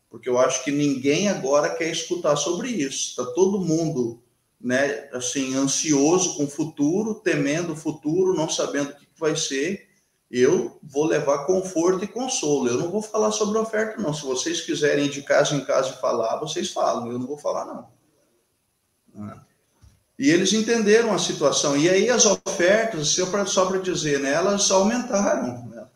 Porque 0.08 0.28
eu 0.28 0.38
acho 0.38 0.62
que 0.64 0.70
ninguém 0.70 1.28
agora 1.28 1.74
quer 1.74 1.90
escutar 1.90 2.36
sobre 2.36 2.68
isso. 2.68 3.10
Está 3.10 3.32
todo 3.32 3.60
mundo 3.64 4.22
né, 4.60 5.08
assim, 5.12 5.54
ansioso 5.54 6.36
com 6.36 6.44
o 6.44 6.50
futuro, 6.50 7.16
temendo 7.16 7.72
o 7.72 7.76
futuro, 7.76 8.34
não 8.34 8.48
sabendo 8.48 8.90
o 8.90 8.94
que 8.94 9.08
vai 9.16 9.34
ser, 9.34 9.88
eu 10.32 10.78
vou 10.82 11.04
levar 11.04 11.44
conforto 11.44 12.04
e 12.04 12.08
consolo. 12.08 12.66
Eu 12.66 12.78
não 12.78 12.90
vou 12.90 13.02
falar 13.02 13.30
sobre 13.32 13.58
oferta, 13.58 14.00
não. 14.00 14.14
Se 14.14 14.24
vocês 14.24 14.62
quiserem 14.62 15.04
ir 15.04 15.10
de 15.10 15.20
casa 15.20 15.54
em 15.54 15.62
casa 15.62 15.90
e 15.90 16.00
falar, 16.00 16.40
vocês 16.40 16.72
falam. 16.72 17.12
Eu 17.12 17.18
não 17.18 17.26
vou 17.26 17.36
falar, 17.36 17.66
não. 17.66 17.88
Né? 19.14 19.38
E 20.18 20.30
eles 20.30 20.54
entenderam 20.54 21.12
a 21.12 21.18
situação. 21.18 21.76
E 21.76 21.86
aí 21.90 22.08
as 22.08 22.24
ofertas, 22.24 23.14
só 23.48 23.66
para 23.66 23.80
dizer, 23.80 24.20
né, 24.20 24.32
elas 24.32 24.70
aumentaram. 24.70 25.66
Né? 25.66 25.86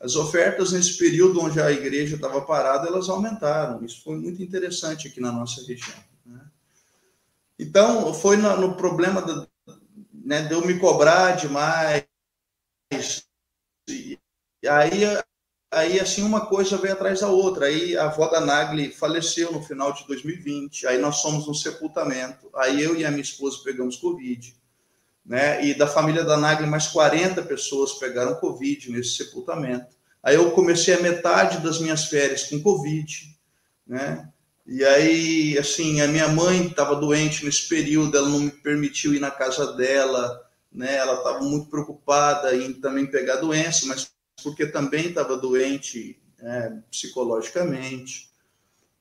As 0.00 0.16
ofertas 0.16 0.72
nesse 0.72 0.98
período 0.98 1.40
onde 1.40 1.60
a 1.60 1.70
igreja 1.70 2.16
estava 2.16 2.40
parada, 2.42 2.88
elas 2.88 3.08
aumentaram. 3.08 3.84
Isso 3.84 4.02
foi 4.02 4.16
muito 4.16 4.42
interessante 4.42 5.06
aqui 5.06 5.20
na 5.20 5.30
nossa 5.30 5.64
região. 5.64 5.96
Então, 7.56 8.12
foi 8.12 8.36
no, 8.36 8.74
problema 8.74 9.46
né, 10.12 10.42
de 10.42 10.54
eu 10.54 10.66
me 10.66 10.76
cobrar 10.80 11.36
demais. 11.36 12.04
E 13.88 14.18
aí, 14.68 15.02
aí, 15.70 16.00
assim, 16.00 16.22
uma 16.22 16.46
coisa 16.46 16.76
veio 16.76 16.94
atrás 16.94 17.20
da 17.20 17.28
outra. 17.28 17.66
Aí 17.66 17.96
a 17.96 18.04
avó 18.06 18.28
da 18.28 18.40
Nagli 18.40 18.90
faleceu 18.90 19.52
no 19.52 19.62
final 19.62 19.92
de 19.92 20.06
2020. 20.06 20.86
Aí 20.86 20.98
nós 20.98 21.20
fomos 21.20 21.46
no 21.46 21.54
sepultamento. 21.54 22.48
Aí 22.54 22.82
eu 22.82 22.96
e 22.96 23.04
a 23.04 23.10
minha 23.10 23.22
esposa 23.22 23.58
pegamos 23.62 23.96
Covid. 23.96 24.54
Né? 25.24 25.66
E 25.66 25.74
da 25.74 25.86
família 25.86 26.24
da 26.24 26.36
Nagli, 26.36 26.66
mais 26.66 26.86
40 26.88 27.42
pessoas 27.42 27.94
pegaram 27.94 28.34
Covid 28.36 28.90
nesse 28.90 29.16
sepultamento. 29.16 29.94
Aí 30.22 30.36
eu 30.36 30.50
comecei 30.52 30.94
a 30.94 31.00
metade 31.00 31.58
das 31.58 31.78
minhas 31.78 32.06
férias 32.06 32.44
com 32.44 32.62
Covid, 32.62 33.38
né? 33.86 34.30
E 34.66 34.82
aí, 34.82 35.58
assim, 35.58 36.00
a 36.00 36.08
minha 36.08 36.28
mãe 36.28 36.66
estava 36.66 36.96
doente 36.96 37.44
nesse 37.44 37.68
período, 37.68 38.16
ela 38.16 38.30
não 38.30 38.40
me 38.40 38.50
permitiu 38.50 39.14
ir 39.14 39.20
na 39.20 39.30
casa 39.30 39.74
dela, 39.74 40.43
né? 40.74 40.96
Ela 40.96 41.14
estava 41.14 41.40
muito 41.40 41.70
preocupada 41.70 42.54
em 42.56 42.72
também 42.72 43.06
pegar 43.06 43.36
doença, 43.36 43.86
mas 43.86 44.10
porque 44.42 44.66
também 44.66 45.08
estava 45.08 45.36
doente 45.36 46.20
é, 46.40 46.72
psicologicamente. 46.90 48.28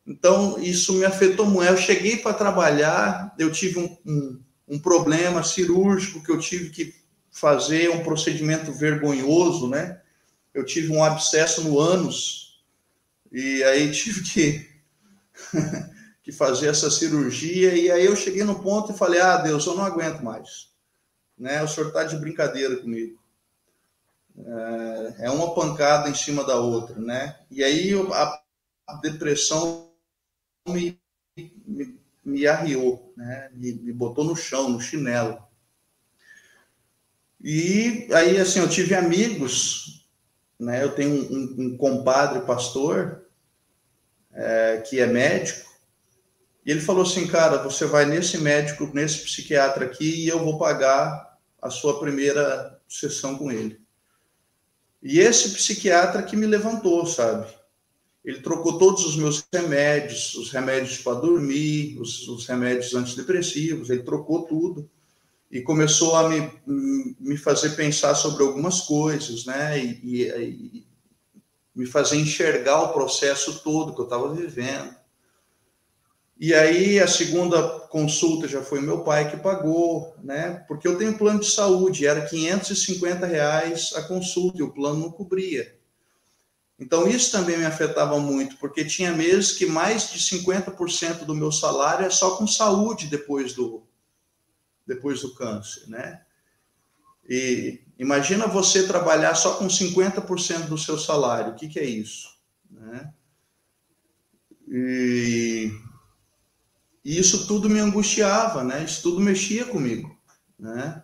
Então, 0.05 0.59
isso 0.59 0.93
me 0.93 1.05
afetou 1.05 1.45
muito. 1.45 1.69
Eu 1.69 1.77
cheguei 1.77 2.17
para 2.17 2.33
trabalhar, 2.33 3.33
eu 3.39 3.51
tive 3.51 3.79
um, 3.79 3.97
um, 4.05 4.41
um, 4.67 4.79
problema 4.79 5.43
cirúrgico 5.43 6.21
que 6.21 6.31
eu 6.31 6.39
tive 6.39 6.69
que 6.69 6.93
fazer, 7.31 7.89
um 7.89 8.03
procedimento 8.03 8.71
vergonhoso, 8.71 9.67
né? 9.67 10.01
Eu 10.53 10.63
tive 10.63 10.91
um 10.91 11.03
abscesso 11.03 11.63
no 11.63 11.79
ânus, 11.79 12.63
e 13.31 13.63
aí 13.63 13.89
tive 13.91 14.21
que 14.21 14.73
que 16.23 16.31
fazer 16.31 16.67
essa 16.67 16.89
cirurgia. 16.89 17.75
E 17.75 17.91
aí 17.91 18.05
eu 18.05 18.15
cheguei 18.15 18.43
no 18.43 18.61
ponto 18.61 18.91
e 18.91 18.97
falei: 18.97 19.19
Ah, 19.19 19.37
Deus, 19.37 19.65
eu 19.65 19.75
não 19.75 19.83
aguento 19.83 20.21
mais. 20.21 20.72
Né? 21.37 21.61
O 21.63 21.67
senhor 21.67 21.87
está 21.87 22.03
de 22.03 22.17
brincadeira 22.17 22.77
comigo. 22.77 23.19
É, 24.37 25.25
é 25.25 25.29
uma 25.29 25.53
pancada 25.53 26.09
em 26.09 26.15
cima 26.15 26.43
da 26.43 26.55
outra, 26.55 26.99
né? 26.99 27.37
E 27.51 27.63
aí 27.63 27.91
a, 27.93 28.41
depressão 29.01 29.91
me, 30.67 30.99
me, 31.65 31.99
me 32.23 32.47
arriou, 32.47 33.13
né? 33.15 33.49
Me, 33.53 33.73
me 33.73 33.93
botou 33.93 34.23
no 34.23 34.35
chão, 34.35 34.69
no 34.69 34.81
chinelo. 34.81 35.41
E 37.41 38.07
aí, 38.13 38.37
assim, 38.37 38.59
eu 38.59 38.69
tive 38.69 38.95
amigos, 38.95 40.07
né? 40.59 40.83
Eu 40.83 40.95
tenho 40.95 41.11
um, 41.11 41.35
um, 41.35 41.65
um 41.65 41.77
compadre 41.77 42.45
pastor 42.45 43.27
é, 44.31 44.83
que 44.87 44.99
é 44.99 45.05
médico, 45.05 45.69
e 46.65 46.71
ele 46.71 46.81
falou 46.81 47.03
assim, 47.03 47.27
cara, 47.27 47.61
você 47.61 47.85
vai 47.85 48.05
nesse 48.05 48.37
médico, 48.37 48.89
nesse 48.93 49.19
psiquiatra 49.19 49.85
aqui, 49.85 50.23
e 50.23 50.27
eu 50.27 50.39
vou 50.39 50.57
pagar 50.57 51.37
a 51.61 51.69
sua 51.69 51.99
primeira 51.99 52.79
sessão 52.87 53.37
com 53.37 53.51
ele. 53.51 53.81
E 55.01 55.19
esse 55.19 55.49
psiquiatra 55.49 56.23
que 56.23 56.37
me 56.37 56.45
levantou, 56.45 57.05
sabe? 57.05 57.47
Ele 58.23 58.39
trocou 58.39 58.77
todos 58.77 59.05
os 59.05 59.17
meus 59.17 59.43
remédios, 59.53 60.33
os 60.35 60.49
remédios 60.49 60.99
para 60.99 61.19
dormir, 61.19 61.99
os, 61.99 62.25
os 62.29 62.45
remédios 62.45 62.95
antidepressivos, 62.95 63.89
ele 63.89 64.03
trocou 64.03 64.43
tudo 64.43 64.89
e 65.51 65.61
começou 65.61 66.15
a 66.15 66.29
me, 66.29 66.49
me 67.19 67.37
fazer 67.37 67.75
pensar 67.75 68.15
sobre 68.15 68.43
algumas 68.43 68.81
coisas, 68.81 69.45
né? 69.45 69.77
E, 69.77 70.23
e, 70.23 70.87
me 71.75 71.85
fazer 71.85 72.17
enxergar 72.17 72.81
o 72.83 72.93
processo 72.93 73.59
todo 73.63 73.93
que 73.93 73.99
eu 73.99 74.05
estava 74.05 74.33
vivendo. 74.33 74.95
E 76.43 76.53
aí 76.53 76.99
a 76.99 77.07
segunda 77.07 77.79
consulta 77.87 78.49
já 78.49 78.61
foi 78.61 78.81
meu 78.81 79.01
pai 79.01 79.31
que 79.31 79.37
pagou, 79.37 80.13
né? 80.21 80.61
Porque 80.67 80.85
eu 80.85 80.97
tenho 80.97 81.17
plano 81.17 81.39
de 81.39 81.49
saúde, 81.49 82.05
era 82.05 82.25
550 82.25 83.25
reais 83.25 83.93
a 83.95 84.03
consulta 84.03 84.59
e 84.59 84.61
o 84.61 84.73
plano 84.73 84.99
não 84.99 85.09
cobria. 85.09 85.79
Então 86.77 87.07
isso 87.07 87.31
também 87.31 87.57
me 87.57 87.63
afetava 87.63 88.19
muito, 88.19 88.57
porque 88.57 88.83
tinha 88.83 89.13
meses 89.13 89.53
que 89.53 89.65
mais 89.65 90.11
de 90.11 90.19
50% 90.19 91.23
do 91.23 91.33
meu 91.33 91.49
salário 91.49 92.05
é 92.05 92.09
só 92.09 92.35
com 92.35 92.45
saúde 92.45 93.07
depois 93.07 93.53
do 93.53 93.81
depois 94.85 95.21
do 95.21 95.33
câncer, 95.33 95.87
né? 95.87 96.23
E 97.25 97.79
imagina 97.97 98.47
você 98.47 98.85
trabalhar 98.85 99.33
só 99.35 99.53
com 99.53 99.67
50% 99.67 100.67
do 100.67 100.77
seu 100.77 100.99
salário. 100.99 101.53
O 101.53 101.55
que, 101.55 101.69
que 101.69 101.79
é 101.79 101.85
isso? 101.85 102.37
Né? 102.69 103.13
E, 104.67 105.71
e, 107.03 107.19
isso 107.19 107.47
tudo 107.47 107.69
me 107.69 107.79
angustiava, 107.79 108.63
né? 108.63 108.83
Isso 108.83 109.01
tudo 109.01 109.19
mexia 109.19 109.65
comigo, 109.65 110.17
né? 110.57 111.03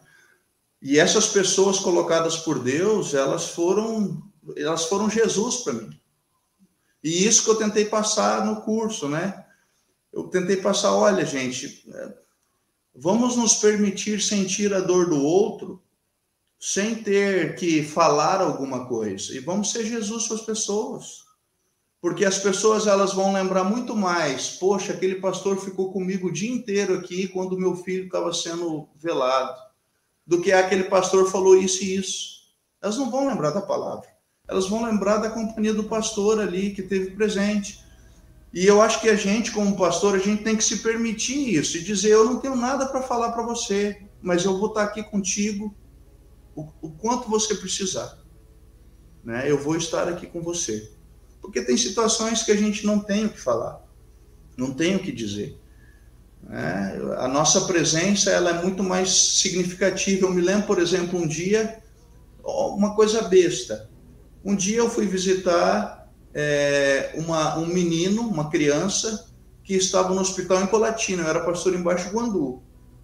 E 0.82 0.98
essas 0.98 1.28
pessoas 1.28 1.80
colocadas 1.80 2.38
por 2.38 2.60
Deus, 2.60 3.14
elas 3.14 3.50
foram, 3.50 4.24
elas 4.56 4.86
foram 4.86 5.10
Jesus 5.10 5.58
para 5.58 5.74
mim. 5.74 6.00
E 7.04 7.26
isso 7.28 7.44
que 7.44 7.50
eu 7.50 7.56
tentei 7.56 7.86
passar 7.86 8.46
no 8.46 8.62
curso, 8.62 9.10
né? 9.10 9.46
eu 10.12 10.24
tentei 10.24 10.58
passar, 10.58 10.94
olha, 10.94 11.26
gente, 11.26 11.86
é, 11.94 12.14
vamos 12.96 13.36
nos 13.36 13.56
permitir 13.56 14.22
sentir 14.22 14.74
a 14.74 14.80
dor 14.80 15.10
do 15.10 15.22
outro 15.22 15.82
sem 16.60 16.96
ter 16.96 17.56
que 17.56 17.84
falar 17.84 18.42
alguma 18.42 18.88
coisa. 18.88 19.34
E 19.34 19.40
vamos 19.40 19.72
ser 19.72 19.86
Jesus 19.86 20.28
para 20.28 20.36
as 20.38 20.42
pessoas. 20.42 21.29
Porque 22.02 22.24
as 22.24 22.38
pessoas 22.38 22.88
elas 22.88 23.14
vão 23.14 23.34
lembrar 23.34 23.64
muito 23.66 23.96
mais, 23.96 24.52
poxa, 24.52 24.94
aquele 24.94 25.16
pastor 25.16 25.58
ficou 25.58 25.92
comigo 25.92 26.28
o 26.28 26.32
dia 26.32 26.50
inteiro 26.50 26.94
aqui 26.94 27.28
quando 27.28 27.60
meu 27.60 27.76
filho 27.76 28.06
estava 28.06 28.34
sendo 28.34 28.88
velado, 28.96 29.60
do 30.26 30.42
que 30.42 30.52
aquele 30.52 30.86
pastor 30.86 31.30
falou 31.30 31.58
isso 31.58 31.84
e 31.84 31.96
isso. 31.96 32.40
Elas 32.82 32.98
não 32.98 33.12
vão 33.12 33.28
lembrar 33.28 33.52
da 33.52 33.62
palavra. 33.62 34.08
Elas 34.48 34.68
vão 34.68 34.86
lembrar 34.86 35.18
da 35.18 35.30
companhia 35.30 35.74
do 35.74 35.84
pastor 35.84 36.40
ali 36.40 36.72
que 36.72 36.82
teve 36.82 37.12
presente. 37.12 37.84
E 38.54 38.66
eu 38.66 38.82
acho 38.82 39.02
que 39.02 39.10
a 39.10 39.16
gente, 39.16 39.52
como 39.52 39.78
pastor, 39.78 40.16
a 40.16 40.20
gente 40.20 40.44
tem 40.44 40.56
que 40.56 40.64
se 40.64 40.80
permitir 40.80 41.54
isso 41.54 41.78
e 41.78 41.84
dizer: 41.84 42.12
eu 42.12 42.26
não 42.26 42.40
tenho 42.40 42.56
nada 42.56 42.88
para 42.88 43.02
falar 43.02 43.32
para 43.32 43.44
você, 43.44 44.02
mas 44.22 44.46
eu 44.46 44.58
vou 44.58 44.70
estar 44.70 44.84
aqui 44.84 45.04
contigo 45.04 45.76
o, 46.56 46.68
o 46.82 46.90
quanto 46.92 47.30
você 47.30 47.54
precisar. 47.56 48.18
Né? 49.24 49.50
Eu 49.50 49.62
vou 49.62 49.76
estar 49.76 50.08
aqui 50.08 50.26
com 50.26 50.42
você. 50.42 50.92
Porque 51.50 51.64
tem 51.64 51.76
situações 51.76 52.44
que 52.44 52.52
a 52.52 52.56
gente 52.56 52.86
não 52.86 53.00
tem 53.00 53.26
o 53.26 53.30
que 53.30 53.42
falar, 53.42 53.82
não 54.56 54.72
tem 54.72 54.96
o 54.96 55.00
que 55.00 55.12
dizer. 55.12 55.60
Né? 56.44 56.96
A 57.18 57.28
nossa 57.28 57.62
presença 57.62 58.30
ela 58.30 58.52
é 58.52 58.62
muito 58.62 58.84
mais 58.84 59.10
significativa. 59.10 60.28
Eu 60.28 60.32
me 60.32 60.42
lembro, 60.42 60.68
por 60.68 60.78
exemplo, 60.78 61.20
um 61.20 61.28
dia, 61.28 61.80
uma 62.44 62.94
coisa 62.94 63.24
besta. 63.24 63.90
Um 64.46 64.56
dia 64.56 64.78
eu 64.78 64.92
fui 64.92 65.08
visitar 65.08 66.08
é, 66.36 67.14
uma, 67.16 67.58
um 67.58 67.66
menino, 67.66 68.22
uma 68.22 68.52
criança, 68.52 69.28
que 69.64 69.74
estava 69.74 70.14
no 70.14 70.22
hospital 70.22 70.62
em 70.62 70.68
Colatina. 70.68 71.24
Eu 71.24 71.30
era 71.30 71.44
pastor 71.44 71.74
em 71.74 71.82
Baixo 71.82 72.12
Guandu. 72.12 72.62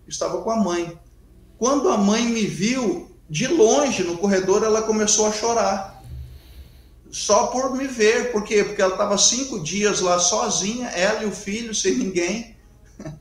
Estava 0.08 0.44
com 0.44 0.52
a 0.52 0.58
mãe. 0.58 0.96
Quando 1.58 1.90
a 1.90 1.98
mãe 1.98 2.28
me 2.28 2.46
viu, 2.46 3.10
de 3.28 3.48
longe, 3.48 4.04
no 4.04 4.20
corredor, 4.20 4.64
ela 4.64 4.84
começou 4.84 5.26
a 5.26 5.32
chorar. 5.32 5.95
Só 7.16 7.48
por 7.48 7.74
me 7.78 7.88
ver. 7.88 8.34
Por 8.34 8.44
quê? 8.44 8.62
Porque 8.62 8.82
ela 8.82 8.92
estava 8.92 9.18
cinco 9.18 9.64
dias 9.64 10.02
lá 10.02 10.20
sozinha, 10.20 10.90
ela 10.90 11.24
e 11.24 11.26
o 11.26 11.32
filho, 11.32 11.74
sem 11.74 11.96
ninguém. 11.96 12.54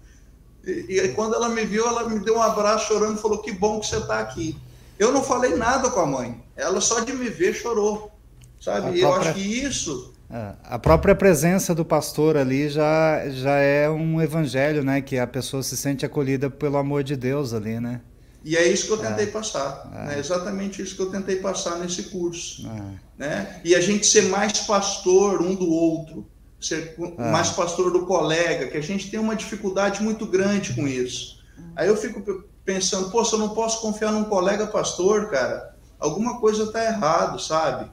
E, 0.67 0.99
e 0.99 1.09
quando 1.09 1.35
ela 1.35 1.51
me 1.51 1.63
viu, 1.67 1.87
ela 1.87 2.09
me 2.09 2.19
deu 2.21 2.39
um 2.39 2.43
abraço 2.43 2.89
chorando 2.89 3.19
e 3.19 3.21
falou: 3.21 3.43
Que 3.43 3.53
bom 3.53 3.79
que 3.81 3.87
você 3.87 3.99
está 3.99 4.19
aqui. 4.19 4.57
Eu 4.99 5.13
não 5.13 5.23
falei 5.23 5.55
nada 5.57 5.91
com 5.91 6.01
a 6.01 6.07
mãe. 6.07 6.43
Ela 6.57 6.81
só 6.81 7.01
de 7.01 7.13
me 7.13 7.29
ver 7.29 7.53
chorou. 7.53 8.11
Sabe? 8.59 8.99
Própria... 8.99 9.03
eu 9.03 9.15
acho 9.15 9.35
que 9.35 9.41
isso. 9.41 10.15
É, 10.31 10.55
a 10.65 10.79
própria 10.79 11.15
presença 11.15 11.75
do 11.75 11.85
pastor 11.85 12.39
ali 12.39 12.71
já, 12.71 13.29
já 13.29 13.59
é 13.59 13.91
um 13.91 14.23
evangelho, 14.23 14.83
né? 14.83 15.03
Que 15.03 15.19
a 15.19 15.27
pessoa 15.27 15.63
se 15.63 15.77
sente 15.77 16.07
acolhida 16.07 16.49
pelo 16.49 16.79
amor 16.79 17.05
de 17.05 17.15
Deus 17.15 17.53
ali, 17.53 17.79
né? 17.79 18.01
E 18.45 18.59
é 18.59 18.69
isso 18.69 18.87
que 18.87 18.93
eu 18.93 18.99
tentei 18.99 19.25
é, 19.25 19.31
passar, 19.31 19.91
é. 19.91 20.05
Né? 20.05 20.19
exatamente 20.19 20.83
isso 20.83 20.95
que 20.95 21.01
eu 21.01 21.11
tentei 21.11 21.37
passar 21.37 21.79
nesse 21.79 22.05
curso. 22.05 22.69
É. 22.69 22.83
Né? 23.17 23.61
E 23.65 23.75
a 23.75 23.81
gente 23.81 24.07
ser 24.07 24.25
mais 24.25 24.61
pastor 24.61 25.41
um 25.41 25.55
do 25.55 25.71
outro, 25.71 26.29
ser 26.61 26.95
é. 26.99 27.31
mais 27.31 27.49
pastor 27.49 27.91
do 27.91 28.05
colega, 28.05 28.67
que 28.67 28.77
a 28.77 28.83
gente 28.83 29.11
tem 29.11 29.19
uma 29.19 29.35
dificuldade 29.35 30.03
muito 30.03 30.27
grande 30.27 30.75
com 30.75 30.87
isso. 30.87 31.43
Aí 31.75 31.89
eu 31.89 31.97
fico 31.97 32.45
pensando, 32.67 33.11
se 33.25 33.33
eu 33.33 33.39
não 33.39 33.51
posso 33.51 33.81
confiar 33.81 34.13
num 34.13 34.25
colega 34.25 34.67
pastor, 34.67 35.31
cara, 35.31 35.75
alguma 35.99 36.39
coisa 36.39 36.65
está 36.65 36.85
errado, 36.85 37.41
sabe? 37.41 37.91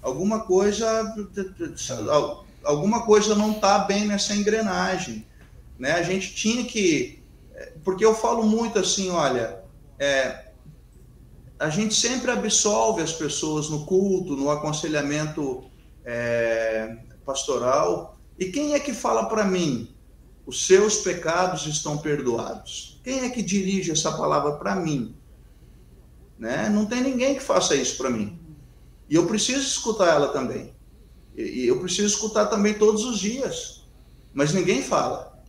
Alguma 0.00 0.40
coisa, 0.40 1.14
alguma 2.64 3.02
coisa 3.02 3.34
não 3.34 3.52
está 3.52 3.80
bem 3.80 4.06
nessa 4.06 4.34
engrenagem, 4.34 5.26
né? 5.78 5.92
A 5.92 6.02
gente 6.02 6.34
tinha 6.34 6.64
que, 6.64 7.22
porque 7.84 8.04
eu 8.04 8.14
falo 8.14 8.44
muito 8.44 8.78
assim, 8.78 9.10
olha, 9.10 9.59
é, 10.00 10.46
a 11.58 11.68
gente 11.68 11.94
sempre 11.94 12.30
absolve 12.30 13.02
as 13.02 13.12
pessoas 13.12 13.68
no 13.68 13.84
culto, 13.84 14.34
no 14.34 14.50
aconselhamento 14.50 15.70
é, 16.02 16.96
pastoral. 17.24 18.18
E 18.38 18.46
quem 18.46 18.72
é 18.72 18.80
que 18.80 18.94
fala 18.94 19.26
para 19.26 19.44
mim? 19.44 19.94
Os 20.46 20.66
seus 20.66 20.96
pecados 20.96 21.66
estão 21.66 21.98
perdoados. 21.98 22.98
Quem 23.04 23.20
é 23.20 23.28
que 23.28 23.42
dirige 23.42 23.90
essa 23.90 24.10
palavra 24.12 24.52
para 24.52 24.74
mim? 24.74 25.14
Né? 26.38 26.70
Não 26.70 26.86
tem 26.86 27.02
ninguém 27.02 27.34
que 27.34 27.42
faça 27.42 27.76
isso 27.76 27.98
para 27.98 28.08
mim. 28.08 28.40
E 29.06 29.14
eu 29.14 29.26
preciso 29.26 29.60
escutar 29.60 30.14
ela 30.14 30.28
também. 30.28 30.74
E 31.36 31.66
eu 31.66 31.78
preciso 31.78 32.06
escutar 32.06 32.46
também 32.46 32.72
todos 32.72 33.04
os 33.04 33.18
dias. 33.18 33.86
Mas 34.32 34.54
ninguém 34.54 34.82
fala. 34.82 35.44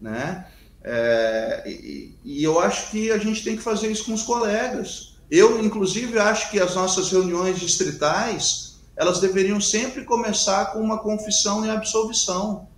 Né? 0.00 0.46
É, 0.88 1.64
e, 1.66 2.14
e, 2.24 2.44
eu 2.44 2.60
acho 2.60 2.92
que 2.92 3.10
a 3.10 3.18
gente 3.18 3.42
tem 3.42 3.56
que 3.56 3.62
fazer 3.62 3.90
isso 3.90 4.04
com 4.04 4.12
os 4.14 4.22
colegas. 4.22 5.16
Eu, 5.28 5.60
inclusive, 5.64 6.16
acho 6.16 6.48
que 6.48 6.60
as 6.60 6.76
nossas 6.76 7.10
reuniões 7.10 7.58
distritais 7.58 8.76
elas 8.96 9.20
deveriam 9.20 9.60
sempre 9.60 10.04
começar 10.04 10.66
com 10.66 10.78
uma 10.78 10.98
confissão 10.98 11.66
e 11.66 11.70
absolvição. 11.70 12.68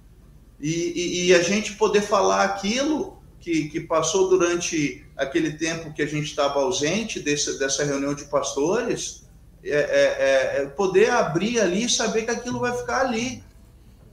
E, 0.58 0.70
e, 0.70 1.26
e 1.26 1.34
a 1.34 1.42
gente 1.42 1.74
poder 1.74 2.00
falar 2.00 2.42
aquilo 2.44 3.18
que, 3.38 3.68
que, 3.68 3.80
passou 3.80 4.28
durante 4.28 5.06
aquele 5.14 5.52
tempo 5.52 5.92
que 5.92 6.02
a 6.02 6.06
gente 6.06 6.24
estava 6.24 6.60
ausente 6.60 7.20
desse, 7.20 7.58
dessa 7.58 7.84
reunião 7.84 8.14
de 8.14 8.24
pastores, 8.24 9.22
é, 9.62 9.76
é, 9.76 10.62
é, 10.62 10.66
poder 10.66 11.10
abrir 11.10 11.60
ali 11.60 11.84
e 11.84 11.90
saber 11.90 12.22
que 12.22 12.30
aquilo 12.30 12.58
vai 12.58 12.76
ficar 12.76 13.02
ali. 13.02 13.44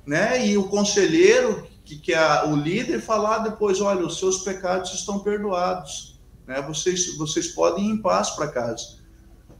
Né? 0.05 0.45
E 0.45 0.57
o 0.57 0.65
conselheiro 0.65 1.65
que, 1.85 2.13
o 2.47 2.55
líder 2.55 2.99
falar 2.99 3.39
depois, 3.39 3.79
olha, 3.79 4.05
os 4.05 4.17
seus 4.17 4.39
pecados 4.39 4.93
estão 4.93 5.19
perdoados, 5.19 6.19
né? 6.47 6.61
Vocês, 6.61 7.15
vocês 7.15 7.49
podem 7.49 7.85
ir 7.85 7.91
em 7.91 7.97
paz 8.01 8.31
para 8.31 8.47
casa. 8.47 8.97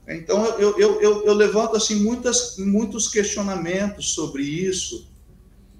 Então 0.07 0.45
eu, 0.45 0.77
eu, 0.77 1.01
eu, 1.01 1.25
eu, 1.25 1.33
levanto 1.33 1.75
assim 1.75 1.95
muitas, 1.95 2.57
muitos 2.57 3.07
questionamentos 3.07 4.13
sobre 4.13 4.43
isso, 4.43 5.09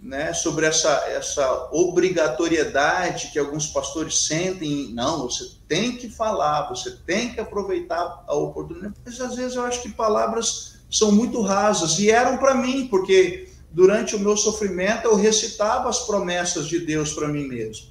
né? 0.02 0.34
Sobre 0.34 0.66
essa, 0.66 0.90
essa 1.08 1.70
obrigatoriedade 1.72 3.32
que 3.32 3.40
alguns 3.40 3.68
pastores 3.68 4.26
sentem. 4.26 4.92
Não, 4.94 5.24
você 5.24 5.52
tem 5.68 5.96
que 5.96 6.10
falar, 6.10 6.70
você 6.70 6.92
tem 6.92 7.34
que 7.34 7.40
aproveitar 7.40 8.24
a 8.28 8.36
oportunidade. 8.36 8.96
Mas 9.06 9.22
às 9.22 9.36
vezes 9.36 9.56
eu 9.56 9.64
acho 9.64 9.82
que 9.82 9.90
palavras 9.90 10.76
são 10.90 11.12
muito 11.12 11.42
rasas 11.42 12.00
e 12.00 12.10
eram 12.10 12.38
para 12.38 12.56
mim, 12.56 12.88
porque 12.88 13.50
durante 13.76 14.16
o 14.16 14.20
meu 14.20 14.38
sofrimento, 14.38 15.06
eu 15.06 15.16
recitava 15.16 15.90
as 15.90 16.00
promessas 16.06 16.66
de 16.66 16.80
Deus 16.80 17.12
para 17.12 17.28
mim 17.28 17.46
mesmo. 17.46 17.88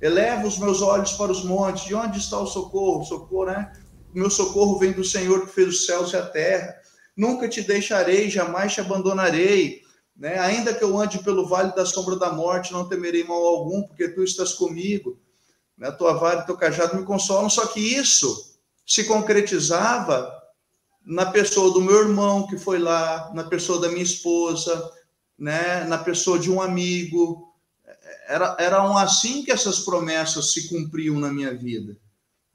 Eleva 0.00 0.44
os 0.44 0.58
meus 0.58 0.82
olhos 0.82 1.12
para 1.12 1.30
os 1.30 1.44
montes, 1.44 1.84
de 1.84 1.94
onde 1.94 2.18
está 2.18 2.40
o 2.40 2.46
socorro? 2.46 3.04
Socorro, 3.04 3.46
né? 3.46 3.72
O 4.12 4.18
meu 4.18 4.28
socorro 4.28 4.80
vem 4.80 4.90
do 4.90 5.04
Senhor 5.04 5.46
que 5.46 5.54
fez 5.54 5.68
os 5.68 5.86
céus 5.86 6.12
e 6.12 6.16
a 6.16 6.26
terra. 6.26 6.74
Nunca 7.16 7.48
te 7.48 7.62
deixarei, 7.62 8.28
jamais 8.28 8.74
te 8.74 8.80
abandonarei. 8.80 9.82
Né? 10.16 10.40
Ainda 10.40 10.74
que 10.74 10.82
eu 10.82 10.98
ande 10.98 11.20
pelo 11.20 11.46
vale 11.46 11.72
da 11.72 11.86
sombra 11.86 12.16
da 12.16 12.32
morte, 12.32 12.72
não 12.72 12.88
temerei 12.88 13.22
mal 13.22 13.40
algum, 13.46 13.84
porque 13.84 14.08
tu 14.08 14.24
estás 14.24 14.54
comigo. 14.54 15.20
Né? 15.76 15.88
Tua 15.92 16.14
vara 16.14 16.40
e 16.40 16.46
teu 16.46 16.56
cajado 16.56 16.96
me 16.96 17.04
consolam. 17.04 17.48
Só 17.48 17.64
que 17.66 17.78
isso 17.78 18.56
se 18.84 19.04
concretizava 19.04 20.32
na 21.06 21.26
pessoa 21.26 21.72
do 21.72 21.80
meu 21.80 22.00
irmão 22.00 22.48
que 22.48 22.58
foi 22.58 22.80
lá, 22.80 23.30
na 23.32 23.44
pessoa 23.44 23.80
da 23.80 23.88
minha 23.88 24.02
esposa, 24.02 24.97
né, 25.38 25.84
na 25.84 25.98
pessoa 25.98 26.38
de 26.38 26.50
um 26.50 26.60
amigo. 26.60 27.46
Era, 28.28 28.56
eram 28.58 28.96
assim 28.98 29.42
que 29.42 29.52
essas 29.52 29.80
promessas 29.80 30.52
se 30.52 30.68
cumpriam 30.68 31.18
na 31.18 31.32
minha 31.32 31.54
vida. 31.54 31.96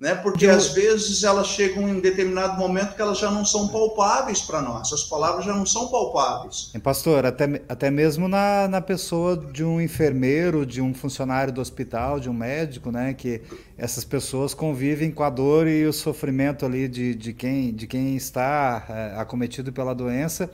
Né? 0.04 0.16
Porque 0.16 0.48
às 0.48 0.70
vezes 0.74 1.24
elas 1.24 1.48
chegam 1.48 1.88
em 1.88 1.94
um 1.94 2.00
determinado 2.02 2.60
momento 2.60 2.94
que 2.94 3.02
elas 3.02 3.20
já 3.20 3.32
não 3.32 3.46
são 3.46 3.70
palpáveis 3.70 4.42
para 4.42 4.62
nós, 4.62 4.92
as 4.92 5.04
palavras 5.04 5.46
já 5.46 5.54
não 5.54 5.66
são 5.66 5.88
palpáveis. 5.88 6.72
E 6.76 6.80
pastor, 6.80 7.26
até, 7.26 7.62
até 7.70 7.90
mesmo 7.90 8.28
na, 8.28 8.68
na 8.68 8.82
pessoa 8.82 9.38
de 9.38 9.64
um 9.64 9.80
enfermeiro, 9.80 10.66
de 10.66 10.82
um 10.82 10.94
funcionário 10.94 11.54
do 11.54 11.62
hospital, 11.62 12.20
de 12.20 12.30
um 12.30 12.34
médico, 12.34 12.92
né? 12.92 13.14
Que 13.14 13.44
essas 13.78 14.04
pessoas 14.04 14.54
convivem 14.54 15.10
com 15.10 15.24
a 15.24 15.30
dor 15.30 15.68
e 15.68 15.86
o 15.86 15.94
sofrimento 15.94 16.66
ali 16.66 16.90
de, 16.90 17.16
de, 17.16 17.32
quem, 17.32 17.74
de 17.74 17.88
quem 17.88 18.16
está 18.16 18.86
é, 18.90 19.22
acometido 19.22 19.72
pela 19.72 19.94
doença 19.94 20.52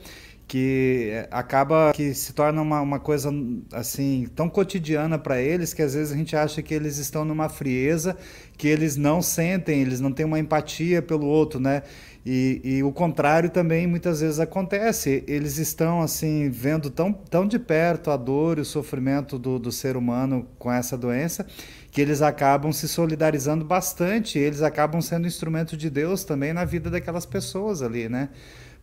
que 0.50 1.10
eh, 1.12 1.28
acaba 1.30 1.92
que 1.94 2.12
se 2.12 2.32
torna 2.32 2.60
uma, 2.60 2.80
uma 2.80 2.98
coisa 2.98 3.30
assim 3.72 4.26
tão 4.34 4.48
cotidiana 4.48 5.16
para 5.16 5.40
eles 5.40 5.72
que 5.72 5.80
às 5.80 5.94
vezes 5.94 6.12
a 6.12 6.16
gente 6.16 6.34
acha 6.34 6.60
que 6.60 6.74
eles 6.74 6.98
estão 6.98 7.24
numa 7.24 7.48
frieza, 7.48 8.16
que 8.58 8.66
eles 8.66 8.96
não 8.96 9.22
sentem, 9.22 9.80
eles 9.80 10.00
não 10.00 10.10
têm 10.10 10.26
uma 10.26 10.40
empatia 10.40 11.00
pelo 11.00 11.24
outro, 11.24 11.60
né? 11.60 11.84
E, 12.26 12.60
e 12.64 12.82
o 12.82 12.90
contrário 12.90 13.48
também 13.48 13.86
muitas 13.86 14.22
vezes 14.22 14.40
acontece. 14.40 15.22
Eles 15.28 15.56
estão 15.56 16.02
assim 16.02 16.50
vendo 16.50 16.90
tão, 16.90 17.12
tão 17.12 17.46
de 17.46 17.58
perto 17.58 18.10
a 18.10 18.16
dor 18.16 18.58
e 18.58 18.62
o 18.62 18.64
sofrimento 18.64 19.38
do, 19.38 19.56
do 19.56 19.70
ser 19.70 19.96
humano 19.96 20.48
com 20.58 20.70
essa 20.72 20.98
doença 20.98 21.46
que 21.92 22.00
eles 22.00 22.22
acabam 22.22 22.72
se 22.72 22.88
solidarizando 22.88 23.64
bastante. 23.64 24.36
Eles 24.36 24.62
acabam 24.62 25.00
sendo 25.00 25.28
instrumento 25.28 25.76
de 25.76 25.88
Deus 25.88 26.24
também 26.24 26.52
na 26.52 26.64
vida 26.64 26.90
daquelas 26.90 27.24
pessoas 27.24 27.82
ali, 27.82 28.08
né? 28.08 28.30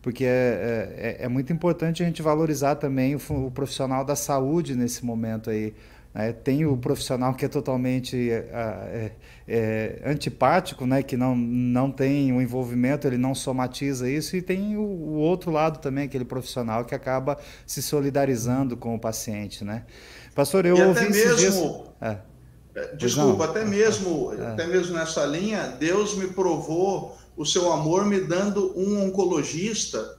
Porque 0.07 0.23
é, 0.23 1.17
é, 1.19 1.25
é, 1.25 1.27
muito 1.27 1.51
importante 1.51 2.01
a 2.01 2.05
gente 2.05 2.21
valorizar 2.21 2.75
também 2.75 3.13
o, 3.13 3.19
o, 3.29 3.51
profissional 3.51 4.05
da 4.05 4.15
saúde 4.15 4.73
nesse 4.73 5.03
momento 5.03 5.49
aí. 5.49 5.73
Né? 6.13 6.31
Tem 6.31 6.65
o 6.65 6.77
profissional 6.77 7.33
que 7.33 7.43
é 7.43 7.49
totalmente 7.49 8.31
é, 8.31 8.37
é, 8.39 9.11
é, 9.45 10.01
antipático, 10.05 10.85
né? 10.85 11.03
que 11.03 11.17
não, 11.17 11.35
não 11.35 11.91
tem 11.91 12.31
o 12.31 12.41
envolvimento, 12.41 13.05
ele 13.05 13.17
não 13.17 13.35
somatiza 13.35 14.09
isso, 14.09 14.37
e 14.37 14.41
tem 14.41 14.77
o, 14.77 14.81
o, 14.81 15.15
outro 15.15 15.51
lado 15.51 15.79
também, 15.79 16.05
aquele 16.05 16.23
profissional 16.23 16.85
que 16.85 16.95
acaba 16.95 17.37
se 17.65 17.81
solidarizando 17.81 18.77
com 18.77 18.95
o 18.95 18.99
paciente. 18.99 19.65
Né? 19.65 19.83
Pastor, 20.33 20.65
eu 20.65 20.77
e 20.77 20.81
ouvi 20.83 21.01
até 21.01 21.09
mesmo, 21.09 21.35
dias... 21.35 21.63
É. 21.99 22.17
é. 22.75 22.95
Desculpa, 22.95 23.43
até 23.43 23.65
mesmo, 23.65 24.33
é. 24.33 24.53
até 24.53 24.67
mesmo 24.67 24.95
nessa 24.95 25.25
linha, 25.25 25.63
Deus 25.77 26.15
me 26.15 26.27
provou 26.27 27.17
o 27.37 27.45
seu 27.45 27.71
amor 27.71 28.05
me 28.05 28.19
dando 28.19 28.73
um 28.77 29.05
oncologista 29.05 30.17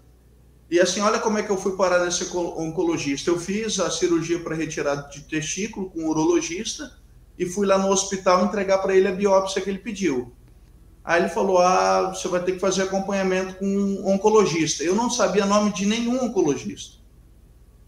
e 0.70 0.78
assim, 0.78 1.00
olha 1.00 1.18
como 1.18 1.38
é 1.38 1.42
que 1.42 1.50
eu 1.50 1.56
fui 1.56 1.76
parar 1.76 2.04
nesse 2.04 2.24
oncologista. 2.36 3.30
Eu 3.30 3.40
fiz 3.40 3.80
a 3.80 3.90
cirurgia 3.90 4.38
para 4.40 4.54
retirada 4.54 5.08
de 5.08 5.22
testículo 5.22 5.88
com 5.88 6.00
o 6.00 6.10
urologista 6.10 6.98
e 7.38 7.46
fui 7.46 7.66
lá 7.66 7.78
no 7.78 7.88
hospital 7.88 8.44
entregar 8.44 8.78
para 8.78 8.94
ele 8.94 9.08
a 9.08 9.12
biópsia 9.12 9.62
que 9.62 9.70
ele 9.70 9.78
pediu. 9.78 10.30
Aí 11.02 11.22
ele 11.22 11.30
falou: 11.30 11.58
Ah, 11.58 12.12
você 12.14 12.28
vai 12.28 12.42
ter 12.44 12.52
que 12.52 12.58
fazer 12.58 12.82
acompanhamento 12.82 13.54
com 13.54 13.66
um 13.66 14.06
oncologista. 14.06 14.84
Eu 14.84 14.94
não 14.94 15.08
sabia 15.08 15.46
nome 15.46 15.72
de 15.72 15.86
nenhum 15.86 16.22
oncologista. 16.22 16.98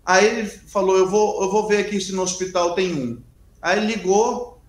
Aí 0.06 0.26
ele 0.26 0.46
falou: 0.46 0.96
Eu 0.96 1.06
vou, 1.06 1.42
eu 1.42 1.50
vou 1.50 1.68
ver 1.68 1.78
aqui 1.78 2.00
se 2.00 2.14
no 2.14 2.22
hospital 2.22 2.74
tem 2.74 2.94
um. 2.94 3.20
Aí 3.60 3.84
ligou, 3.84 4.59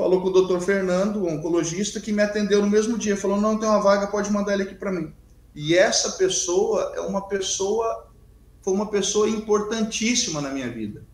falou 0.00 0.22
com 0.22 0.28
o 0.28 0.32
doutor 0.32 0.62
Fernando, 0.62 1.16
o 1.16 1.28
oncologista, 1.28 2.00
que 2.00 2.10
me 2.10 2.22
atendeu 2.22 2.62
no 2.62 2.70
mesmo 2.70 2.96
dia. 2.96 3.16
Falou: 3.16 3.38
Não, 3.38 3.58
tem 3.58 3.68
uma 3.68 3.82
vaga, 3.82 4.06
pode 4.06 4.32
mandar 4.32 4.54
ele 4.54 4.62
aqui 4.62 4.74
para 4.74 4.90
mim. 4.90 5.12
E 5.54 5.76
essa 5.76 6.12
pessoa 6.12 6.92
é 6.96 7.00
uma 7.00 7.28
pessoa, 7.28 8.08
foi 8.62 8.72
uma 8.72 8.86
pessoa 8.86 9.28
importantíssima 9.28 10.40
na 10.40 10.48
minha 10.48 10.70
vida. 10.70 11.04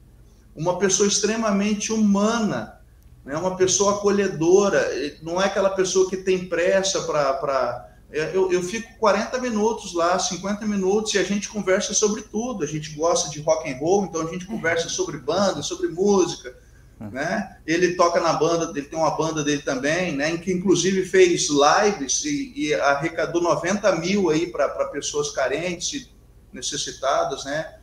Uma 0.55 0.79
pessoa 0.79 1.09
extremamente 1.09 1.93
humana, 1.93 2.81
né? 3.25 3.37
uma 3.37 3.57
pessoa 3.57 3.97
acolhedora. 3.97 4.89
Não 5.21 5.43
é 5.43 5.47
aquela 5.47 5.71
pessoa 5.71 6.09
que 6.09 6.19
tem 6.19 6.47
pressa 6.47 7.03
para. 7.03 7.91
Eu, 8.09 8.53
eu 8.53 8.63
fico 8.63 8.97
40 9.01 9.41
minutos 9.41 9.93
lá, 9.93 10.17
50 10.17 10.65
minutos, 10.65 11.13
e 11.15 11.19
a 11.19 11.25
gente 11.25 11.49
conversa 11.49 11.93
sobre 11.93 12.23
tudo. 12.23 12.63
A 12.63 12.67
gente 12.67 12.91
gosta 12.91 13.29
de 13.31 13.41
rock 13.41 13.69
and 13.69 13.79
roll, 13.79 14.05
então 14.05 14.23
a 14.23 14.31
gente 14.31 14.47
conversa 14.47 14.89
sobre 14.89 15.19
banda, 15.19 15.61
sobre 15.61 15.89
música 15.89 16.55
né? 16.99 17.59
Ele 17.67 17.95
toca 17.95 18.21
na 18.21 18.33
banda, 18.33 18.71
ele 18.71 18.87
tem 18.87 18.99
uma 18.99 19.17
banda 19.17 19.45
dele 19.45 19.63
também, 19.63 20.17
né? 20.17 20.37
Que 20.39 20.53
inclusive 20.53 21.05
fez 21.05 21.49
lives 21.49 22.25
e, 22.25 22.53
e 22.57 22.75
arrecadou 22.75 23.43
90 23.43 23.97
mil 23.97 24.31
aí 24.31 24.47
para 24.47 24.69
pessoas 24.89 25.31
carentes 25.31 26.11
necessitadas, 26.53 27.45
né? 27.45 27.77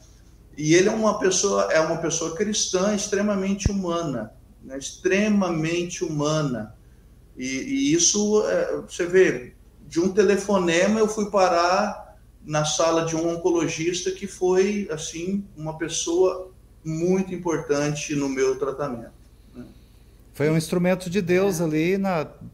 E 0.57 0.73
ele 0.73 0.89
é 0.89 0.91
uma 0.91 1.19
pessoa, 1.19 1.71
é 1.71 1.79
uma 1.79 1.97
pessoa 1.97 2.35
cristã 2.35 2.93
extremamente 2.93 3.71
humana, 3.71 4.33
né? 4.63 4.77
extremamente 4.77 6.03
humana. 6.03 6.75
E, 7.35 7.45
e 7.45 7.93
isso, 7.93 8.43
é, 8.47 8.81
você 8.81 9.05
vê, 9.05 9.53
de 9.87 9.99
um 9.99 10.09
telefonema 10.09 10.99
eu 10.99 11.07
fui 11.07 11.29
parar 11.29 12.17
na 12.45 12.65
sala 12.65 13.05
de 13.05 13.15
um 13.15 13.29
oncologista 13.29 14.11
que 14.11 14.27
foi, 14.27 14.87
assim, 14.91 15.45
uma 15.55 15.77
pessoa 15.77 16.52
muito 16.83 17.33
importante 17.33 18.15
no 18.15 18.27
meu 18.27 18.57
tratamento. 18.57 19.11
Né? 19.55 19.65
Foi 20.33 20.49
um 20.49 20.57
instrumento 20.57 21.09
de 21.09 21.21
Deus 21.21 21.59
é. 21.59 21.63
ali 21.63 22.01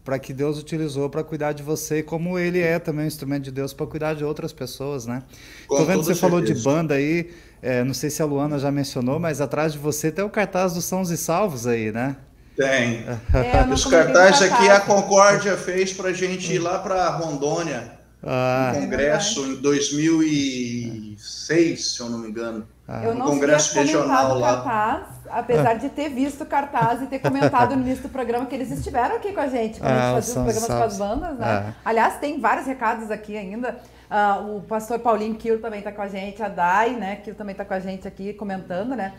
para 0.04 0.20
que 0.20 0.34
Deus 0.34 0.60
utilizou 0.60 1.10
para 1.10 1.24
cuidar 1.24 1.54
de 1.54 1.64
você, 1.64 2.04
como 2.04 2.38
ele 2.38 2.60
é 2.60 2.80
também 2.80 3.06
um 3.06 3.08
instrumento 3.08 3.44
de 3.44 3.52
Deus 3.52 3.74
para 3.74 3.88
cuidar 3.88 4.14
de 4.14 4.24
outras 4.24 4.52
pessoas, 4.52 5.06
né? 5.06 5.24
Estou 5.62 5.86
vendo 5.86 6.00
que 6.00 6.06
você 6.06 6.16
certeza. 6.16 6.20
falou 6.20 6.42
de 6.42 6.54
banda 6.56 6.96
aí, 6.96 7.32
é, 7.62 7.84
não 7.84 7.94
sei 7.94 8.10
se 8.10 8.22
a 8.22 8.26
Luana 8.26 8.60
já 8.60 8.72
mencionou, 8.72 9.20
mas 9.20 9.42
atrás 9.42 9.74
de 9.74 9.80
você 9.80 10.12
tem 10.12 10.24
o 10.24 10.30
cartaz 10.30 10.74
dos 10.74 10.86
Sãos 10.86 11.10
e 11.10 11.18
Salvos 11.18 11.68
aí, 11.68 11.92
né? 11.92 12.16
Tem. 12.60 13.06
É, 13.34 13.74
Os 13.74 13.86
cartazes 13.86 14.42
aqui 14.42 14.70
a 14.70 14.82
Concórdia 14.82 15.56
fez 15.56 15.94
para 15.94 16.10
a 16.10 16.14
gente 16.14 16.52
ir 16.52 16.60
lá 16.60 16.80
para 16.80 17.10
Rondônia, 17.10 17.99
ah, 18.22 18.74
no 18.76 18.82
congresso 18.82 19.46
em 19.46 19.56
2006, 19.56 21.86
se 21.86 22.02
eu 22.02 22.10
não 22.10 22.20
me 22.20 22.28
engano. 22.30 22.68
Ah. 22.88 23.04
Eu 23.04 23.16
não 23.16 23.26
congresso 23.28 23.76
regional 23.76 24.38
lá. 24.38 24.64
Cartaz, 24.64 25.08
apesar 25.30 25.74
de 25.76 25.90
ter 25.90 26.10
visto 26.10 26.46
cartaz 26.46 27.02
e 27.02 27.08
ter 27.08 27.20
comentado 27.20 27.76
no 27.76 27.82
início 27.84 28.04
do 28.04 28.10
programa 28.10 28.46
que 28.46 28.54
eles 28.56 28.72
estiveram 28.72 29.16
aqui 29.16 29.32
com 29.32 29.40
a 29.40 29.48
gente 29.48 29.80
quando 29.80 29.92
ah, 29.92 29.96
a 29.96 30.22
gente 30.22 30.26
fazia 30.26 30.30
os 30.30 30.54
programas 30.54 30.68
com 30.68 30.84
as 30.84 30.98
bandas, 30.98 31.38
né? 31.38 31.46
Ah. 31.46 31.74
Aliás, 31.86 32.18
tem 32.18 32.40
vários 32.40 32.66
recados 32.66 33.12
aqui 33.12 33.38
ainda. 33.38 33.80
Uh, 34.10 34.58
o 34.58 34.62
pastor 34.62 34.98
Paulinho 34.98 35.36
Kiro 35.36 35.60
também 35.60 35.78
está 35.80 35.92
com 35.92 36.02
a 36.02 36.08
gente, 36.08 36.42
a 36.42 36.50
Dai, 36.50 36.96
né? 36.96 37.18
Kiro 37.18 37.38
também 37.38 37.52
está 37.52 37.64
com 37.64 37.76
a 37.76 37.80
gente 37.80 38.08
aqui 38.08 38.34
comentando, 38.34 38.96
né? 38.96 39.14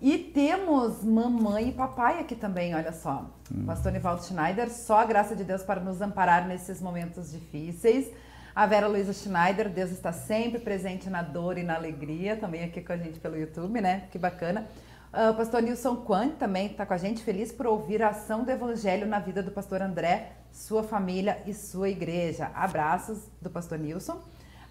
E 0.00 0.16
temos 0.16 1.04
mamãe 1.04 1.68
e 1.68 1.72
papai 1.72 2.20
aqui 2.20 2.34
também, 2.34 2.74
olha 2.74 2.92
só. 2.92 3.30
Hum. 3.54 3.66
Pastor 3.66 3.92
Nivaldo 3.92 4.24
Schneider, 4.24 4.70
só 4.70 5.00
a 5.00 5.04
graça 5.04 5.36
de 5.36 5.44
Deus 5.44 5.62
para 5.62 5.80
nos 5.80 6.00
amparar 6.00 6.48
nesses 6.48 6.80
momentos 6.80 7.30
difíceis. 7.30 8.10
A 8.54 8.66
Vera 8.66 8.86
Luiza 8.86 9.12
Schneider, 9.12 9.68
Deus 9.68 9.90
está 9.90 10.12
sempre 10.12 10.58
presente 10.58 11.10
na 11.10 11.22
dor 11.22 11.58
e 11.58 11.62
na 11.62 11.74
alegria, 11.74 12.36
também 12.36 12.64
aqui 12.64 12.80
com 12.80 12.92
a 12.92 12.96
gente 12.96 13.20
pelo 13.20 13.36
YouTube, 13.36 13.80
né? 13.80 14.08
Que 14.10 14.18
bacana. 14.18 14.66
Uh, 15.12 15.32
o 15.32 15.34
pastor 15.34 15.60
Nilson 15.60 15.96
Quan 15.96 16.30
também 16.30 16.66
está 16.66 16.86
com 16.86 16.94
a 16.94 16.96
gente, 16.96 17.22
feliz 17.22 17.52
por 17.52 17.66
ouvir 17.66 18.02
a 18.02 18.08
ação 18.08 18.42
do 18.42 18.50
Evangelho 18.50 19.06
na 19.06 19.18
vida 19.18 19.42
do 19.42 19.50
pastor 19.50 19.82
André, 19.82 20.32
sua 20.50 20.82
família 20.82 21.42
e 21.46 21.52
sua 21.52 21.88
igreja. 21.88 22.50
Abraços 22.54 23.18
do 23.40 23.50
pastor 23.50 23.78
Nilson. 23.78 24.20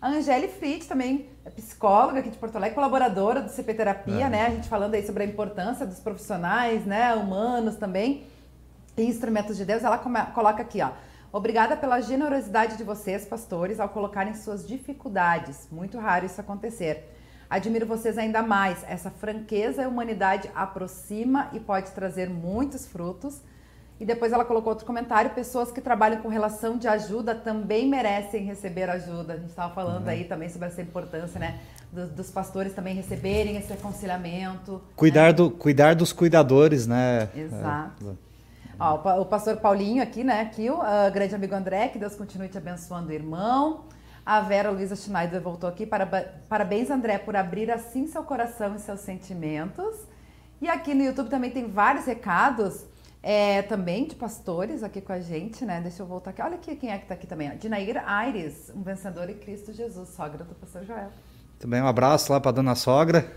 A 0.01 0.07
Angele 0.07 0.47
Fritz 0.47 0.87
também 0.87 1.29
é 1.43 1.49
psicóloga 1.49 2.19
aqui 2.19 2.29
de 2.29 2.37
Porto 2.37 2.55
Alegre, 2.55 2.73
colaboradora 2.73 3.41
do 3.41 3.49
CP 3.49 3.73
Terapia, 3.73 4.27
é. 4.27 4.29
né? 4.29 4.45
A 4.45 4.49
gente 4.49 4.69
falando 4.69 4.93
aí 4.93 5.05
sobre 5.05 5.23
a 5.23 5.25
importância 5.25 5.85
dos 5.85 5.99
profissionais, 5.99 6.85
né? 6.85 7.13
Humanos 7.15 7.75
também, 7.75 8.25
e 8.97 9.03
instrumentos 9.03 9.57
de 9.57 9.65
Deus. 9.65 9.83
Ela 9.83 9.97
coloca 9.97 10.61
aqui, 10.61 10.81
ó. 10.81 10.91
Obrigada 11.33 11.75
pela 11.75 11.99
generosidade 11.99 12.77
de 12.77 12.83
vocês, 12.83 13.25
pastores, 13.25 13.77
ao 13.77 13.89
colocarem 13.89 14.33
suas 14.35 14.65
dificuldades. 14.65 15.67
Muito 15.69 15.99
raro 15.99 16.25
isso 16.25 16.39
acontecer. 16.39 17.13
Admiro 17.49 17.85
vocês 17.85 18.17
ainda 18.17 18.41
mais. 18.41 18.85
Essa 18.87 19.11
franqueza 19.11 19.83
e 19.83 19.85
humanidade 19.85 20.49
aproxima 20.55 21.49
e 21.51 21.59
pode 21.59 21.91
trazer 21.91 22.29
muitos 22.29 22.87
frutos. 22.87 23.41
E 23.99 24.05
depois 24.05 24.31
ela 24.31 24.45
colocou 24.45 24.71
outro 24.71 24.85
comentário: 24.85 25.31
pessoas 25.31 25.71
que 25.71 25.81
trabalham 25.81 26.21
com 26.21 26.29
relação 26.29 26.77
de 26.77 26.87
ajuda 26.87 27.35
também 27.35 27.87
merecem 27.87 28.45
receber 28.45 28.89
ajuda. 28.89 29.33
A 29.33 29.37
gente 29.37 29.49
estava 29.49 29.73
falando 29.73 30.03
uhum. 30.03 30.09
aí 30.09 30.23
também 30.23 30.47
sobre 30.47 30.69
essa 30.69 30.81
importância, 30.81 31.39
né? 31.39 31.59
Dos, 31.91 32.09
dos, 32.11 32.29
pastores 32.29 32.73
também 32.73 32.95
receberem 32.95 33.57
esse 33.57 33.73
aconselhamento. 33.73 34.81
Cuidar, 34.95 35.27
né? 35.27 35.33
do, 35.33 35.51
cuidar 35.51 35.95
dos 35.95 36.13
cuidadores, 36.13 36.87
né? 36.87 37.29
Exato. 37.35 38.17
É. 38.25 38.29
Ó, 38.79 39.21
o 39.21 39.25
pastor 39.25 39.57
Paulinho 39.57 40.01
aqui, 40.01 40.23
né? 40.23 40.41
Aqui, 40.41 40.69
o 40.69 40.75
uh, 40.75 41.11
grande 41.11 41.35
amigo 41.35 41.53
André, 41.53 41.89
que 41.89 41.99
Deus 41.99 42.15
continue 42.15 42.47
te 42.47 42.57
abençoando, 42.57 43.11
irmão. 43.11 43.85
A 44.25 44.39
Vera 44.41 44.69
Luiza 44.69 44.95
Schneider 44.95 45.41
voltou 45.41 45.67
aqui. 45.67 45.85
Parabéns, 46.47 46.89
André, 46.89 47.17
por 47.17 47.35
abrir 47.35 47.69
assim 47.71 48.07
seu 48.07 48.23
coração 48.23 48.75
e 48.75 48.79
seus 48.79 49.01
sentimentos. 49.01 49.95
E 50.61 50.69
aqui 50.69 50.93
no 50.93 51.03
YouTube 51.03 51.29
também 51.29 51.49
tem 51.49 51.67
vários 51.67 52.05
recados 52.05 52.85
é, 53.21 53.61
também 53.63 54.05
de 54.05 54.15
pastores 54.15 54.81
aqui 54.81 55.01
com 55.01 55.11
a 55.11 55.19
gente, 55.19 55.65
né? 55.65 55.81
Deixa 55.81 56.01
eu 56.01 56.07
voltar 56.07 56.31
aqui. 56.31 56.41
Olha 56.41 56.55
aqui 56.55 56.75
quem 56.75 56.89
é 56.89 56.97
que 56.97 57.05
tá 57.05 57.13
aqui 57.13 57.27
também. 57.27 57.51
Ó. 57.51 57.55
Dinaíra 57.55 58.03
Aires, 58.05 58.71
um 58.73 58.81
vencedor 58.81 59.29
em 59.29 59.37
Cristo 59.37 59.73
Jesus, 59.73 60.09
sogra 60.09 60.43
do 60.43 60.55
pastor 60.55 60.83
Joel. 60.85 61.09
Também 61.59 61.81
um 61.81 61.87
abraço 61.87 62.31
lá 62.31 62.39
para 62.39 62.51
dona 62.51 62.75
sogra. 62.75 63.29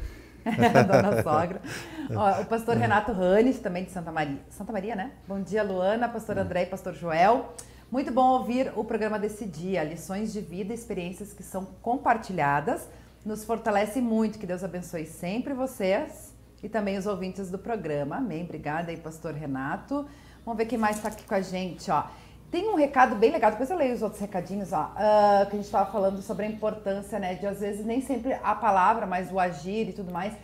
Dona 0.44 1.22
Sogra. 1.22 1.62
Ó, 2.10 2.42
o 2.42 2.46
pastor 2.46 2.76
Renato 2.76 3.12
Hannes, 3.12 3.60
também 3.60 3.84
de 3.84 3.92
Santa 3.92 4.10
Maria. 4.10 4.40
Santa 4.50 4.72
Maria, 4.72 4.96
né? 4.96 5.12
Bom 5.26 5.40
dia, 5.40 5.62
Luana, 5.62 6.08
pastor 6.08 6.36
André 6.36 6.64
e 6.64 6.66
pastor 6.66 6.94
Joel. 6.94 7.54
Muito 7.92 8.10
bom 8.10 8.38
ouvir 8.38 8.72
o 8.74 8.82
programa 8.82 9.20
desse 9.20 9.46
dia. 9.46 9.84
Lições 9.84 10.32
de 10.32 10.40
vida, 10.40 10.74
experiências 10.74 11.32
que 11.32 11.44
são 11.44 11.64
compartilhadas. 11.80 12.88
Nos 13.24 13.44
fortalece 13.44 14.00
muito. 14.00 14.36
Que 14.36 14.46
Deus 14.46 14.64
abençoe 14.64 15.06
sempre 15.06 15.54
vocês 15.54 16.31
e 16.62 16.68
também 16.68 16.96
os 16.96 17.06
ouvintes 17.06 17.50
do 17.50 17.58
programa. 17.58 18.16
Amém. 18.16 18.44
Obrigada 18.44 18.90
aí, 18.90 18.96
pastor 18.96 19.34
Renato. 19.34 20.06
Vamos 20.44 20.58
ver 20.58 20.66
quem 20.66 20.78
mais 20.78 20.96
está 20.96 21.08
aqui 21.08 21.24
com 21.24 21.34
a 21.34 21.40
gente, 21.40 21.90
ó. 21.90 22.04
Tem 22.50 22.68
um 22.68 22.74
recado 22.74 23.16
bem 23.16 23.32
legal, 23.32 23.50
depois 23.50 23.70
eu 23.70 23.78
leio 23.78 23.94
os 23.94 24.02
outros 24.02 24.20
recadinhos, 24.20 24.74
ó, 24.74 24.82
uh, 24.82 25.46
que 25.46 25.52
a 25.52 25.56
gente 25.56 25.64
estava 25.64 25.90
falando 25.90 26.20
sobre 26.20 26.44
a 26.44 26.48
importância, 26.48 27.18
né, 27.18 27.34
de 27.34 27.46
às 27.46 27.60
vezes 27.60 27.82
nem 27.82 28.02
sempre 28.02 28.34
a 28.34 28.54
palavra, 28.54 29.06
mas 29.06 29.32
o 29.32 29.40
agir 29.40 29.88
e 29.88 29.92
tudo 29.94 30.12
mais. 30.12 30.34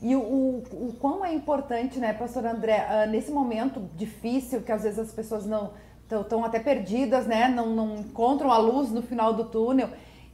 E 0.00 0.14
o, 0.14 0.20
o, 0.20 0.62
o 0.70 0.96
quão 1.00 1.24
é 1.24 1.34
importante, 1.34 1.98
né, 1.98 2.12
pastor 2.12 2.46
André, 2.46 2.86
uh, 2.88 3.10
nesse 3.10 3.32
momento 3.32 3.80
difícil, 3.96 4.62
que 4.62 4.70
às 4.70 4.84
vezes 4.84 4.98
as 4.98 5.10
pessoas 5.10 5.44
não 5.44 5.72
estão 6.08 6.44
até 6.44 6.60
perdidas, 6.60 7.26
né, 7.26 7.48
não, 7.48 7.74
não 7.74 7.96
encontram 7.96 8.52
a 8.52 8.58
luz 8.58 8.92
no 8.92 9.02
final 9.02 9.34
do 9.34 9.46
túnel. 9.46 9.88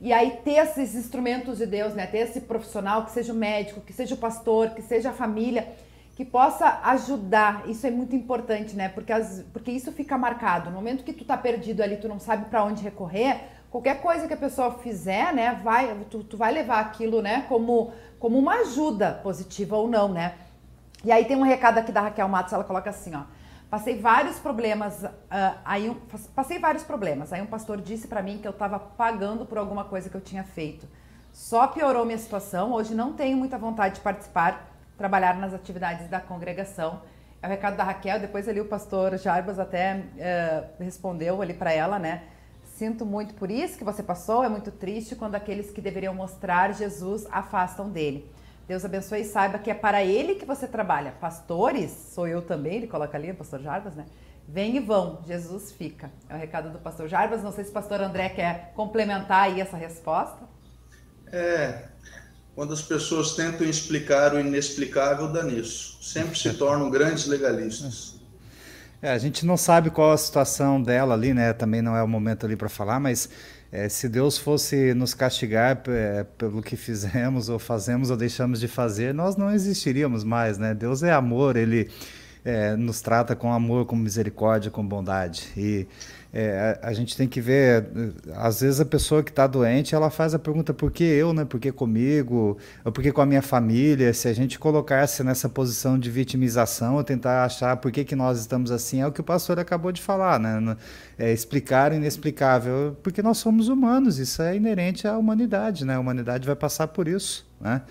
E 0.05 0.12
aí 0.12 0.32
ter 0.44 0.55
esses 0.55 0.96
instrumentos 0.96 1.59
de 1.59 1.66
Deus, 1.66 1.94
né, 1.94 2.09
ter 2.09 2.18
esse 2.18 2.40
profissional, 2.40 3.05
que 3.05 3.12
seja 3.12 3.32
o 3.32 3.36
médico, 3.36 3.80
que 3.80 3.92
seja 3.92 4.16
o 4.16 4.18
pastor, 4.18 4.70
que 4.70 4.82
seja 4.82 5.11
a 5.11 5.12
família, 5.12 5.68
que 6.16 6.24
possa 6.24 6.80
ajudar. 6.82 7.62
Isso 7.68 7.86
é 7.86 7.90
muito 7.92 8.16
importante, 8.16 8.74
né? 8.74 8.88
Porque, 8.88 9.12
as, 9.12 9.44
porque 9.53 9.70
isso 9.70 9.92
fica 9.92 10.18
marcado. 10.18 10.70
No 10.70 10.76
momento 10.76 11.05
que 11.05 11.12
tu 11.12 11.24
tá 11.24 11.36
perdido 11.36 11.84
ali, 11.84 11.98
tu 11.98 12.09
não 12.09 12.18
sabe 12.18 12.46
para 12.46 12.64
onde 12.64 12.82
recorrer, 12.82 13.42
qualquer 13.70 14.00
coisa 14.00 14.26
que 14.26 14.34
a 14.34 14.36
pessoa 14.36 14.72
fizer, 14.72 15.32
né, 15.32 15.61
vai, 15.62 15.96
tu, 16.11 16.24
tu 16.24 16.36
vai 16.36 16.53
levar 16.53 16.80
aquilo, 16.80 17.22
né, 17.22 17.46
como, 17.48 17.92
como 18.18 18.36
uma 18.36 18.55
ajuda 18.57 19.20
positiva 19.22 19.76
ou 19.76 19.88
não, 19.88 20.09
né? 20.09 20.34
E 21.05 21.12
aí 21.12 21.26
tem 21.26 21.36
um 21.36 21.42
recado 21.42 21.78
aqui 21.78 21.92
da 21.92 22.00
Raquel 22.00 22.28
Matos, 22.28 22.53
ela 22.53 22.64
coloca 22.64 22.90
assim, 22.90 23.14
ó. 23.14 23.22
Passei 23.73 23.99
vários 23.99 24.39
problemas, 24.39 25.03
uh, 25.03 25.09
aí 25.64 25.89
um, 25.89 25.95
passei 26.35 26.59
vários 26.59 26.85
problemas. 26.85 27.33
Aí 27.33 27.41
um 27.41 27.47
pastor 27.47 27.81
disse 27.81 28.07
para 28.07 28.20
mim 28.20 28.37
que 28.37 28.47
eu 28.47 28.51
estava 28.51 28.79
pagando 28.79 29.47
por 29.47 29.57
alguma 29.57 29.83
coisa 29.83 30.11
que 30.11 30.14
eu 30.14 30.20
tinha 30.20 30.45
feito. 30.45 30.87
Só 31.33 31.66
piorou 31.66 32.05
minha 32.05 32.18
situação. 32.18 32.73
Hoje 32.73 32.95
não 32.95 33.14
tenho 33.14 33.35
muita 33.35 33.57
vontade 33.57 33.95
de 33.95 34.03
participar, 34.03 34.70
trabalhar 34.99 35.39
nas 35.39 35.55
atividades 35.55 36.07
da 36.11 36.20
congregação. 36.20 37.01
É 37.41 37.47
o 37.47 37.49
recado 37.49 37.75
da 37.75 37.83
Raquel. 37.83 38.20
Depois 38.20 38.47
ali 38.47 38.61
o 38.61 38.66
pastor 38.66 39.16
Jarbas 39.16 39.59
até 39.59 40.03
uh, 40.18 40.83
respondeu 40.83 41.41
ali 41.41 41.55
para 41.55 41.73
ela, 41.73 41.99
né? 41.99 42.25
Sinto 42.77 43.07
muito 43.07 43.33
por 43.33 43.51
isso 43.51 43.79
que 43.79 43.85
você 43.85 44.03
passou. 44.03 44.45
É 44.45 44.51
muito 44.51 44.70
triste 44.70 45.16
quando 45.16 45.35
aqueles 45.35 45.70
que 45.70 45.81
deveriam 45.81 46.12
mostrar 46.12 46.75
Jesus 46.75 47.27
afastam 47.31 47.89
dele. 47.89 48.31
Deus 48.67 48.85
abençoe 48.85 49.23
e 49.23 49.25
saiba 49.25 49.59
que 49.59 49.71
é 49.71 49.75
para 49.75 50.05
ele 50.05 50.37
que 50.37 50.45
você 50.45 50.67
trabalha. 50.67 51.13
Pastores, 51.21 51.91
sou 52.15 52.27
eu 52.27 52.43
também, 52.43 52.77
ele 52.77 52.87
coloca 52.87 53.17
ali, 53.17 53.31
o 53.31 53.35
pastor 53.35 53.61
Jarbas, 53.61 53.95
né? 53.95 54.07
Vem 54.49 54.77
e 54.77 54.81
vão, 54.81 55.21
Jesus 55.27 55.73
fica. 55.73 56.11
É 56.29 56.35
o 56.35 56.39
recado 56.39 56.71
do 56.71 56.79
pastor 56.79 57.09
Jarbas. 57.09 57.43
Não 57.43 57.53
sei 57.53 57.65
se 57.65 57.71
o 57.71 57.73
pastor 57.73 58.01
André 58.01 58.29
quer 58.29 58.73
complementar 58.75 59.45
aí 59.45 59.61
essa 59.61 59.77
resposta. 59.77 60.49
É, 61.33 61.85
quando 62.55 62.75
as 62.75 62.83
pessoas 62.83 63.35
tentam 63.35 63.67
explicar 63.67 64.35
o 64.35 64.41
inexplicável, 64.41 65.29
dá 65.29 65.43
nisso. 65.43 65.99
Sempre 66.03 66.39
se 66.39 66.53
tornam 66.55 66.91
grandes 66.91 67.27
legalistas. 67.27 68.21
É, 69.01 69.11
a 69.11 69.19
gente 69.19 69.45
não 69.45 69.57
sabe 69.57 69.91
qual 69.91 70.13
a 70.13 70.17
situação 70.17 70.81
dela 70.81 71.15
ali, 71.15 71.35
né? 71.35 71.53
Também 71.53 71.83
não 71.83 71.97
é 71.97 72.03
o 72.03 72.09
momento 72.09 72.47
ali 72.47 72.55
para 72.55 72.69
falar, 72.69 73.01
mas 73.01 73.29
é, 73.73 73.89
se 73.89 74.07
Deus 74.07 74.37
fosse 74.37 74.93
nos 74.93 75.14
castigar 75.14 75.83
é, 75.89 76.25
pelo 76.37 76.62
que 76.62 76.77
fizemos 76.77 77.49
ou 77.49 77.59
fazemos 77.59 78.11
ou 78.11 78.16
deixamos 78.18 78.61
de 78.61 78.68
fazer, 78.68 79.14
nós 79.14 79.35
não 79.35 79.51
existiríamos 79.51 80.23
mais, 80.23 80.59
né? 80.59 80.75
Deus 80.75 81.03
é 81.03 81.11
amor, 81.11 81.57
Ele 81.57 81.91
é, 82.45 82.77
nos 82.77 83.01
trata 83.01 83.35
com 83.35 83.51
amor, 83.51 83.87
com 83.87 83.97
misericórdia, 83.97 84.70
com 84.70 84.87
bondade. 84.87 85.49
E 85.57 85.87
é, 86.35 86.78
a, 86.83 86.89
a, 86.89 86.93
gente 86.95 87.14
tem 87.14 87.28
que 87.28 87.43
ver, 87.43 87.87
às 88.35 88.62
vezes 88.62 88.80
a 88.80 88.87
pessoa 88.87 89.22
que 89.22 89.30
está 89.30 89.47
doente, 89.47 89.95
ela 89.95 90.09
faz 90.09 90.33
a 90.33 90.39
pergunta 90.39 90.72
por 90.72 90.91
que 90.91 91.05
eu, 91.05 91.35
né? 91.35 91.45
Por 91.45 91.61
que 91.61 91.70
comigo? 91.70 92.57
Ou 92.83 92.91
por 92.91 93.03
que 93.03 93.12
com 93.12 93.20
a 93.20 93.26
minha 93.26 93.43
família? 93.43 94.14
Se 94.14 94.28
a 94.28 94.33
gente 94.33 94.59
colocasse 94.59 95.22
nessa 95.22 95.47
posição 95.47 95.99
de 95.99 96.11
vitimização, 96.11 96.95
ou 96.95 97.05
tentar 97.05 97.45
achar 97.45 97.76
por 97.76 97.93
que, 97.93 98.03
que 98.03 98.16
nós 98.16 98.39
estamos 98.39 98.70
assim, 98.70 99.03
é 99.03 99.07
o 99.07 99.12
que 99.12 99.20
o 99.20 99.24
pastor 99.24 99.59
acabou 99.59 99.93
de 99.93 100.01
falar, 100.01 100.41
né? 100.41 100.76
É 101.18 101.30
explicar 101.30 101.93
o 101.93 101.97
inexplicável, 101.97 102.97
porque 103.03 103.22
nós 103.22 103.37
somos 103.37 103.68
humanos, 103.68 104.18
isso 104.18 104.41
é 104.41 104.57
inerente 104.57 105.07
à 105.07 105.18
humanidade, 105.18 105.85
né? 105.85 105.97
A 105.97 106.01
humanidade 106.01 106.47
vai 106.47 106.57
passar 106.57 106.89
por 106.89 107.09
isso, 107.09 107.47
né? 107.61 107.83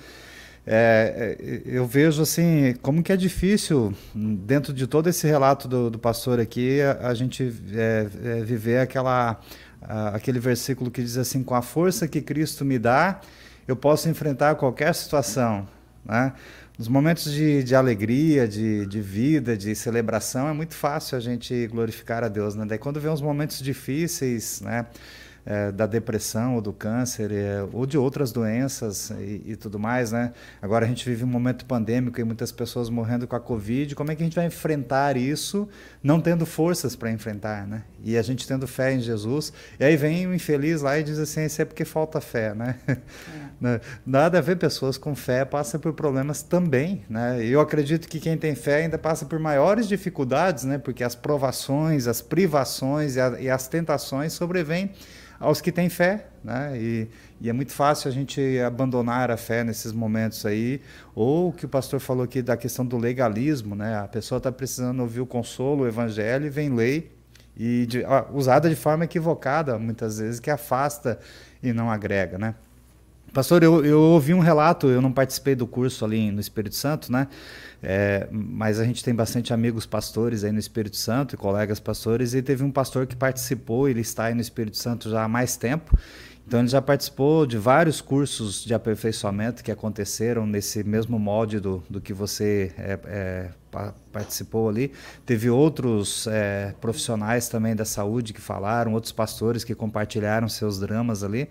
É, 0.65 1.37
é, 1.39 1.61
eu 1.65 1.87
vejo 1.87 2.21
assim 2.21 2.75
como 2.83 3.01
que 3.01 3.11
é 3.11 3.17
difícil 3.17 3.95
dentro 4.13 4.71
de 4.71 4.85
todo 4.85 5.09
esse 5.09 5.25
relato 5.25 5.67
do, 5.67 5.89
do 5.89 5.97
pastor 5.97 6.39
aqui 6.39 6.79
a, 6.81 7.07
a 7.07 7.13
gente 7.15 7.51
é, 7.73 8.07
é, 8.23 8.43
viver 8.43 8.77
aquela 8.77 9.39
a, 9.81 10.09
aquele 10.09 10.39
versículo 10.39 10.91
que 10.91 11.01
diz 11.01 11.17
assim 11.17 11.41
com 11.41 11.55
a 11.55 11.63
força 11.63 12.07
que 12.07 12.21
Cristo 12.21 12.63
me 12.63 12.77
dá 12.77 13.21
eu 13.67 13.75
posso 13.75 14.07
enfrentar 14.07 14.53
qualquer 14.53 14.93
situação 14.93 15.67
né? 16.05 16.31
nos 16.77 16.87
momentos 16.87 17.31
de, 17.31 17.63
de 17.63 17.73
alegria 17.73 18.47
de, 18.47 18.85
de 18.85 19.01
vida 19.01 19.57
de 19.57 19.73
celebração 19.73 20.47
é 20.47 20.53
muito 20.53 20.75
fácil 20.75 21.17
a 21.17 21.19
gente 21.19 21.65
glorificar 21.71 22.23
a 22.23 22.27
Deus 22.27 22.53
né? 22.53 22.65
daí 22.67 22.77
quando 22.77 22.99
vem 22.99 23.11
os 23.11 23.21
momentos 23.21 23.59
difíceis 23.63 24.61
né 24.61 24.85
é, 25.45 25.71
da 25.71 25.85
depressão 25.85 26.55
ou 26.55 26.61
do 26.61 26.71
câncer 26.71 27.31
é, 27.31 27.65
ou 27.73 27.85
de 27.85 27.97
outras 27.97 28.31
doenças 28.31 29.09
e, 29.11 29.41
e, 29.47 29.55
tudo 29.55 29.79
mais, 29.79 30.11
né? 30.11 30.33
Agora 30.61 30.85
a 30.85 30.87
gente 30.87 31.07
vive 31.07 31.23
um 31.23 31.27
momento 31.27 31.65
pandêmico 31.65 32.19
e 32.19 32.23
muitas 32.23 32.51
pessoas 32.51 32.89
morrendo 32.89 33.27
com 33.27 33.35
a 33.35 33.39
Covid. 33.39 33.95
Como 33.95 34.11
é 34.11 34.15
que 34.15 34.21
a 34.21 34.25
gente 34.25 34.35
vai 34.35 34.45
enfrentar 34.45 35.17
isso 35.17 35.67
não 36.03 36.19
tendo 36.19 36.45
forças 36.45 36.95
para 36.95 37.11
enfrentar, 37.11 37.67
né? 37.67 37.83
E 38.03 38.17
a 38.17 38.21
gente 38.21 38.47
tendo 38.47 38.67
fé 38.67 38.93
em 38.93 38.99
Jesus. 38.99 39.51
E 39.79 39.83
aí 39.83 39.95
vem 39.95 40.27
o 40.27 40.33
infeliz 40.33 40.81
lá 40.81 40.97
e 40.97 41.03
diz 41.03 41.19
assim, 41.19 41.45
isso 41.45 41.61
é 41.61 41.65
porque 41.65 41.85
falta 41.85 42.21
fé, 42.21 42.53
né? 42.53 42.75
É. 42.87 42.97
Né? 43.61 43.79
Nada 44.03 44.39
a 44.39 44.41
ver, 44.41 44.57
pessoas 44.57 44.97
com 44.97 45.13
fé 45.13 45.45
passam 45.45 45.79
por 45.79 45.93
problemas 45.93 46.41
também, 46.41 47.05
né? 47.07 47.45
Eu 47.45 47.61
acredito 47.61 48.07
que 48.07 48.19
quem 48.19 48.35
tem 48.35 48.55
fé 48.55 48.77
ainda 48.77 48.97
passa 48.97 49.23
por 49.23 49.37
maiores 49.37 49.87
dificuldades, 49.87 50.63
né? 50.63 50.79
Porque 50.79 51.03
as 51.03 51.13
provações, 51.13 52.07
as 52.07 52.23
privações 52.23 53.17
e, 53.17 53.21
a, 53.21 53.39
e 53.39 53.47
as 53.51 53.67
tentações 53.67 54.33
sobrevêm 54.33 54.89
aos 55.41 55.59
que 55.59 55.71
têm 55.71 55.89
fé, 55.89 56.27
né? 56.43 56.77
E, 56.77 57.07
e, 57.41 57.49
é 57.49 57.53
muito 57.53 57.73
fácil 57.73 58.07
a 58.07 58.11
gente 58.11 58.59
abandonar 58.59 59.31
a 59.31 59.35
fé 59.35 59.63
nesses 59.63 59.91
momentos 59.91 60.45
aí, 60.45 60.79
ou 61.15 61.49
o 61.49 61.51
que 61.51 61.65
o 61.65 61.69
pastor 61.69 61.99
falou 61.99 62.23
aqui 62.23 62.41
da 62.41 62.55
questão 62.55 62.85
do 62.85 62.97
legalismo, 62.97 63.75
né? 63.75 63.97
A 63.97 64.07
pessoa 64.07 64.37
está 64.37 64.51
precisando 64.51 64.99
ouvir 65.01 65.19
o 65.19 65.25
consolo, 65.25 65.83
o 65.83 65.87
evangelho, 65.87 66.45
e 66.45 66.49
vem 66.49 66.73
lei 66.73 67.11
e 67.57 67.85
de, 67.87 68.03
usada 68.31 68.69
de 68.69 68.75
forma 68.75 69.05
equivocada, 69.05 69.77
muitas 69.77 70.19
vezes, 70.19 70.39
que 70.39 70.51
afasta 70.51 71.19
e 71.61 71.73
não 71.73 71.89
agrega, 71.89 72.37
né? 72.37 72.55
Pastor, 73.33 73.63
eu, 73.63 73.83
eu 73.85 73.99
ouvi 73.99 74.33
um 74.33 74.39
relato, 74.39 74.87
eu 74.87 75.01
não 75.01 75.11
participei 75.11 75.55
do 75.55 75.65
curso 75.65 76.03
ali 76.03 76.31
no 76.31 76.39
Espírito 76.41 76.75
Santo, 76.75 77.11
né? 77.11 77.27
É, 77.83 78.27
mas 78.31 78.79
a 78.79 78.85
gente 78.85 79.03
tem 79.03 79.13
bastante 79.13 79.53
amigos 79.53 79.85
pastores 79.85 80.43
aí 80.43 80.51
no 80.51 80.59
Espírito 80.59 80.97
Santo 80.97 81.33
e 81.33 81.37
colegas 81.37 81.79
pastores, 81.79 82.33
e 82.33 82.41
teve 82.41 82.63
um 82.63 82.71
pastor 82.71 83.07
que 83.07 83.15
participou, 83.15 83.89
ele 83.89 84.01
está 84.01 84.25
aí 84.25 84.35
no 84.35 84.41
Espírito 84.41 84.77
Santo 84.77 85.09
já 85.09 85.23
há 85.23 85.27
mais 85.27 85.55
tempo, 85.55 85.97
então 86.45 86.59
ele 86.59 86.67
já 86.67 86.81
participou 86.81 87.45
de 87.45 87.57
vários 87.57 88.01
cursos 88.01 88.63
de 88.63 88.73
aperfeiçoamento 88.73 89.63
que 89.63 89.71
aconteceram 89.71 90.45
nesse 90.45 90.83
mesmo 90.83 91.17
molde 91.17 91.59
do, 91.59 91.81
do 91.89 92.01
que 92.01 92.13
você 92.13 92.73
é, 92.77 92.99
é, 93.05 93.49
participou 94.11 94.67
ali. 94.67 94.91
Teve 95.25 95.49
outros 95.49 96.27
é, 96.27 96.75
profissionais 96.81 97.47
também 97.47 97.73
da 97.75 97.85
saúde 97.85 98.33
que 98.33 98.41
falaram, 98.41 98.93
outros 98.93 99.13
pastores 99.13 99.63
que 99.63 99.73
compartilharam 99.73 100.49
seus 100.49 100.79
dramas 100.79 101.23
ali. 101.23 101.47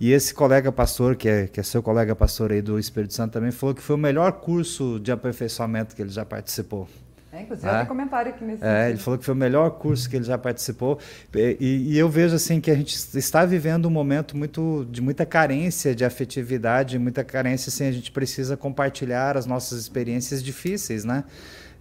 E 0.00 0.12
esse 0.12 0.32
colega 0.32 0.72
pastor, 0.72 1.14
que 1.14 1.28
é, 1.28 1.46
que 1.46 1.60
é 1.60 1.62
seu 1.62 1.82
colega 1.82 2.16
pastor 2.16 2.52
aí 2.52 2.62
do 2.62 2.78
Espírito 2.78 3.12
Santo, 3.12 3.34
também 3.34 3.50
falou 3.50 3.74
que 3.74 3.82
foi 3.82 3.96
o 3.96 3.98
melhor 3.98 4.32
curso 4.32 4.98
de 4.98 5.12
aperfeiçoamento 5.12 5.94
que 5.94 6.00
ele 6.00 6.10
já 6.10 6.24
participou. 6.24 6.88
É, 7.32 7.42
inclusive, 7.42 7.68
é. 7.68 7.78
tem 7.78 7.86
comentário 7.86 8.32
aqui 8.32 8.44
nesse. 8.44 8.64
É, 8.64 8.88
ele 8.88 8.98
falou 8.98 9.16
que 9.18 9.24
foi 9.24 9.34
o 9.34 9.36
melhor 9.36 9.70
curso 9.72 10.10
que 10.10 10.16
ele 10.16 10.24
já 10.24 10.36
participou. 10.36 10.98
E, 11.34 11.56
e, 11.60 11.98
eu 11.98 12.08
vejo 12.08 12.34
assim 12.34 12.60
que 12.60 12.70
a 12.70 12.74
gente 12.74 12.96
está 13.16 13.44
vivendo 13.44 13.86
um 13.86 13.90
momento 13.90 14.36
muito 14.36 14.84
de 14.90 15.00
muita 15.00 15.24
carência 15.24 15.94
de 15.94 16.04
afetividade, 16.04 16.98
muita 16.98 17.22
carência 17.22 17.68
assim, 17.68 17.86
a 17.86 17.92
gente 17.92 18.10
precisa 18.10 18.56
compartilhar 18.56 19.36
as 19.36 19.46
nossas 19.46 19.78
experiências 19.78 20.42
difíceis, 20.42 21.04
né? 21.04 21.24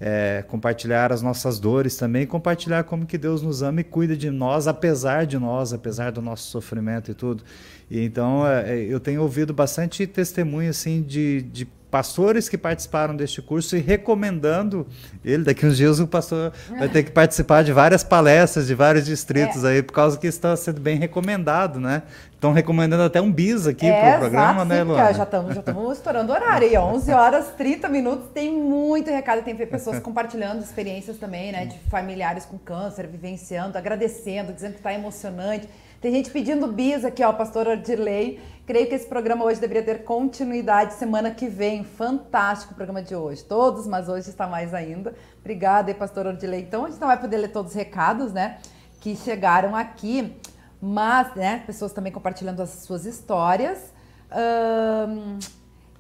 É, 0.02 0.46
compartilhar 0.48 1.12
as 1.12 1.22
nossas 1.22 1.60
dores 1.60 1.98
também, 1.98 2.26
compartilhar 2.26 2.84
como 2.84 3.06
que 3.06 3.18
Deus 3.18 3.42
nos 3.42 3.62
ama 3.62 3.82
e 3.82 3.84
cuida 3.84 4.16
de 4.16 4.30
nós, 4.30 4.66
apesar 4.66 5.26
de 5.26 5.38
nós, 5.38 5.74
apesar 5.74 6.12
do 6.12 6.22
nosso 6.22 6.50
sofrimento 6.50 7.12
e 7.12 7.14
tudo. 7.14 7.44
E 7.90 8.04
então 8.04 8.46
é, 8.48 8.76
é 8.76 8.78
eu 8.80 9.00
tenho 9.00 9.22
ouvido 9.22 9.54
bastante 9.54 10.06
testemunho 10.06 10.70
assim 10.70 11.02
de, 11.02 11.42
de 11.42 11.68
pastores 11.90 12.48
que 12.48 12.58
participaram 12.58 13.16
deste 13.16 13.42
curso 13.42 13.76
e 13.76 13.80
recomendando 13.80 14.88
ele. 15.26 15.44
Daqui 15.44 15.66
uns 15.66 15.78
dias 15.78 16.00
o 16.00 16.08
pastor 16.08 16.54
vai 16.78 16.88
ter 16.88 17.04
que 17.04 17.12
participar 17.12 17.64
de 17.64 17.74
várias 17.74 18.04
palestras 18.04 18.68
de 18.68 18.76
vários 18.76 19.06
distritos 19.06 19.64
é. 19.64 19.70
aí, 19.70 19.84
por 19.84 19.94
causa 19.94 20.18
que 20.18 20.28
está 20.28 20.56
sendo 20.56 20.80
bem 20.80 20.98
recomendado, 20.98 21.80
né? 21.80 22.04
Estão 22.32 22.54
recomendando 22.54 23.04
até 23.04 23.20
um 23.20 23.32
bis 23.32 23.68
aqui 23.68 23.86
é, 23.86 24.02
para 24.02 24.16
o 24.16 24.20
programa, 24.20 24.64
né, 24.64 24.84
Luana? 24.84 25.14
Já 25.14 25.24
estamos 25.24 25.56
já 25.56 25.64
estourando 25.92 26.32
horário 26.32 26.68
aí, 26.68 26.78
11 26.78 27.12
horas 27.12 27.48
30 27.58 27.90
minutos, 27.90 28.30
tem 28.34 28.54
muito 28.54 29.10
recado, 29.10 29.44
tem 29.44 29.56
pessoas 29.56 30.00
compartilhando 30.00 30.62
experiências 30.62 31.18
também, 31.18 31.52
né, 31.52 31.66
de 31.66 31.78
familiares 31.90 32.46
com 32.46 32.58
câncer, 32.58 33.08
vivenciando, 33.08 33.78
agradecendo, 33.78 34.54
dizendo 34.54 34.74
que 34.74 34.80
está 34.80 34.94
emocionante. 34.94 35.68
Tem 36.02 36.14
gente 36.14 36.32
pedindo 36.32 36.66
bis 36.68 37.04
aqui, 37.04 37.22
ó, 37.22 37.34
pastor 37.34 37.68
Odilei. 37.68 38.40
Creio 38.66 38.88
que 38.88 38.96
esse 38.96 39.06
programa 39.06 39.44
hoje 39.44 39.60
deveria 39.60 39.84
ter 39.84 40.06
continuidade 40.06 40.94
semana 40.94 41.30
que 41.32 41.50
vem. 41.50 41.84
Fantástico 41.84 42.72
o 42.72 42.76
programa 42.76 43.02
de 43.02 43.14
hoje. 43.14 43.44
Todos, 43.44 43.86
mas 43.86 44.08
hoje 44.08 44.30
está 44.30 44.48
mais 44.48 44.74
ainda. 44.74 45.14
Obrigada, 45.42 45.94
pastor 45.94 46.26
Odilei. 46.26 46.62
Então, 46.62 46.86
a 46.86 46.90
gente 46.90 47.02
não 47.02 47.08
vai 47.08 47.20
poder 47.20 47.36
ler 47.36 47.50
todos 47.50 47.72
os 47.72 47.76
recados, 47.76 48.32
né, 48.32 48.60
que 49.02 49.14
chegaram 49.14 49.76
aqui, 49.76 50.38
mas, 50.82 51.36
né, 51.36 51.64
pessoas 51.66 51.92
também 51.92 52.14
compartilhando 52.14 52.62
as 52.62 52.70
suas 52.70 53.06
histórias. 53.06 53.94
Um, 54.32 55.38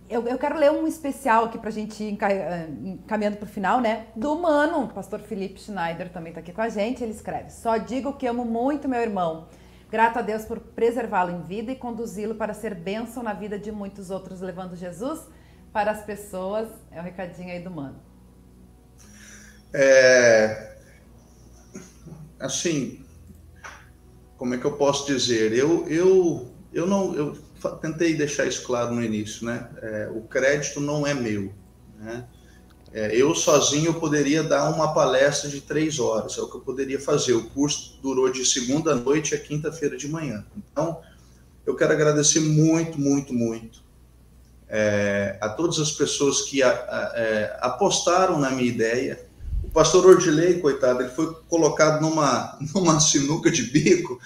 eu, 0.09 0.25
eu, 0.27 0.39
quero 0.39 0.57
ler 0.57 0.71
um 0.71 0.87
especial 0.87 1.43
aqui 1.43 1.57
para 1.57 1.69
a 1.69 1.73
gente 1.73 2.01
ir 2.01 2.17
encaminhando 2.85 3.35
para 3.35 3.45
o 3.45 3.49
final, 3.49 3.81
né? 3.81 4.07
Do 4.15 4.33
Mano, 4.37 4.87
pastor 4.87 5.19
Felipe 5.19 5.59
Schneider 5.59 6.09
também 6.09 6.29
está 6.29 6.39
aqui 6.39 6.53
com 6.53 6.61
a 6.61 6.69
gente. 6.69 7.03
Ele 7.03 7.11
escreve: 7.11 7.51
Só 7.51 7.75
digo 7.77 8.13
que 8.13 8.25
amo 8.25 8.45
muito 8.45 8.87
meu 8.87 9.01
irmão 9.01 9.47
Grato 9.89 10.19
a 10.19 10.21
Deus 10.21 10.45
por 10.45 10.59
preservá-lo 10.59 11.31
em 11.31 11.41
vida 11.41 11.71
e 11.71 11.75
conduzi-lo 11.75 12.35
para 12.35 12.53
ser 12.53 12.75
bênção 12.75 13.23
na 13.23 13.33
vida 13.33 13.57
de 13.57 13.71
muitos 13.71 14.11
outros, 14.11 14.39
levando 14.39 14.75
Jesus 14.75 15.21
para 15.73 15.91
as 15.91 16.03
pessoas. 16.03 16.69
É 16.91 16.97
o 16.97 17.01
um 17.01 17.03
recadinho 17.03 17.51
aí 17.51 17.63
do 17.63 17.71
mano. 17.71 17.99
É, 19.73 20.75
assim, 22.39 23.03
como 24.37 24.53
é 24.53 24.57
que 24.57 24.65
eu 24.65 24.77
posso 24.77 25.07
dizer? 25.07 25.53
Eu, 25.53 25.87
eu, 25.87 26.53
eu 26.71 26.85
não, 26.85 27.15
eu 27.15 27.33
tentei 27.81 28.15
deixar 28.15 28.45
isso 28.45 28.63
claro 28.63 28.93
no 28.93 29.03
início, 29.03 29.45
né? 29.45 29.69
É, 29.81 30.09
o 30.13 30.21
crédito 30.21 30.79
não 30.79 31.05
é 31.05 31.13
meu, 31.13 31.51
né? 31.97 32.27
É, 32.91 33.15
eu 33.15 33.35
sozinho 33.35 33.93
poderia 33.93 34.41
dar 34.41 34.69
uma 34.69 34.93
palestra 34.93 35.49
de 35.49 35.61
três 35.61 35.99
horas, 35.99 36.37
é 36.37 36.41
o 36.41 36.49
que 36.49 36.57
eu 36.57 36.61
poderia 36.61 36.99
fazer. 36.99 37.33
O 37.33 37.49
curso 37.49 37.99
durou 38.01 38.31
de 38.31 38.45
segunda 38.45 38.95
noite 38.95 39.35
a 39.35 39.39
quinta-feira 39.39 39.95
de 39.95 40.07
manhã. 40.07 40.45
Então, 40.57 41.01
eu 41.65 41.75
quero 41.75 41.93
agradecer 41.93 42.39
muito, 42.39 42.99
muito, 42.99 43.33
muito 43.33 43.89
é, 44.69 45.37
a 45.41 45.49
todas 45.49 45.79
as 45.79 45.91
pessoas 45.91 46.43
que 46.43 46.61
a, 46.61 46.69
a, 46.69 47.11
é, 47.15 47.57
apostaram 47.59 48.39
na 48.39 48.51
minha 48.51 48.69
ideia. 48.69 49.27
O 49.63 49.69
pastor 49.69 50.05
Ordilei, 50.05 50.59
coitado, 50.59 51.01
ele 51.01 51.09
foi 51.09 51.33
colocado 51.49 52.01
numa, 52.01 52.57
numa 52.73 52.99
sinuca 52.99 53.49
de 53.49 53.63
bico 53.63 54.19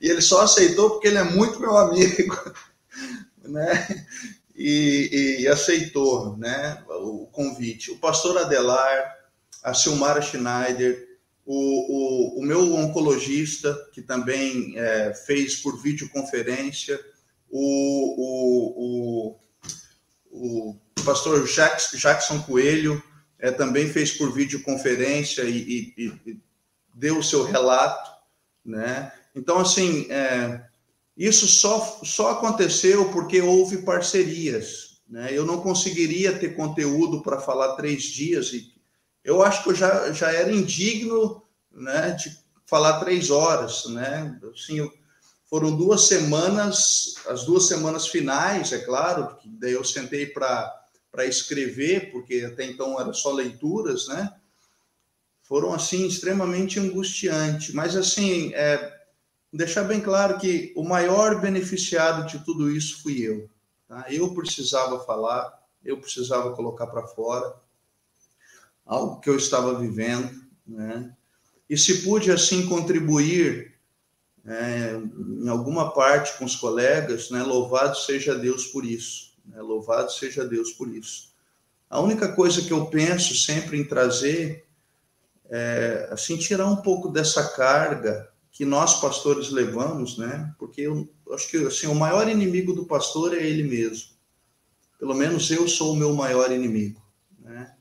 e 0.00 0.08
ele 0.08 0.20
só 0.20 0.42
aceitou 0.42 0.90
porque 0.90 1.08
ele 1.08 1.18
é 1.18 1.24
muito 1.24 1.58
meu 1.58 1.76
amigo, 1.76 2.36
né? 3.42 4.06
E, 4.62 5.38
e, 5.40 5.48
aceitou, 5.48 6.36
né, 6.36 6.84
o 6.86 7.26
convite. 7.32 7.90
O 7.90 7.96
pastor 7.96 8.36
Adelar, 8.36 9.16
a 9.64 9.72
Silmara 9.72 10.20
Schneider, 10.20 11.08
o, 11.46 12.36
o, 12.36 12.40
o 12.40 12.42
meu 12.42 12.74
oncologista, 12.74 13.74
que 13.94 14.02
também 14.02 14.78
é, 14.78 15.14
fez 15.14 15.56
por 15.56 15.80
videoconferência, 15.80 17.00
o, 17.50 19.32
o, 19.32 19.36
o, 20.30 20.76
pastor 21.06 21.42
Jackson 21.46 22.42
Coelho 22.42 23.02
é, 23.38 23.50
também 23.50 23.88
fez 23.88 24.12
por 24.12 24.30
videoconferência 24.30 25.42
e, 25.42 25.94
e, 25.96 26.12
e 26.26 26.40
deu 26.94 27.18
o 27.18 27.24
seu 27.24 27.44
relato, 27.44 28.10
né? 28.62 29.10
Então, 29.34 29.58
assim, 29.58 30.06
é, 30.10 30.60
isso 31.20 31.46
só, 31.46 32.00
só 32.02 32.30
aconteceu 32.30 33.12
porque 33.12 33.42
houve 33.42 33.82
parcerias. 33.82 35.02
Né? 35.06 35.28
Eu 35.30 35.44
não 35.44 35.60
conseguiria 35.60 36.38
ter 36.38 36.56
conteúdo 36.56 37.22
para 37.22 37.38
falar 37.38 37.76
três 37.76 38.04
dias 38.04 38.54
e 38.54 38.72
eu 39.22 39.42
acho 39.42 39.62
que 39.62 39.68
eu 39.68 39.74
já, 39.74 40.10
já 40.12 40.32
era 40.32 40.50
indigno 40.50 41.42
né, 41.70 42.12
de 42.12 42.34
falar 42.64 43.00
três 43.00 43.28
horas. 43.28 43.84
Né? 43.84 44.40
Assim, 44.50 44.90
foram 45.44 45.76
duas 45.76 46.06
semanas, 46.06 47.16
as 47.28 47.44
duas 47.44 47.66
semanas 47.66 48.06
finais, 48.06 48.72
é 48.72 48.78
claro, 48.78 49.36
que 49.36 49.46
daí 49.46 49.72
eu 49.72 49.84
sentei 49.84 50.24
para 50.24 50.86
escrever, 51.26 52.12
porque 52.12 52.48
até 52.50 52.64
então 52.64 52.98
era 52.98 53.12
só 53.12 53.30
leituras, 53.30 54.08
né? 54.08 54.32
Foram, 55.42 55.74
assim, 55.74 56.06
extremamente 56.06 56.78
angustiantes. 56.78 57.74
Mas, 57.74 57.94
assim, 57.94 58.54
é, 58.54 58.99
deixar 59.52 59.84
bem 59.84 60.00
claro 60.00 60.38
que 60.38 60.72
o 60.76 60.84
maior 60.84 61.40
beneficiado 61.40 62.26
de 62.26 62.44
tudo 62.44 62.70
isso 62.70 63.02
fui 63.02 63.20
eu. 63.20 63.48
Tá? 63.88 64.06
Eu 64.08 64.32
precisava 64.34 65.04
falar, 65.04 65.60
eu 65.84 66.00
precisava 66.00 66.54
colocar 66.54 66.86
para 66.86 67.06
fora 67.06 67.54
algo 68.86 69.20
que 69.20 69.28
eu 69.30 69.36
estava 69.36 69.78
vivendo, 69.78 70.44
né? 70.66 71.14
E 71.68 71.78
se 71.78 72.02
pude 72.02 72.32
assim 72.32 72.66
contribuir 72.68 73.78
é, 74.44 75.00
em 75.42 75.48
alguma 75.48 75.92
parte 75.92 76.36
com 76.36 76.44
os 76.44 76.56
colegas, 76.56 77.30
né? 77.30 77.42
Louvado 77.42 77.96
seja 77.96 78.34
Deus 78.34 78.66
por 78.66 78.84
isso. 78.84 79.32
Né? 79.44 79.60
Louvado 79.60 80.10
seja 80.10 80.44
Deus 80.44 80.72
por 80.72 80.88
isso. 80.88 81.30
A 81.88 82.00
única 82.00 82.32
coisa 82.32 82.62
que 82.62 82.72
eu 82.72 82.86
penso 82.86 83.34
sempre 83.34 83.78
em 83.78 83.84
trazer 83.84 84.66
é 85.48 86.08
assim 86.10 86.36
tirar 86.36 86.66
um 86.66 86.76
pouco 86.76 87.08
dessa 87.08 87.48
carga 87.50 88.29
que 88.60 88.64
nós 88.66 89.00
pastores 89.00 89.48
levamos, 89.48 90.18
né? 90.18 90.54
Porque 90.58 90.82
eu 90.82 91.08
acho 91.32 91.48
que 91.48 91.56
assim, 91.64 91.86
o 91.86 91.94
maior 91.94 92.28
inimigo 92.28 92.74
do 92.74 92.84
pastor 92.84 93.34
é 93.34 93.42
ele 93.42 93.62
mesmo. 93.62 94.10
Pelo 94.98 95.14
menos 95.14 95.50
eu 95.50 95.66
sou 95.66 95.94
o 95.94 95.96
meu 95.96 96.12
maior 96.12 96.52
inimigo, 96.52 97.00
né? 97.38 97.74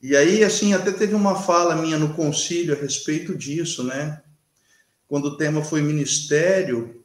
E 0.00 0.14
aí, 0.14 0.44
assim, 0.44 0.72
até 0.72 0.92
teve 0.92 1.16
uma 1.16 1.34
fala 1.34 1.74
minha 1.74 1.98
no 1.98 2.14
concílio 2.14 2.76
a 2.76 2.80
respeito 2.80 3.36
disso, 3.36 3.82
né? 3.82 4.22
Quando 5.08 5.24
o 5.24 5.36
tema 5.36 5.64
foi 5.64 5.82
ministério, 5.82 7.04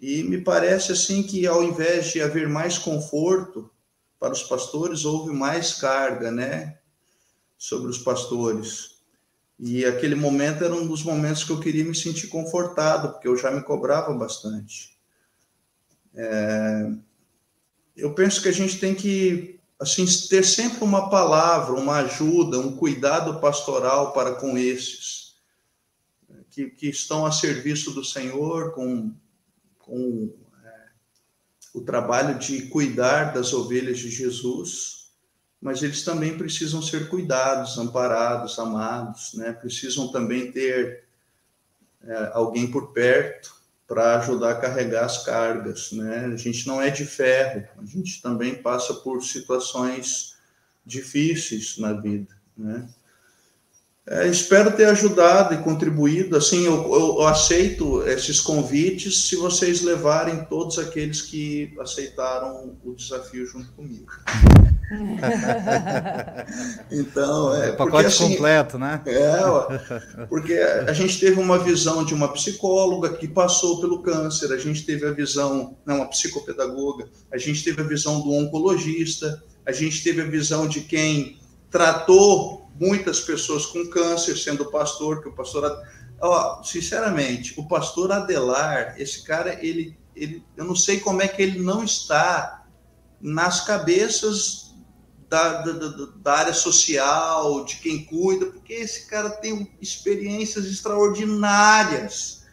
e 0.00 0.24
me 0.24 0.38
parece 0.38 0.90
assim 0.90 1.22
que 1.22 1.46
ao 1.46 1.62
invés 1.62 2.10
de 2.10 2.20
haver 2.20 2.48
mais 2.48 2.76
conforto 2.76 3.70
para 4.18 4.32
os 4.32 4.42
pastores, 4.42 5.04
houve 5.04 5.32
mais 5.32 5.74
carga, 5.74 6.32
né? 6.32 6.76
Sobre 7.56 7.88
os 7.88 7.98
pastores. 7.98 8.97
E 9.58 9.84
aquele 9.84 10.14
momento 10.14 10.64
era 10.64 10.72
um 10.72 10.86
dos 10.86 11.02
momentos 11.02 11.42
que 11.42 11.50
eu 11.50 11.58
queria 11.58 11.84
me 11.84 11.94
sentir 11.94 12.28
confortado, 12.28 13.12
porque 13.12 13.26
eu 13.26 13.36
já 13.36 13.50
me 13.50 13.62
cobrava 13.62 14.14
bastante. 14.14 14.96
É... 16.14 16.90
Eu 17.96 18.14
penso 18.14 18.40
que 18.40 18.48
a 18.48 18.52
gente 18.52 18.78
tem 18.78 18.94
que 18.94 19.58
assim 19.80 20.04
ter 20.28 20.44
sempre 20.44 20.84
uma 20.84 21.10
palavra, 21.10 21.74
uma 21.74 21.96
ajuda, 21.98 22.58
um 22.58 22.76
cuidado 22.76 23.40
pastoral 23.40 24.12
para 24.12 24.34
com 24.36 24.56
esses 24.56 25.36
que, 26.50 26.70
que 26.70 26.88
estão 26.88 27.24
a 27.26 27.32
serviço 27.32 27.92
do 27.92 28.04
Senhor, 28.04 28.72
com, 28.72 29.14
com 29.78 30.32
é, 30.64 30.86
o 31.72 31.80
trabalho 31.80 32.38
de 32.38 32.62
cuidar 32.62 33.32
das 33.32 33.52
ovelhas 33.52 33.98
de 33.98 34.10
Jesus 34.10 34.97
mas 35.60 35.82
eles 35.82 36.04
também 36.04 36.38
precisam 36.38 36.80
ser 36.80 37.08
cuidados, 37.08 37.78
amparados, 37.78 38.58
amados, 38.58 39.34
né? 39.34 39.52
Precisam 39.52 40.08
também 40.08 40.52
ter 40.52 41.04
é, 42.04 42.30
alguém 42.32 42.70
por 42.70 42.92
perto 42.92 43.56
para 43.86 44.18
ajudar 44.18 44.50
a 44.50 44.60
carregar 44.60 45.04
as 45.04 45.24
cargas, 45.24 45.92
né? 45.92 46.26
A 46.26 46.36
gente 46.36 46.66
não 46.66 46.80
é 46.80 46.90
de 46.90 47.04
ferro, 47.04 47.66
a 47.76 47.84
gente 47.84 48.22
também 48.22 48.54
passa 48.62 48.94
por 48.94 49.22
situações 49.22 50.36
difíceis 50.84 51.78
na 51.78 51.92
vida, 51.94 52.34
né? 52.56 52.88
É, 54.10 54.26
espero 54.26 54.74
ter 54.74 54.86
ajudado 54.86 55.52
e 55.52 55.58
contribuído. 55.58 56.34
Assim, 56.34 56.64
eu, 56.64 56.90
eu, 56.94 57.26
aceito 57.26 58.02
esses 58.08 58.40
convites 58.40 59.26
se 59.28 59.36
vocês 59.36 59.82
levarem 59.82 60.46
todos 60.46 60.78
aqueles 60.78 61.20
que 61.20 61.74
aceitaram 61.78 62.74
o 62.82 62.94
desafio 62.94 63.46
junto 63.46 63.70
comigo. 63.72 64.10
então, 66.90 67.54
é. 67.54 67.68
é 67.68 67.72
pacote 67.72 67.90
porque, 67.90 68.06
assim, 68.06 68.30
completo, 68.30 68.78
né? 68.78 69.02
É, 69.06 69.36
porque 70.28 70.54
a 70.54 70.92
gente 70.92 71.20
teve 71.20 71.38
uma 71.38 71.58
visão 71.58 72.04
de 72.04 72.14
uma 72.14 72.32
psicóloga 72.32 73.10
que 73.14 73.28
passou 73.28 73.80
pelo 73.80 74.00
câncer, 74.00 74.50
a 74.52 74.56
gente 74.56 74.86
teve 74.86 75.06
a 75.06 75.12
visão, 75.12 75.76
não, 75.84 75.96
uma 75.96 76.08
psicopedagoga, 76.08 77.08
a 77.30 77.36
gente 77.36 77.62
teve 77.62 77.82
a 77.82 77.84
visão 77.84 78.20
do 78.20 78.32
oncologista, 78.32 79.42
a 79.66 79.72
gente 79.72 80.02
teve 80.02 80.22
a 80.22 80.26
visão 80.26 80.66
de 80.66 80.80
quem 80.80 81.38
tratou 81.70 82.70
muitas 82.80 83.20
pessoas 83.20 83.66
com 83.66 83.88
câncer, 83.88 84.38
sendo 84.38 84.70
pastor, 84.70 85.22
que 85.22 85.28
o 85.28 85.32
pastor. 85.32 85.82
Ó, 86.20 86.62
sinceramente, 86.62 87.54
o 87.58 87.68
pastor 87.68 88.10
Adelar, 88.10 88.94
esse 88.98 89.22
cara, 89.22 89.58
ele, 89.64 89.96
ele, 90.16 90.42
eu 90.56 90.64
não 90.64 90.74
sei 90.74 90.98
como 90.98 91.20
é 91.20 91.28
que 91.28 91.42
ele 91.42 91.60
não 91.60 91.84
está 91.84 92.64
nas 93.20 93.60
cabeças 93.60 94.67
da, 95.28 95.60
da, 95.60 96.06
da, 96.16 96.32
área 96.32 96.54
social, 96.54 97.64
de 97.64 97.76
quem 97.76 98.04
cuida, 98.04 98.46
porque 98.46 98.72
esse 98.72 99.06
cara 99.06 99.28
tem 99.28 99.70
experiências 99.80 100.64
extraordinárias. 100.64 102.44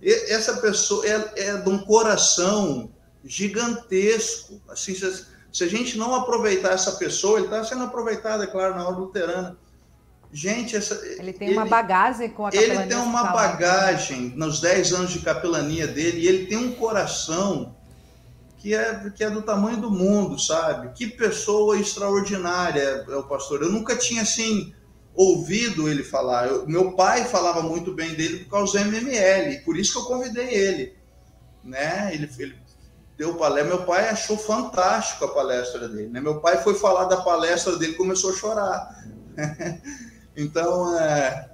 E, 0.00 0.32
essa 0.32 0.58
pessoa 0.58 1.04
é, 1.06 1.32
é 1.36 1.56
de 1.56 1.68
um 1.68 1.78
coração 1.78 2.90
gigantesco. 3.24 4.60
Assim, 4.68 4.94
se, 4.94 5.26
se 5.52 5.64
a 5.64 5.68
gente 5.68 5.98
não 5.98 6.14
aproveitar 6.14 6.72
essa 6.72 6.92
pessoa, 6.92 7.38
ele 7.38 7.46
está 7.46 7.64
sendo 7.64 7.84
aproveitado, 7.84 8.44
é 8.44 8.46
claro, 8.46 8.76
na 8.76 8.86
obra 8.86 9.00
luterana. 9.00 9.56
Gente, 10.32 10.76
essa, 10.76 10.94
ele 11.18 11.32
tem 11.32 11.48
ele, 11.48 11.58
uma 11.58 11.66
bagagem 11.66 12.30
com 12.30 12.46
a 12.46 12.50
capelania. 12.50 12.80
Ele 12.80 12.88
tem 12.88 12.98
uma 12.98 13.24
bagagem 13.24 14.32
nos 14.34 14.60
10 14.60 14.92
anos 14.94 15.10
de 15.10 15.18
capelania 15.18 15.86
dele, 15.86 16.20
e 16.20 16.28
ele 16.28 16.46
tem 16.46 16.56
um 16.56 16.72
coração 16.72 17.76
que 18.62 18.72
é, 18.74 19.10
que 19.10 19.24
é 19.24 19.28
do 19.28 19.42
tamanho 19.42 19.78
do 19.78 19.90
mundo, 19.90 20.38
sabe? 20.38 20.92
Que 20.94 21.08
pessoa 21.08 21.76
extraordinária 21.76 23.04
é 23.08 23.16
o 23.16 23.24
pastor. 23.24 23.60
Eu 23.60 23.72
nunca 23.72 23.96
tinha, 23.96 24.22
assim, 24.22 24.72
ouvido 25.16 25.88
ele 25.88 26.04
falar. 26.04 26.46
Eu, 26.46 26.64
meu 26.68 26.92
pai 26.92 27.24
falava 27.24 27.60
muito 27.60 27.92
bem 27.92 28.14
dele 28.14 28.44
por 28.44 28.50
causa 28.52 28.78
do 28.78 28.84
MML, 28.84 29.64
por 29.64 29.76
isso 29.76 29.92
que 29.92 29.98
eu 29.98 30.04
convidei 30.04 30.54
ele. 30.54 30.94
Né? 31.64 32.14
Ele, 32.14 32.30
ele 32.38 32.56
deu 33.18 33.34
palestra. 33.34 33.68
Meu 33.68 33.84
pai 33.84 34.08
achou 34.08 34.38
fantástico 34.38 35.24
a 35.24 35.34
palestra 35.34 35.88
dele. 35.88 36.08
Né? 36.08 36.20
Meu 36.20 36.40
pai 36.40 36.62
foi 36.62 36.74
falar 36.74 37.06
da 37.06 37.16
palestra 37.16 37.76
dele 37.76 37.94
começou 37.94 38.30
a 38.30 38.36
chorar. 38.36 39.04
então, 40.36 40.96
é, 41.00 41.50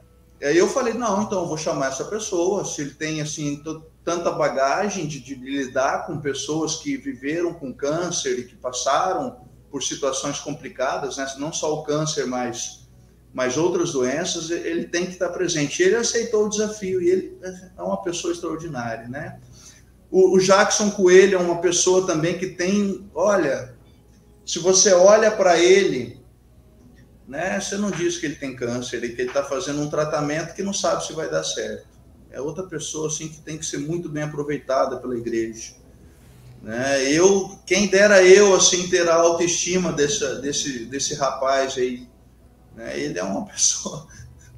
aí 0.46 0.56
eu 0.56 0.68
falei, 0.68 0.94
não, 0.94 1.22
então 1.22 1.40
eu 1.40 1.46
vou 1.46 1.56
chamar 1.56 1.88
essa 1.88 2.04
pessoa, 2.04 2.64
se 2.64 2.80
ele 2.80 2.94
tem, 2.94 3.20
assim, 3.20 3.62
tanta 4.04 4.30
bagagem 4.30 5.06
de, 5.06 5.20
de, 5.20 5.34
lidar 5.34 6.06
com 6.06 6.20
pessoas 6.20 6.76
que 6.76 6.96
viveram 6.96 7.52
com 7.52 7.74
câncer 7.74 8.38
e 8.38 8.44
que 8.44 8.56
passaram 8.56 9.36
por 9.70 9.82
situações 9.82 10.38
complicadas, 10.38 11.16
né? 11.16 11.26
não 11.38 11.52
só 11.52 11.74
o 11.74 11.82
câncer, 11.82 12.26
mas, 12.26 12.88
mas 13.34 13.56
outras 13.56 13.92
doenças, 13.92 14.50
ele 14.50 14.86
tem 14.86 15.06
que 15.06 15.12
estar 15.12 15.28
presente. 15.30 15.82
Ele 15.82 15.96
aceitou 15.96 16.46
o 16.46 16.48
desafio 16.48 17.02
e 17.02 17.10
ele 17.10 17.38
é 17.76 17.82
uma 17.82 18.02
pessoa 18.02 18.32
extraordinária, 18.32 19.08
né? 19.08 19.40
O, 20.10 20.36
o 20.36 20.40
Jackson 20.40 20.90
Coelho 20.90 21.36
é 21.36 21.40
uma 21.40 21.60
pessoa 21.60 22.06
também 22.06 22.38
que 22.38 22.46
tem, 22.46 23.10
olha, 23.14 23.74
se 24.46 24.58
você 24.58 24.94
olha 24.94 25.30
para 25.30 25.58
ele, 25.58 26.17
né? 27.28 27.60
Você 27.60 27.76
não 27.76 27.90
diz 27.90 28.16
que 28.16 28.24
ele 28.24 28.36
tem 28.36 28.56
câncer 28.56 29.04
e 29.04 29.14
que 29.14 29.20
ele 29.20 29.28
está 29.28 29.44
fazendo 29.44 29.82
um 29.82 29.90
tratamento 29.90 30.54
que 30.54 30.62
não 30.62 30.72
sabe 30.72 31.06
se 31.06 31.12
vai 31.12 31.30
dar 31.30 31.44
certo. 31.44 31.86
É 32.30 32.40
outra 32.40 32.64
pessoa 32.64 33.08
assim 33.08 33.28
que 33.28 33.40
tem 33.42 33.58
que 33.58 33.66
ser 33.66 33.78
muito 33.78 34.08
bem 34.08 34.22
aproveitada 34.22 34.96
pela 34.96 35.16
igreja. 35.16 35.74
Né? 36.62 37.12
Eu, 37.12 37.58
quem 37.66 37.86
dera 37.86 38.22
eu 38.22 38.54
assim 38.54 38.88
ter 38.88 39.08
a 39.08 39.14
autoestima 39.14 39.92
desse, 39.92 40.40
desse, 40.40 40.84
desse 40.86 41.14
rapaz 41.14 41.76
aí. 41.76 42.08
Né? 42.74 42.98
Ele 42.98 43.18
é 43.18 43.22
uma 43.22 43.44
pessoa. 43.46 44.06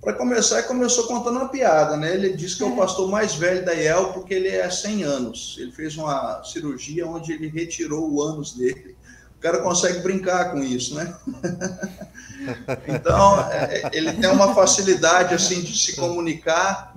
Para 0.00 0.14
começar, 0.14 0.60
ele 0.60 0.68
começou 0.68 1.06
contando 1.06 1.36
uma 1.36 1.48
piada, 1.50 1.94
né? 1.94 2.14
Ele 2.14 2.32
disse 2.32 2.56
que 2.56 2.62
é 2.62 2.66
o 2.66 2.74
pastor 2.74 3.06
mais 3.10 3.34
velho 3.34 3.62
da 3.66 3.74
IEL 3.74 4.14
porque 4.14 4.32
ele 4.32 4.48
é 4.48 4.70
100 4.70 5.02
anos. 5.02 5.56
Ele 5.58 5.72
fez 5.72 5.94
uma 5.94 6.42
cirurgia 6.42 7.06
onde 7.06 7.32
ele 7.32 7.48
retirou 7.48 8.10
o 8.10 8.22
ânus 8.22 8.54
dele. 8.56 8.96
O 9.36 9.40
cara 9.40 9.58
consegue 9.58 10.00
brincar 10.00 10.52
com 10.52 10.62
isso, 10.62 10.94
né? 10.94 11.14
então, 12.86 13.40
é, 13.50 13.90
ele 13.92 14.12
tem 14.12 14.30
uma 14.30 14.54
facilidade 14.54 15.34
assim 15.34 15.60
de 15.62 15.76
se 15.76 15.96
comunicar. 15.96 16.94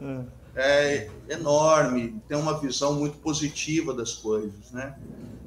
É 0.55 1.09
enorme, 1.29 2.21
tem 2.27 2.37
uma 2.37 2.59
visão 2.59 2.93
muito 2.93 3.17
positiva 3.17 3.91
das 3.91 4.13
coisas, 4.13 4.71
né? 4.71 4.95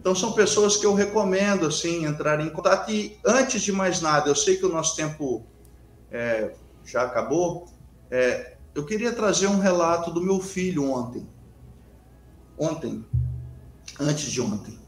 Então 0.01 0.15
são 0.15 0.33
pessoas 0.33 0.77
que 0.77 0.85
eu 0.87 0.95
recomendo 0.95 1.67
assim 1.67 2.05
entrarem 2.05 2.47
em 2.47 2.51
contato. 2.51 2.91
E 2.91 3.19
antes 3.25 3.63
de 3.63 3.73
mais 3.73 4.01
nada, 4.01 4.29
eu 4.29 4.35
sei 4.35 4.57
que 4.57 4.67
o 4.67 4.69
nosso 4.69 4.97
tempo 4.97 5.45
é, 6.11 6.53
já 6.85 7.03
acabou. 7.03 7.67
É, 8.11 8.57
eu 8.75 8.85
queria 8.85 9.13
trazer 9.13 9.47
um 9.47 9.59
relato 9.59 10.11
do 10.11 10.21
meu 10.21 10.41
filho 10.41 10.91
ontem. 10.91 11.27
Ontem, 12.59 13.05
antes 13.99 14.31
de 14.31 14.41
ontem, 14.41 14.79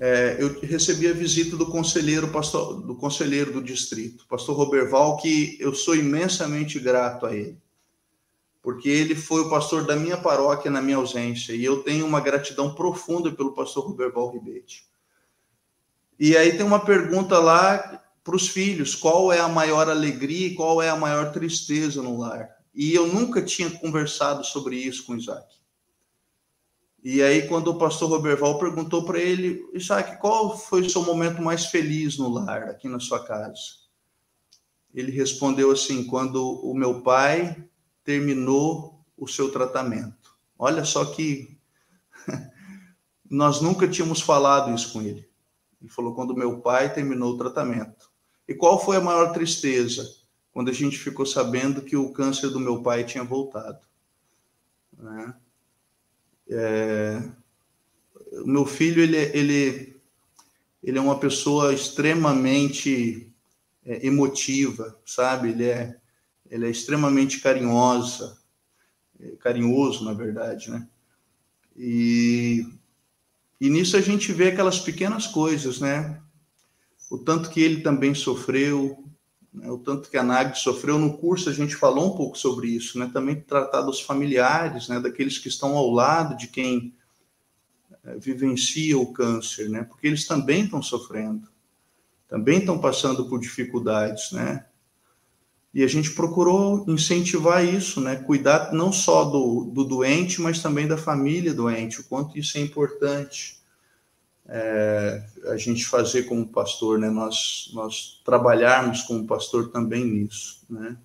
é, 0.00 0.36
eu 0.38 0.60
recebi 0.60 1.08
a 1.08 1.12
visita 1.12 1.56
do 1.56 1.66
conselheiro 1.66 2.28
pastor, 2.28 2.80
do 2.82 2.94
conselheiro 2.94 3.52
do 3.52 3.62
distrito, 3.62 4.26
pastor 4.28 4.56
Roberval, 4.56 5.16
que 5.16 5.56
eu 5.60 5.74
sou 5.74 5.96
imensamente 5.96 6.78
grato 6.78 7.26
a 7.26 7.34
ele 7.34 7.58
porque 8.68 8.88
ele 8.88 9.14
foi 9.14 9.40
o 9.40 9.48
pastor 9.48 9.86
da 9.86 9.96
minha 9.96 10.18
paróquia 10.18 10.70
na 10.70 10.82
minha 10.82 10.98
ausência, 10.98 11.54
e 11.54 11.64
eu 11.64 11.82
tenho 11.82 12.04
uma 12.04 12.20
gratidão 12.20 12.74
profunda 12.74 13.32
pelo 13.32 13.54
pastor 13.54 13.86
Roberval 13.86 14.30
Ribete. 14.30 14.86
E 16.18 16.36
aí 16.36 16.54
tem 16.54 16.66
uma 16.66 16.84
pergunta 16.84 17.38
lá 17.38 18.02
para 18.22 18.36
os 18.36 18.48
filhos: 18.48 18.94
qual 18.94 19.32
é 19.32 19.40
a 19.40 19.48
maior 19.48 19.88
alegria 19.88 20.48
e 20.48 20.54
qual 20.54 20.82
é 20.82 20.90
a 20.90 20.96
maior 20.96 21.32
tristeza 21.32 22.02
no 22.02 22.18
lar? 22.18 22.46
E 22.74 22.94
eu 22.94 23.06
nunca 23.06 23.40
tinha 23.40 23.70
conversado 23.70 24.44
sobre 24.44 24.76
isso 24.76 25.06
com 25.06 25.16
Isaac. 25.16 25.46
E 27.10 27.22
aí, 27.22 27.48
quando 27.48 27.68
o 27.68 27.78
pastor 27.78 28.10
Roberval 28.10 28.58
perguntou 28.58 29.02
para 29.02 29.18
ele, 29.18 29.66
Isaac, 29.72 30.20
qual 30.20 30.58
foi 30.58 30.82
o 30.82 30.90
seu 30.90 31.02
momento 31.02 31.40
mais 31.40 31.64
feliz 31.64 32.18
no 32.18 32.28
lar, 32.28 32.64
aqui 32.64 32.86
na 32.86 33.00
sua 33.00 33.24
casa? 33.24 33.58
Ele 34.92 35.10
respondeu 35.10 35.70
assim: 35.70 36.04
quando 36.04 36.60
o 36.60 36.74
meu 36.74 37.00
pai 37.00 37.66
terminou 38.04 39.02
o 39.16 39.26
seu 39.26 39.50
tratamento. 39.50 40.36
Olha 40.58 40.84
só 40.84 41.02
que 41.06 41.58
nós 43.24 43.62
nunca 43.62 43.88
tínhamos 43.88 44.20
falado 44.20 44.70
isso 44.74 44.92
com 44.92 45.00
ele. 45.00 45.26
Ele 45.80 45.90
falou 45.90 46.14
quando 46.14 46.36
meu 46.36 46.60
pai 46.60 46.92
terminou 46.92 47.32
o 47.32 47.38
tratamento. 47.38 48.12
E 48.46 48.52
qual 48.52 48.84
foi 48.84 48.98
a 48.98 49.00
maior 49.00 49.32
tristeza? 49.32 50.06
Quando 50.52 50.68
a 50.68 50.74
gente 50.74 50.98
ficou 50.98 51.24
sabendo 51.24 51.80
que 51.80 51.96
o 51.96 52.12
câncer 52.12 52.50
do 52.50 52.60
meu 52.60 52.82
pai 52.82 53.02
tinha 53.02 53.24
voltado. 53.24 53.80
Né? 54.92 55.34
É... 56.50 57.22
O 58.42 58.46
meu 58.46 58.66
filho, 58.66 59.02
ele, 59.02 59.16
ele, 59.16 59.96
ele 60.82 60.98
é 60.98 61.00
uma 61.00 61.18
pessoa 61.18 61.72
extremamente 61.72 63.32
é, 63.84 64.06
emotiva, 64.06 64.98
sabe? 65.04 65.48
Ele 65.48 65.64
é, 65.64 65.96
ele 66.50 66.66
é 66.66 66.70
extremamente 66.70 67.40
carinhosa, 67.40 68.38
é, 69.18 69.30
carinhoso, 69.36 70.04
na 70.04 70.12
verdade, 70.12 70.70
né? 70.70 70.86
E, 71.74 72.66
e 73.60 73.70
nisso 73.70 73.96
a 73.96 74.00
gente 74.00 74.32
vê 74.32 74.48
aquelas 74.48 74.78
pequenas 74.78 75.26
coisas, 75.26 75.80
né? 75.80 76.20
O 77.10 77.16
tanto 77.16 77.48
que 77.50 77.60
ele 77.60 77.80
também 77.80 78.14
sofreu, 78.14 79.07
né? 79.52 79.70
o 79.70 79.78
tanto 79.78 80.10
que 80.10 80.16
a 80.16 80.22
Nag 80.22 80.58
sofreu. 80.58 80.98
No 80.98 81.18
curso 81.18 81.48
a 81.48 81.52
gente 81.52 81.76
falou 81.76 82.12
um 82.12 82.16
pouco 82.16 82.36
sobre 82.36 82.68
isso, 82.68 82.98
né? 82.98 83.10
Também 83.12 83.40
tratar 83.40 83.82
dos 83.82 84.00
familiares, 84.00 84.88
né? 84.88 85.00
Daqueles 85.00 85.38
que 85.38 85.48
estão 85.48 85.76
ao 85.76 85.90
lado 85.90 86.36
de 86.36 86.48
quem 86.48 86.94
é, 88.04 88.18
vivencia 88.18 88.98
o 88.98 89.12
câncer, 89.12 89.68
né? 89.68 89.84
Porque 89.84 90.06
eles 90.06 90.26
também 90.26 90.64
estão 90.64 90.82
sofrendo, 90.82 91.48
também 92.28 92.58
estão 92.58 92.78
passando 92.78 93.28
por 93.28 93.40
dificuldades, 93.40 94.32
né? 94.32 94.64
E 95.72 95.84
a 95.84 95.86
gente 95.86 96.12
procurou 96.12 96.84
incentivar 96.88 97.64
isso, 97.64 98.00
né? 98.00 98.16
Cuidar 98.16 98.72
não 98.72 98.90
só 98.90 99.24
do, 99.24 99.64
do 99.64 99.84
doente, 99.84 100.40
mas 100.40 100.62
também 100.62 100.88
da 100.88 100.96
família 100.96 101.52
doente, 101.54 102.00
o 102.00 102.04
quanto 102.04 102.38
isso 102.38 102.56
é 102.56 102.60
importante. 102.60 103.58
É, 104.48 105.22
a 105.48 105.56
gente 105.56 105.84
fazer 105.84 106.22
como 106.22 106.48
pastor, 106.48 106.98
né? 106.98 107.10
Nós, 107.10 107.70
nós 107.74 108.22
trabalharmos 108.24 109.02
como 109.02 109.26
pastor 109.26 109.70
também 109.70 110.04
nisso, 110.04 110.62
né? 110.70 110.96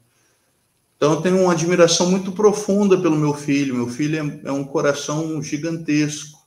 Então, 0.96 1.16
eu 1.16 1.22
tenho 1.22 1.42
uma 1.42 1.52
admiração 1.52 2.10
muito 2.10 2.32
profunda 2.32 2.98
pelo 2.98 3.18
meu 3.18 3.34
filho. 3.34 3.76
Meu 3.76 3.90
filho 3.90 4.42
é, 4.46 4.48
é 4.48 4.52
um 4.54 4.64
coração 4.64 5.44
gigantesco. 5.44 6.40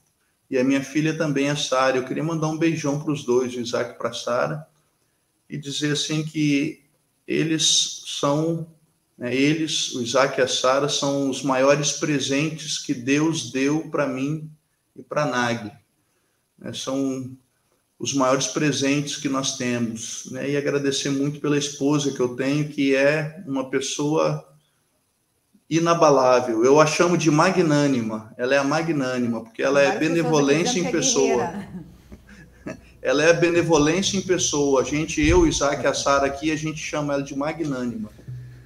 E 0.50 0.56
a 0.56 0.64
minha 0.64 0.82
filha 0.82 1.14
também, 1.14 1.50
a 1.50 1.56
Sara. 1.56 1.98
Eu 1.98 2.06
queria 2.06 2.24
mandar 2.24 2.48
um 2.48 2.56
beijão 2.56 2.98
para 2.98 3.12
os 3.12 3.22
dois, 3.22 3.54
o 3.54 3.60
Isaac 3.60 3.98
para 3.98 4.08
a 4.08 4.14
Sara, 4.14 4.66
e 5.50 5.58
dizer 5.58 5.92
assim 5.92 6.24
que 6.24 6.80
eles 7.26 8.02
são, 8.06 8.66
né, 9.18 9.34
eles, 9.34 9.94
o 9.94 10.02
Isaac 10.02 10.38
e 10.38 10.42
a 10.42 10.48
Sara, 10.48 10.88
são 10.88 11.28
os 11.28 11.42
maiores 11.42 11.92
presentes 11.92 12.78
que 12.78 12.94
Deus 12.94 13.50
deu 13.50 13.90
para 13.90 14.06
mim 14.06 14.50
e 14.96 15.02
para 15.02 15.26
Nag. 15.26 15.70
Né, 16.66 16.72
são 16.72 17.30
os 17.98 18.12
maiores 18.12 18.48
presentes 18.48 19.16
que 19.16 19.28
nós 19.28 19.56
temos. 19.56 20.28
Né, 20.32 20.50
e 20.50 20.56
agradecer 20.56 21.10
muito 21.10 21.40
pela 21.40 21.56
esposa 21.56 22.12
que 22.12 22.20
eu 22.20 22.34
tenho, 22.34 22.68
que 22.68 22.94
é 22.94 23.42
uma 23.46 23.70
pessoa 23.70 24.44
inabalável. 25.70 26.64
Eu 26.64 26.80
a 26.80 26.86
chamo 26.86 27.16
de 27.16 27.30
magnânima. 27.30 28.34
Ela 28.36 28.56
é 28.56 28.58
a 28.58 28.64
magnânima, 28.64 29.42
porque 29.42 29.62
ela 29.62 29.80
é 29.80 29.96
benevolência 29.96 30.80
em 30.80 30.90
pessoa. 30.90 31.54
ela 33.00 33.22
é 33.22 33.32
benevolência 33.32 34.18
em 34.18 34.22
pessoa. 34.22 34.82
A 34.82 34.84
gente, 34.84 35.24
eu, 35.26 35.46
Isaac 35.46 35.82
e 35.82 35.86
a 35.86 35.94
Sara 35.94 36.26
aqui, 36.26 36.50
a 36.50 36.56
gente 36.56 36.78
chama 36.78 37.14
ela 37.14 37.22
de 37.22 37.36
magnânima. 37.36 38.10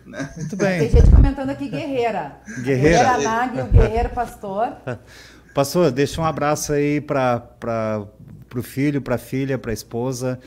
Né? 0.06 0.32
Muito 0.36 0.56
bem. 0.56 0.81
Tem 0.81 0.90
gente 0.90 1.10
comentando 1.10 1.51
aqui 1.51 1.68
guerreira. 1.68 2.40
Guerreira. 2.62 3.16
Guerreira 3.16 3.18
Nag, 3.18 3.60
o 3.60 3.66
guerreiro 3.66 4.09
pastor. 4.10 4.77
Pastor, 5.55 5.90
deixa 5.90 6.20
um 6.20 6.24
abraço 6.24 6.72
aí 6.72 7.01
para 7.01 8.06
o 8.55 8.62
filho, 8.62 9.02
para 9.02 9.16
a 9.16 9.18
filha, 9.18 9.59
para 9.59 9.72
a 9.72 9.74
esposa. 9.74 10.39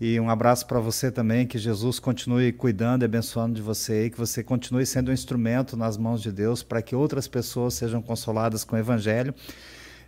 E 0.00 0.18
um 0.18 0.28
abraço 0.28 0.66
para 0.66 0.80
você 0.80 1.12
também, 1.12 1.46
que 1.46 1.58
Jesus 1.58 1.98
continue 1.98 2.52
cuidando 2.52 3.02
e 3.02 3.04
abençoando 3.04 3.54
de 3.54 3.62
você 3.62 4.06
e 4.06 4.10
que 4.10 4.18
você 4.18 4.42
continue 4.42 4.84
sendo 4.84 5.10
um 5.10 5.14
instrumento 5.14 5.76
nas 5.76 5.96
mãos 5.96 6.20
de 6.20 6.32
Deus 6.32 6.62
para 6.62 6.82
que 6.82 6.94
outras 6.94 7.28
pessoas 7.28 7.74
sejam 7.74 8.02
consoladas 8.02 8.64
com 8.64 8.74
o 8.74 8.78
Evangelho. 8.78 9.32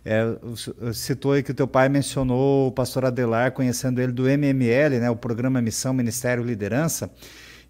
É, 0.03 0.21
citou 0.93 1.31
aí 1.31 1.41
que 1.41 1.51
o 1.51 1.53
teu 1.53 1.67
pai 1.67 1.89
mencionou 1.89 2.67
o 2.67 2.71
pastor 2.71 3.05
Adelar, 3.05 3.53
conhecendo 3.53 3.99
ele 4.01 4.11
do 4.11 4.23
MML, 4.23 4.99
né, 4.99 5.09
o 5.09 5.15
programa 5.15 5.61
Missão 5.61 5.93
Ministério 5.93 6.43
Liderança, 6.43 7.09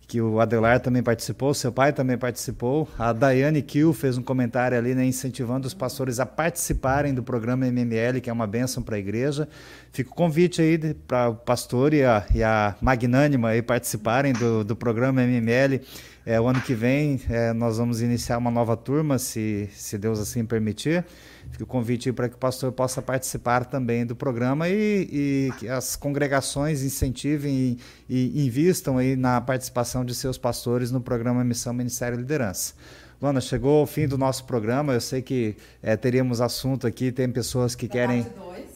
que 0.07 0.22
o 0.22 0.40
Adelar 0.40 0.80
também 0.80 1.02
participou, 1.02 1.53
seu 1.53 1.72
pai 1.72 1.91
também 1.91 2.18
participou. 2.18 2.88
A 2.98 3.11
Daiane 3.11 3.61
Kiel 3.61 3.94
fez 3.94 4.18
um 4.18 4.22
comentário 4.22 4.77
ali, 4.77 4.94
né, 4.94 5.06
incentivando 5.06 5.68
os 5.68 5.73
pastores 5.73 6.19
a 6.19 6.26
participarem 6.26 7.14
do 7.14 7.23
programa 7.23 7.65
MML, 7.65 8.22
que 8.22 8.30
é 8.30 8.34
uma 8.34 8.45
bênção 8.45 8.84
para 8.84 8.95
a 8.95 8.99
igreja. 8.99 9.48
Fica 9.91 10.11
o 10.11 10.14
convite 10.14 10.61
aí 10.61 10.94
para 10.94 11.30
o 11.30 11.36
pastor 11.36 11.94
e 11.94 12.03
a, 12.03 12.26
e 12.34 12.44
a 12.44 12.76
Magnânima 12.82 13.49
aí 13.49 13.61
participarem 13.61 14.34
do, 14.34 14.64
do 14.64 14.76
programa 14.76 15.22
MML. 15.22 15.82
É, 16.26 16.41
o 16.41 16.47
ano 16.47 16.60
que 16.60 16.73
vem 16.73 17.22
é, 17.30 17.53
nós 17.53 17.77
vamos 17.77 18.02
iniciar 18.02 18.39
uma 18.39 18.49
nova 18.49 18.76
turma, 18.76 19.19
se, 19.19 19.69
se 19.73 19.95
Deus 19.95 20.19
assim 20.19 20.43
permitir. 20.43 21.06
Fica 21.52 21.64
o 21.64 21.68
convite 21.68 22.11
para 22.11 22.27
que 22.27 22.35
o 22.35 22.38
pastor 22.39 22.72
possa 22.72 22.99
participar 22.99 23.65
também 23.65 24.06
do 24.06 24.15
programa 24.15 24.68
e, 24.68 25.07
e 25.11 25.53
que 25.60 25.69
as 25.69 25.95
congregações 25.95 26.81
incentivem 26.81 27.77
e, 28.10 28.34
e, 28.34 28.47
invistam 28.47 28.97
aí 28.97 29.15
na 29.15 29.39
participação 29.39 30.03
de 30.03 30.15
seus 30.15 30.35
pastores 30.35 30.89
no 30.89 30.99
programa 30.99 31.43
Missão 31.43 31.73
Ministério 31.73 32.18
e 32.18 32.22
Liderança. 32.22 32.73
Luana, 33.22 33.39
chegou 33.39 33.84
o 33.84 33.85
fim 33.85 34.07
do 34.07 34.18
nosso 34.18 34.45
programa. 34.45 34.93
Eu 34.93 35.02
sei 35.02 35.22
que 35.22 35.56
é, 35.81 35.95
teríamos 35.95 36.41
assunto 36.41 36.88
aqui, 36.88 37.11
tem 37.11 37.30
pessoas 37.30 37.76
que 37.76 37.88
querem 37.88 38.26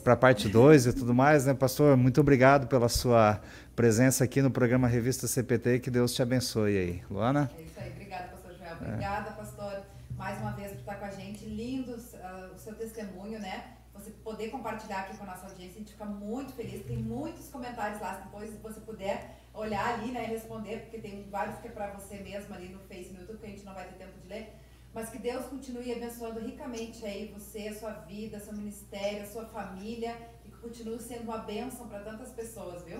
para 0.09 0.15
a 0.15 0.17
parte 0.17 0.49
2 0.49 0.87
e 0.87 0.93
tudo 0.93 1.13
mais, 1.13 1.45
né, 1.45 1.53
pastor? 1.53 1.95
Muito 1.95 2.19
obrigado 2.19 2.65
pela 2.65 2.89
sua 2.89 3.39
presença 3.75 4.23
aqui 4.23 4.41
no 4.41 4.49
programa 4.49 4.87
Revista 4.87 5.27
CPT. 5.27 5.81
Que 5.81 5.91
Deus 5.91 6.15
te 6.15 6.23
abençoe 6.23 6.75
aí. 6.75 7.03
Luana? 7.11 7.51
É 7.55 7.61
isso 7.61 7.79
aí. 7.79 7.91
Obrigada, 7.91 8.27
pastor 8.29 8.55
Joel. 8.55 8.73
Obrigada, 8.81 9.29
é. 9.29 9.33
pastor, 9.33 9.83
mais 10.17 10.39
uma 10.39 10.53
vez 10.53 10.71
por 10.71 10.79
estar 10.79 10.95
com 10.95 11.05
a 11.05 11.11
gente. 11.11 11.45
Lindos 11.45 12.15
seu 12.57 12.73
testemunho, 12.73 13.37
né? 13.37 13.65
Você 13.93 14.09
poder 14.09 14.49
compartilhar 14.49 15.01
aqui 15.01 15.15
com 15.15 15.25
a 15.25 15.27
nossa 15.27 15.45
audiência, 15.45 15.75
a 15.75 15.79
gente 15.79 15.91
fica 15.91 16.05
muito 16.05 16.53
feliz. 16.53 16.83
Tem 16.87 16.97
muitos 16.97 17.47
comentários 17.49 18.01
lá, 18.01 18.19
depois 18.23 18.49
se 18.49 18.57
você 18.57 18.79
puder 18.79 19.37
olhar 19.53 19.93
ali, 19.93 20.11
né, 20.11 20.23
e 20.23 20.27
responder, 20.27 20.79
porque 20.79 20.97
tem 20.97 21.29
vários 21.29 21.59
que 21.59 21.67
é 21.67 21.71
para 21.71 21.91
você 21.91 22.17
mesmo 22.17 22.55
ali 22.55 22.69
no 22.69 22.79
Face, 22.79 23.13
no 23.13 23.19
YouTube, 23.19 23.37
que 23.37 23.45
a 23.45 23.49
gente 23.49 23.63
não 23.63 23.75
vai 23.75 23.85
ter 23.85 23.93
tempo 23.93 24.17
de 24.19 24.27
ler. 24.27 24.55
Mas 24.93 25.09
que 25.09 25.19
Deus 25.19 25.45
continue 25.45 25.91
abençoando 25.91 26.39
ricamente 26.39 27.05
aí 27.05 27.33
você, 27.37 27.67
a 27.67 27.79
sua 27.79 27.91
vida, 27.91 28.39
seu 28.39 28.53
ministério, 28.53 29.23
a 29.23 29.27
sua 29.27 29.45
família, 29.45 30.15
e 30.45 30.49
que 30.49 30.57
continue 30.57 30.99
sendo 30.99 31.23
uma 31.23 31.37
bênção 31.37 31.87
para 31.87 31.99
tantas 31.99 32.29
pessoas, 32.29 32.83
viu? 32.83 32.99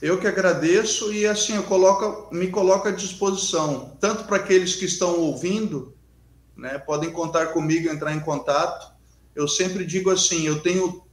Eu 0.00 0.18
que 0.18 0.26
agradeço 0.26 1.12
e 1.12 1.26
assim 1.26 1.54
eu 1.54 1.62
coloco, 1.62 2.34
me 2.34 2.48
coloco 2.48 2.88
à 2.88 2.90
disposição, 2.90 3.96
tanto 4.00 4.24
para 4.24 4.36
aqueles 4.36 4.74
que 4.74 4.84
estão 4.84 5.20
ouvindo, 5.20 5.94
né, 6.56 6.78
podem 6.78 7.12
contar 7.12 7.52
comigo, 7.52 7.88
entrar 7.88 8.12
em 8.12 8.20
contato. 8.20 8.92
Eu 9.34 9.46
sempre 9.46 9.84
digo 9.84 10.10
assim, 10.10 10.44
eu 10.44 10.60
tenho 10.60 11.04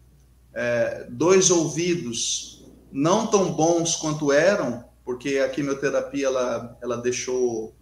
é, 0.53 1.05
dois 1.09 1.51
ouvidos 1.51 2.65
não 2.91 3.27
tão 3.27 3.53
bons 3.53 3.95
quanto 3.95 4.31
eram, 4.31 4.83
porque 5.05 5.37
a 5.37 5.49
quimioterapia 5.49 6.25
ela, 6.25 6.77
ela 6.81 6.97
deixou 6.97 7.75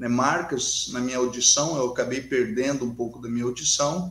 né, 0.00 0.08
marcas 0.08 0.88
na 0.94 0.98
minha 0.98 1.18
audição, 1.18 1.76
eu 1.76 1.90
acabei 1.90 2.22
perdendo 2.22 2.86
um 2.86 2.94
pouco 2.94 3.20
da 3.20 3.28
minha 3.28 3.44
audição, 3.44 4.10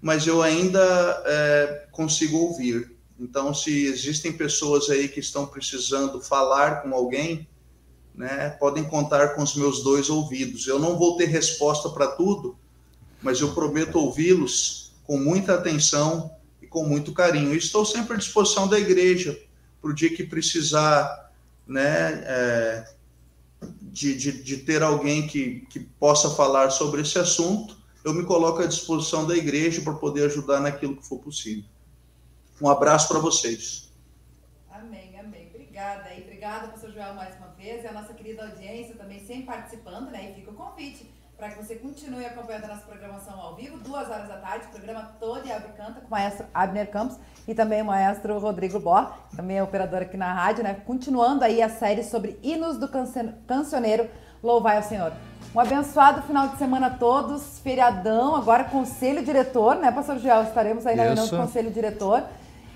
mas 0.00 0.26
eu 0.26 0.42
ainda 0.42 0.82
é, 1.24 1.86
consigo 1.92 2.38
ouvir. 2.38 2.96
Então, 3.20 3.54
se 3.54 3.84
existem 3.86 4.32
pessoas 4.32 4.90
aí 4.90 5.06
que 5.06 5.20
estão 5.20 5.46
precisando 5.46 6.20
falar 6.20 6.82
com 6.82 6.92
alguém, 6.92 7.46
né, 8.12 8.50
podem 8.58 8.82
contar 8.82 9.36
com 9.36 9.44
os 9.44 9.54
meus 9.54 9.84
dois 9.84 10.10
ouvidos. 10.10 10.66
Eu 10.66 10.80
não 10.80 10.98
vou 10.98 11.16
ter 11.16 11.26
resposta 11.26 11.88
para 11.90 12.08
tudo, 12.08 12.58
mas 13.22 13.40
eu 13.40 13.54
prometo 13.54 14.00
ouvi-los 14.00 14.92
com 15.04 15.16
muita 15.18 15.54
atenção 15.54 16.32
e 16.60 16.66
com 16.66 16.82
muito 16.84 17.12
carinho. 17.12 17.54
estou 17.54 17.86
sempre 17.86 18.14
à 18.14 18.16
disposição 18.16 18.66
da 18.66 18.76
igreja 18.76 19.40
para 19.80 19.88
o 19.88 19.94
dia 19.94 20.12
que 20.12 20.24
precisar, 20.24 21.32
né, 21.64 22.24
é, 22.26 22.94
de, 23.92 24.16
de, 24.16 24.42
de, 24.42 24.56
ter 24.56 24.82
alguém 24.82 25.26
que, 25.26 25.66
que 25.68 25.78
possa 25.78 26.30
falar 26.30 26.70
sobre 26.70 27.02
esse 27.02 27.18
assunto. 27.18 27.76
Eu 28.02 28.14
me 28.14 28.24
coloco 28.24 28.62
à 28.62 28.66
disposição 28.66 29.26
da 29.26 29.36
igreja 29.36 29.82
para 29.82 29.92
poder 29.92 30.24
ajudar 30.24 30.60
naquilo 30.60 30.96
que 30.96 31.06
for 31.06 31.18
possível. 31.18 31.64
Um 32.60 32.68
abraço 32.70 33.06
para 33.08 33.18
vocês. 33.18 33.92
Amém, 34.70 35.18
amém. 35.20 35.50
Obrigada. 35.54 36.10
Obrigada, 36.16 36.68
pastor 36.68 36.90
Joel, 36.90 37.14
mais 37.14 37.36
uma 37.36 37.48
vez. 37.48 37.84
E 37.84 37.86
a 37.86 37.92
nossa 37.92 38.14
querida 38.14 38.46
audiência 38.46 38.94
também 38.94 39.20
sempre 39.20 39.44
participando, 39.44 40.10
né? 40.10 40.30
E 40.30 40.34
fica 40.36 40.50
o 40.50 40.54
convite 40.54 41.11
para 41.42 41.50
que 41.50 41.56
você 41.56 41.74
continue 41.74 42.24
acompanhando 42.24 42.66
a 42.66 42.68
nossa 42.68 42.82
programação 42.82 43.34
ao 43.40 43.56
vivo, 43.56 43.76
duas 43.78 44.08
horas 44.08 44.28
da 44.28 44.36
tarde, 44.36 44.68
programa 44.68 45.10
todo 45.18 45.44
e 45.44 45.50
Abre 45.50 45.72
Canta 45.72 46.00
com 46.00 46.06
o 46.06 46.10
maestro 46.12 46.46
Abner 46.54 46.88
Campos 46.88 47.18
e 47.48 47.52
também 47.52 47.82
o 47.82 47.86
maestro 47.86 48.38
Rodrigo 48.38 48.78
Bó, 48.78 49.12
também 49.34 49.58
é 49.58 49.62
operador 49.62 50.02
aqui 50.02 50.16
na 50.16 50.32
rádio, 50.32 50.62
né? 50.62 50.74
Continuando 50.86 51.42
aí 51.42 51.60
a 51.60 51.68
série 51.68 52.04
sobre 52.04 52.38
hinos 52.44 52.78
do 52.78 52.88
cancioneiro 53.44 54.08
Louvai 54.40 54.76
ao 54.76 54.84
Senhor. 54.84 55.12
Um 55.52 55.58
abençoado 55.58 56.22
final 56.22 56.46
de 56.46 56.58
semana 56.58 56.86
a 56.86 56.90
todos, 56.90 57.58
feriadão, 57.58 58.36
agora 58.36 58.62
conselho 58.62 59.24
diretor, 59.24 59.74
né, 59.74 59.90
pastor 59.90 60.20
Joel? 60.20 60.44
Estaremos 60.44 60.86
aí 60.86 60.94
na 60.94 61.02
reunião 61.02 61.26
do 61.26 61.36
conselho 61.36 61.72
diretor. 61.72 62.22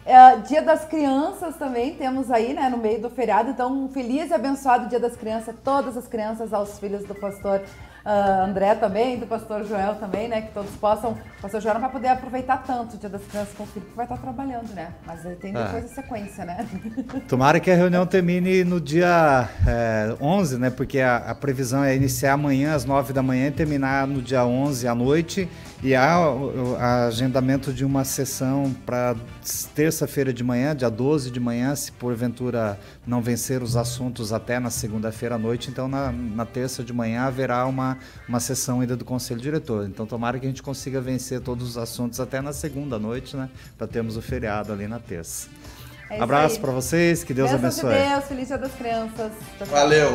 É, 0.06 0.36
dia 0.36 0.62
das 0.62 0.84
Crianças 0.84 1.56
também 1.56 1.94
temos 1.94 2.30
aí, 2.30 2.54
né, 2.54 2.68
no 2.68 2.78
meio 2.78 3.00
do 3.00 3.10
feriado. 3.10 3.50
Então, 3.50 3.72
um 3.72 3.88
feliz 3.88 4.30
e 4.30 4.34
abençoado 4.34 4.88
Dia 4.88 5.00
das 5.00 5.16
Crianças, 5.16 5.52
todas 5.64 5.96
as 5.96 6.06
crianças, 6.06 6.52
aos 6.52 6.78
filhos 6.78 7.04
do 7.04 7.14
pastor 7.14 7.60
uh, 8.06 8.44
André 8.44 8.76
também, 8.76 9.18
do 9.18 9.26
pastor 9.26 9.64
Joel 9.64 9.96
também, 9.96 10.28
né? 10.28 10.42
Que 10.42 10.52
todos 10.52 10.70
possam. 10.76 11.10
O 11.38 11.42
pastor 11.42 11.60
Joel 11.60 11.74
não 11.74 11.80
vai 11.80 11.90
poder 11.90 12.06
aproveitar 12.06 12.62
tanto 12.64 12.94
o 12.94 12.98
Dia 12.98 13.08
das 13.08 13.22
Crianças 13.24 13.52
com 13.54 13.64
o 13.64 13.66
filho, 13.66 13.84
que 13.84 13.96
vai 13.96 14.04
estar 14.04 14.16
trabalhando, 14.18 14.72
né? 14.74 14.92
Mas 15.04 15.22
tem 15.40 15.50
é. 15.50 15.64
depois 15.64 15.82
é. 15.82 15.86
a 15.86 15.88
sequência, 15.88 16.44
né? 16.44 16.66
Tomara 17.26 17.58
que 17.58 17.68
a 17.68 17.74
reunião 17.74 18.06
termine 18.06 18.62
no 18.62 18.80
dia 18.80 19.48
é, 19.66 20.14
11, 20.20 20.58
né? 20.58 20.70
Porque 20.70 21.00
a, 21.00 21.16
a, 21.16 21.34
previsão 21.34 21.82
é 21.82 21.96
iniciar 21.96 22.34
amanhã 22.34 22.76
às 22.76 22.84
9 22.84 23.12
da 23.12 23.24
manhã 23.24 23.48
e 23.48 23.50
terminar 23.50 24.06
no 24.06 24.22
dia 24.22 24.46
11 24.46 24.86
à 24.86 24.94
noite. 24.94 25.48
E 25.82 25.94
há 25.94 26.18
o, 26.30 26.76
agendamento 26.76 27.72
de 27.72 27.84
uma 27.84 28.02
sessão 28.04 28.74
para 28.84 29.14
terça-feira 29.74 30.32
de 30.32 30.42
manhã, 30.42 30.74
dia 30.74 30.88
12 30.88 31.30
de 31.30 31.38
manhã, 31.38 31.76
se 31.76 31.92
porventura 31.92 32.78
não 33.06 33.20
vencer 33.20 33.62
os 33.62 33.76
assuntos 33.76 34.32
até 34.32 34.58
na 34.58 34.70
segunda-feira 34.70 35.34
à 35.34 35.38
noite. 35.38 35.70
Então, 35.70 35.86
na, 35.86 36.10
na 36.10 36.46
terça 36.46 36.82
de 36.82 36.92
manhã 36.92 37.22
haverá 37.22 37.66
uma 37.66 37.98
uma, 38.28 38.40
sessão 38.40 38.80
ainda 38.80 38.96
do 38.96 39.04
conselho 39.04 39.40
diretor. 39.40 39.86
Então 39.86 40.06
tomara 40.06 40.38
que 40.38 40.46
a 40.46 40.48
gente 40.48 40.62
consiga 40.62 41.00
vencer 41.00 41.40
todos 41.40 41.68
os 41.70 41.78
assuntos 41.78 42.20
até 42.20 42.40
na 42.40 42.52
segunda 42.52 42.98
noite, 42.98 43.36
né? 43.36 43.48
Para 43.76 43.86
termos 43.86 44.16
o 44.16 44.22
feriado 44.22 44.72
ali 44.72 44.86
na 44.86 44.98
terça. 44.98 45.48
É 46.08 46.20
Abraço 46.20 46.60
para 46.60 46.72
vocês, 46.72 47.24
que 47.24 47.34
Deus 47.34 47.50
abençoe. 47.52 47.94
Deus, 47.94 48.24
feliz 48.24 48.48
dia 48.48 48.58
das 48.58 48.72
crianças. 48.72 49.32
Valeu. 49.68 50.12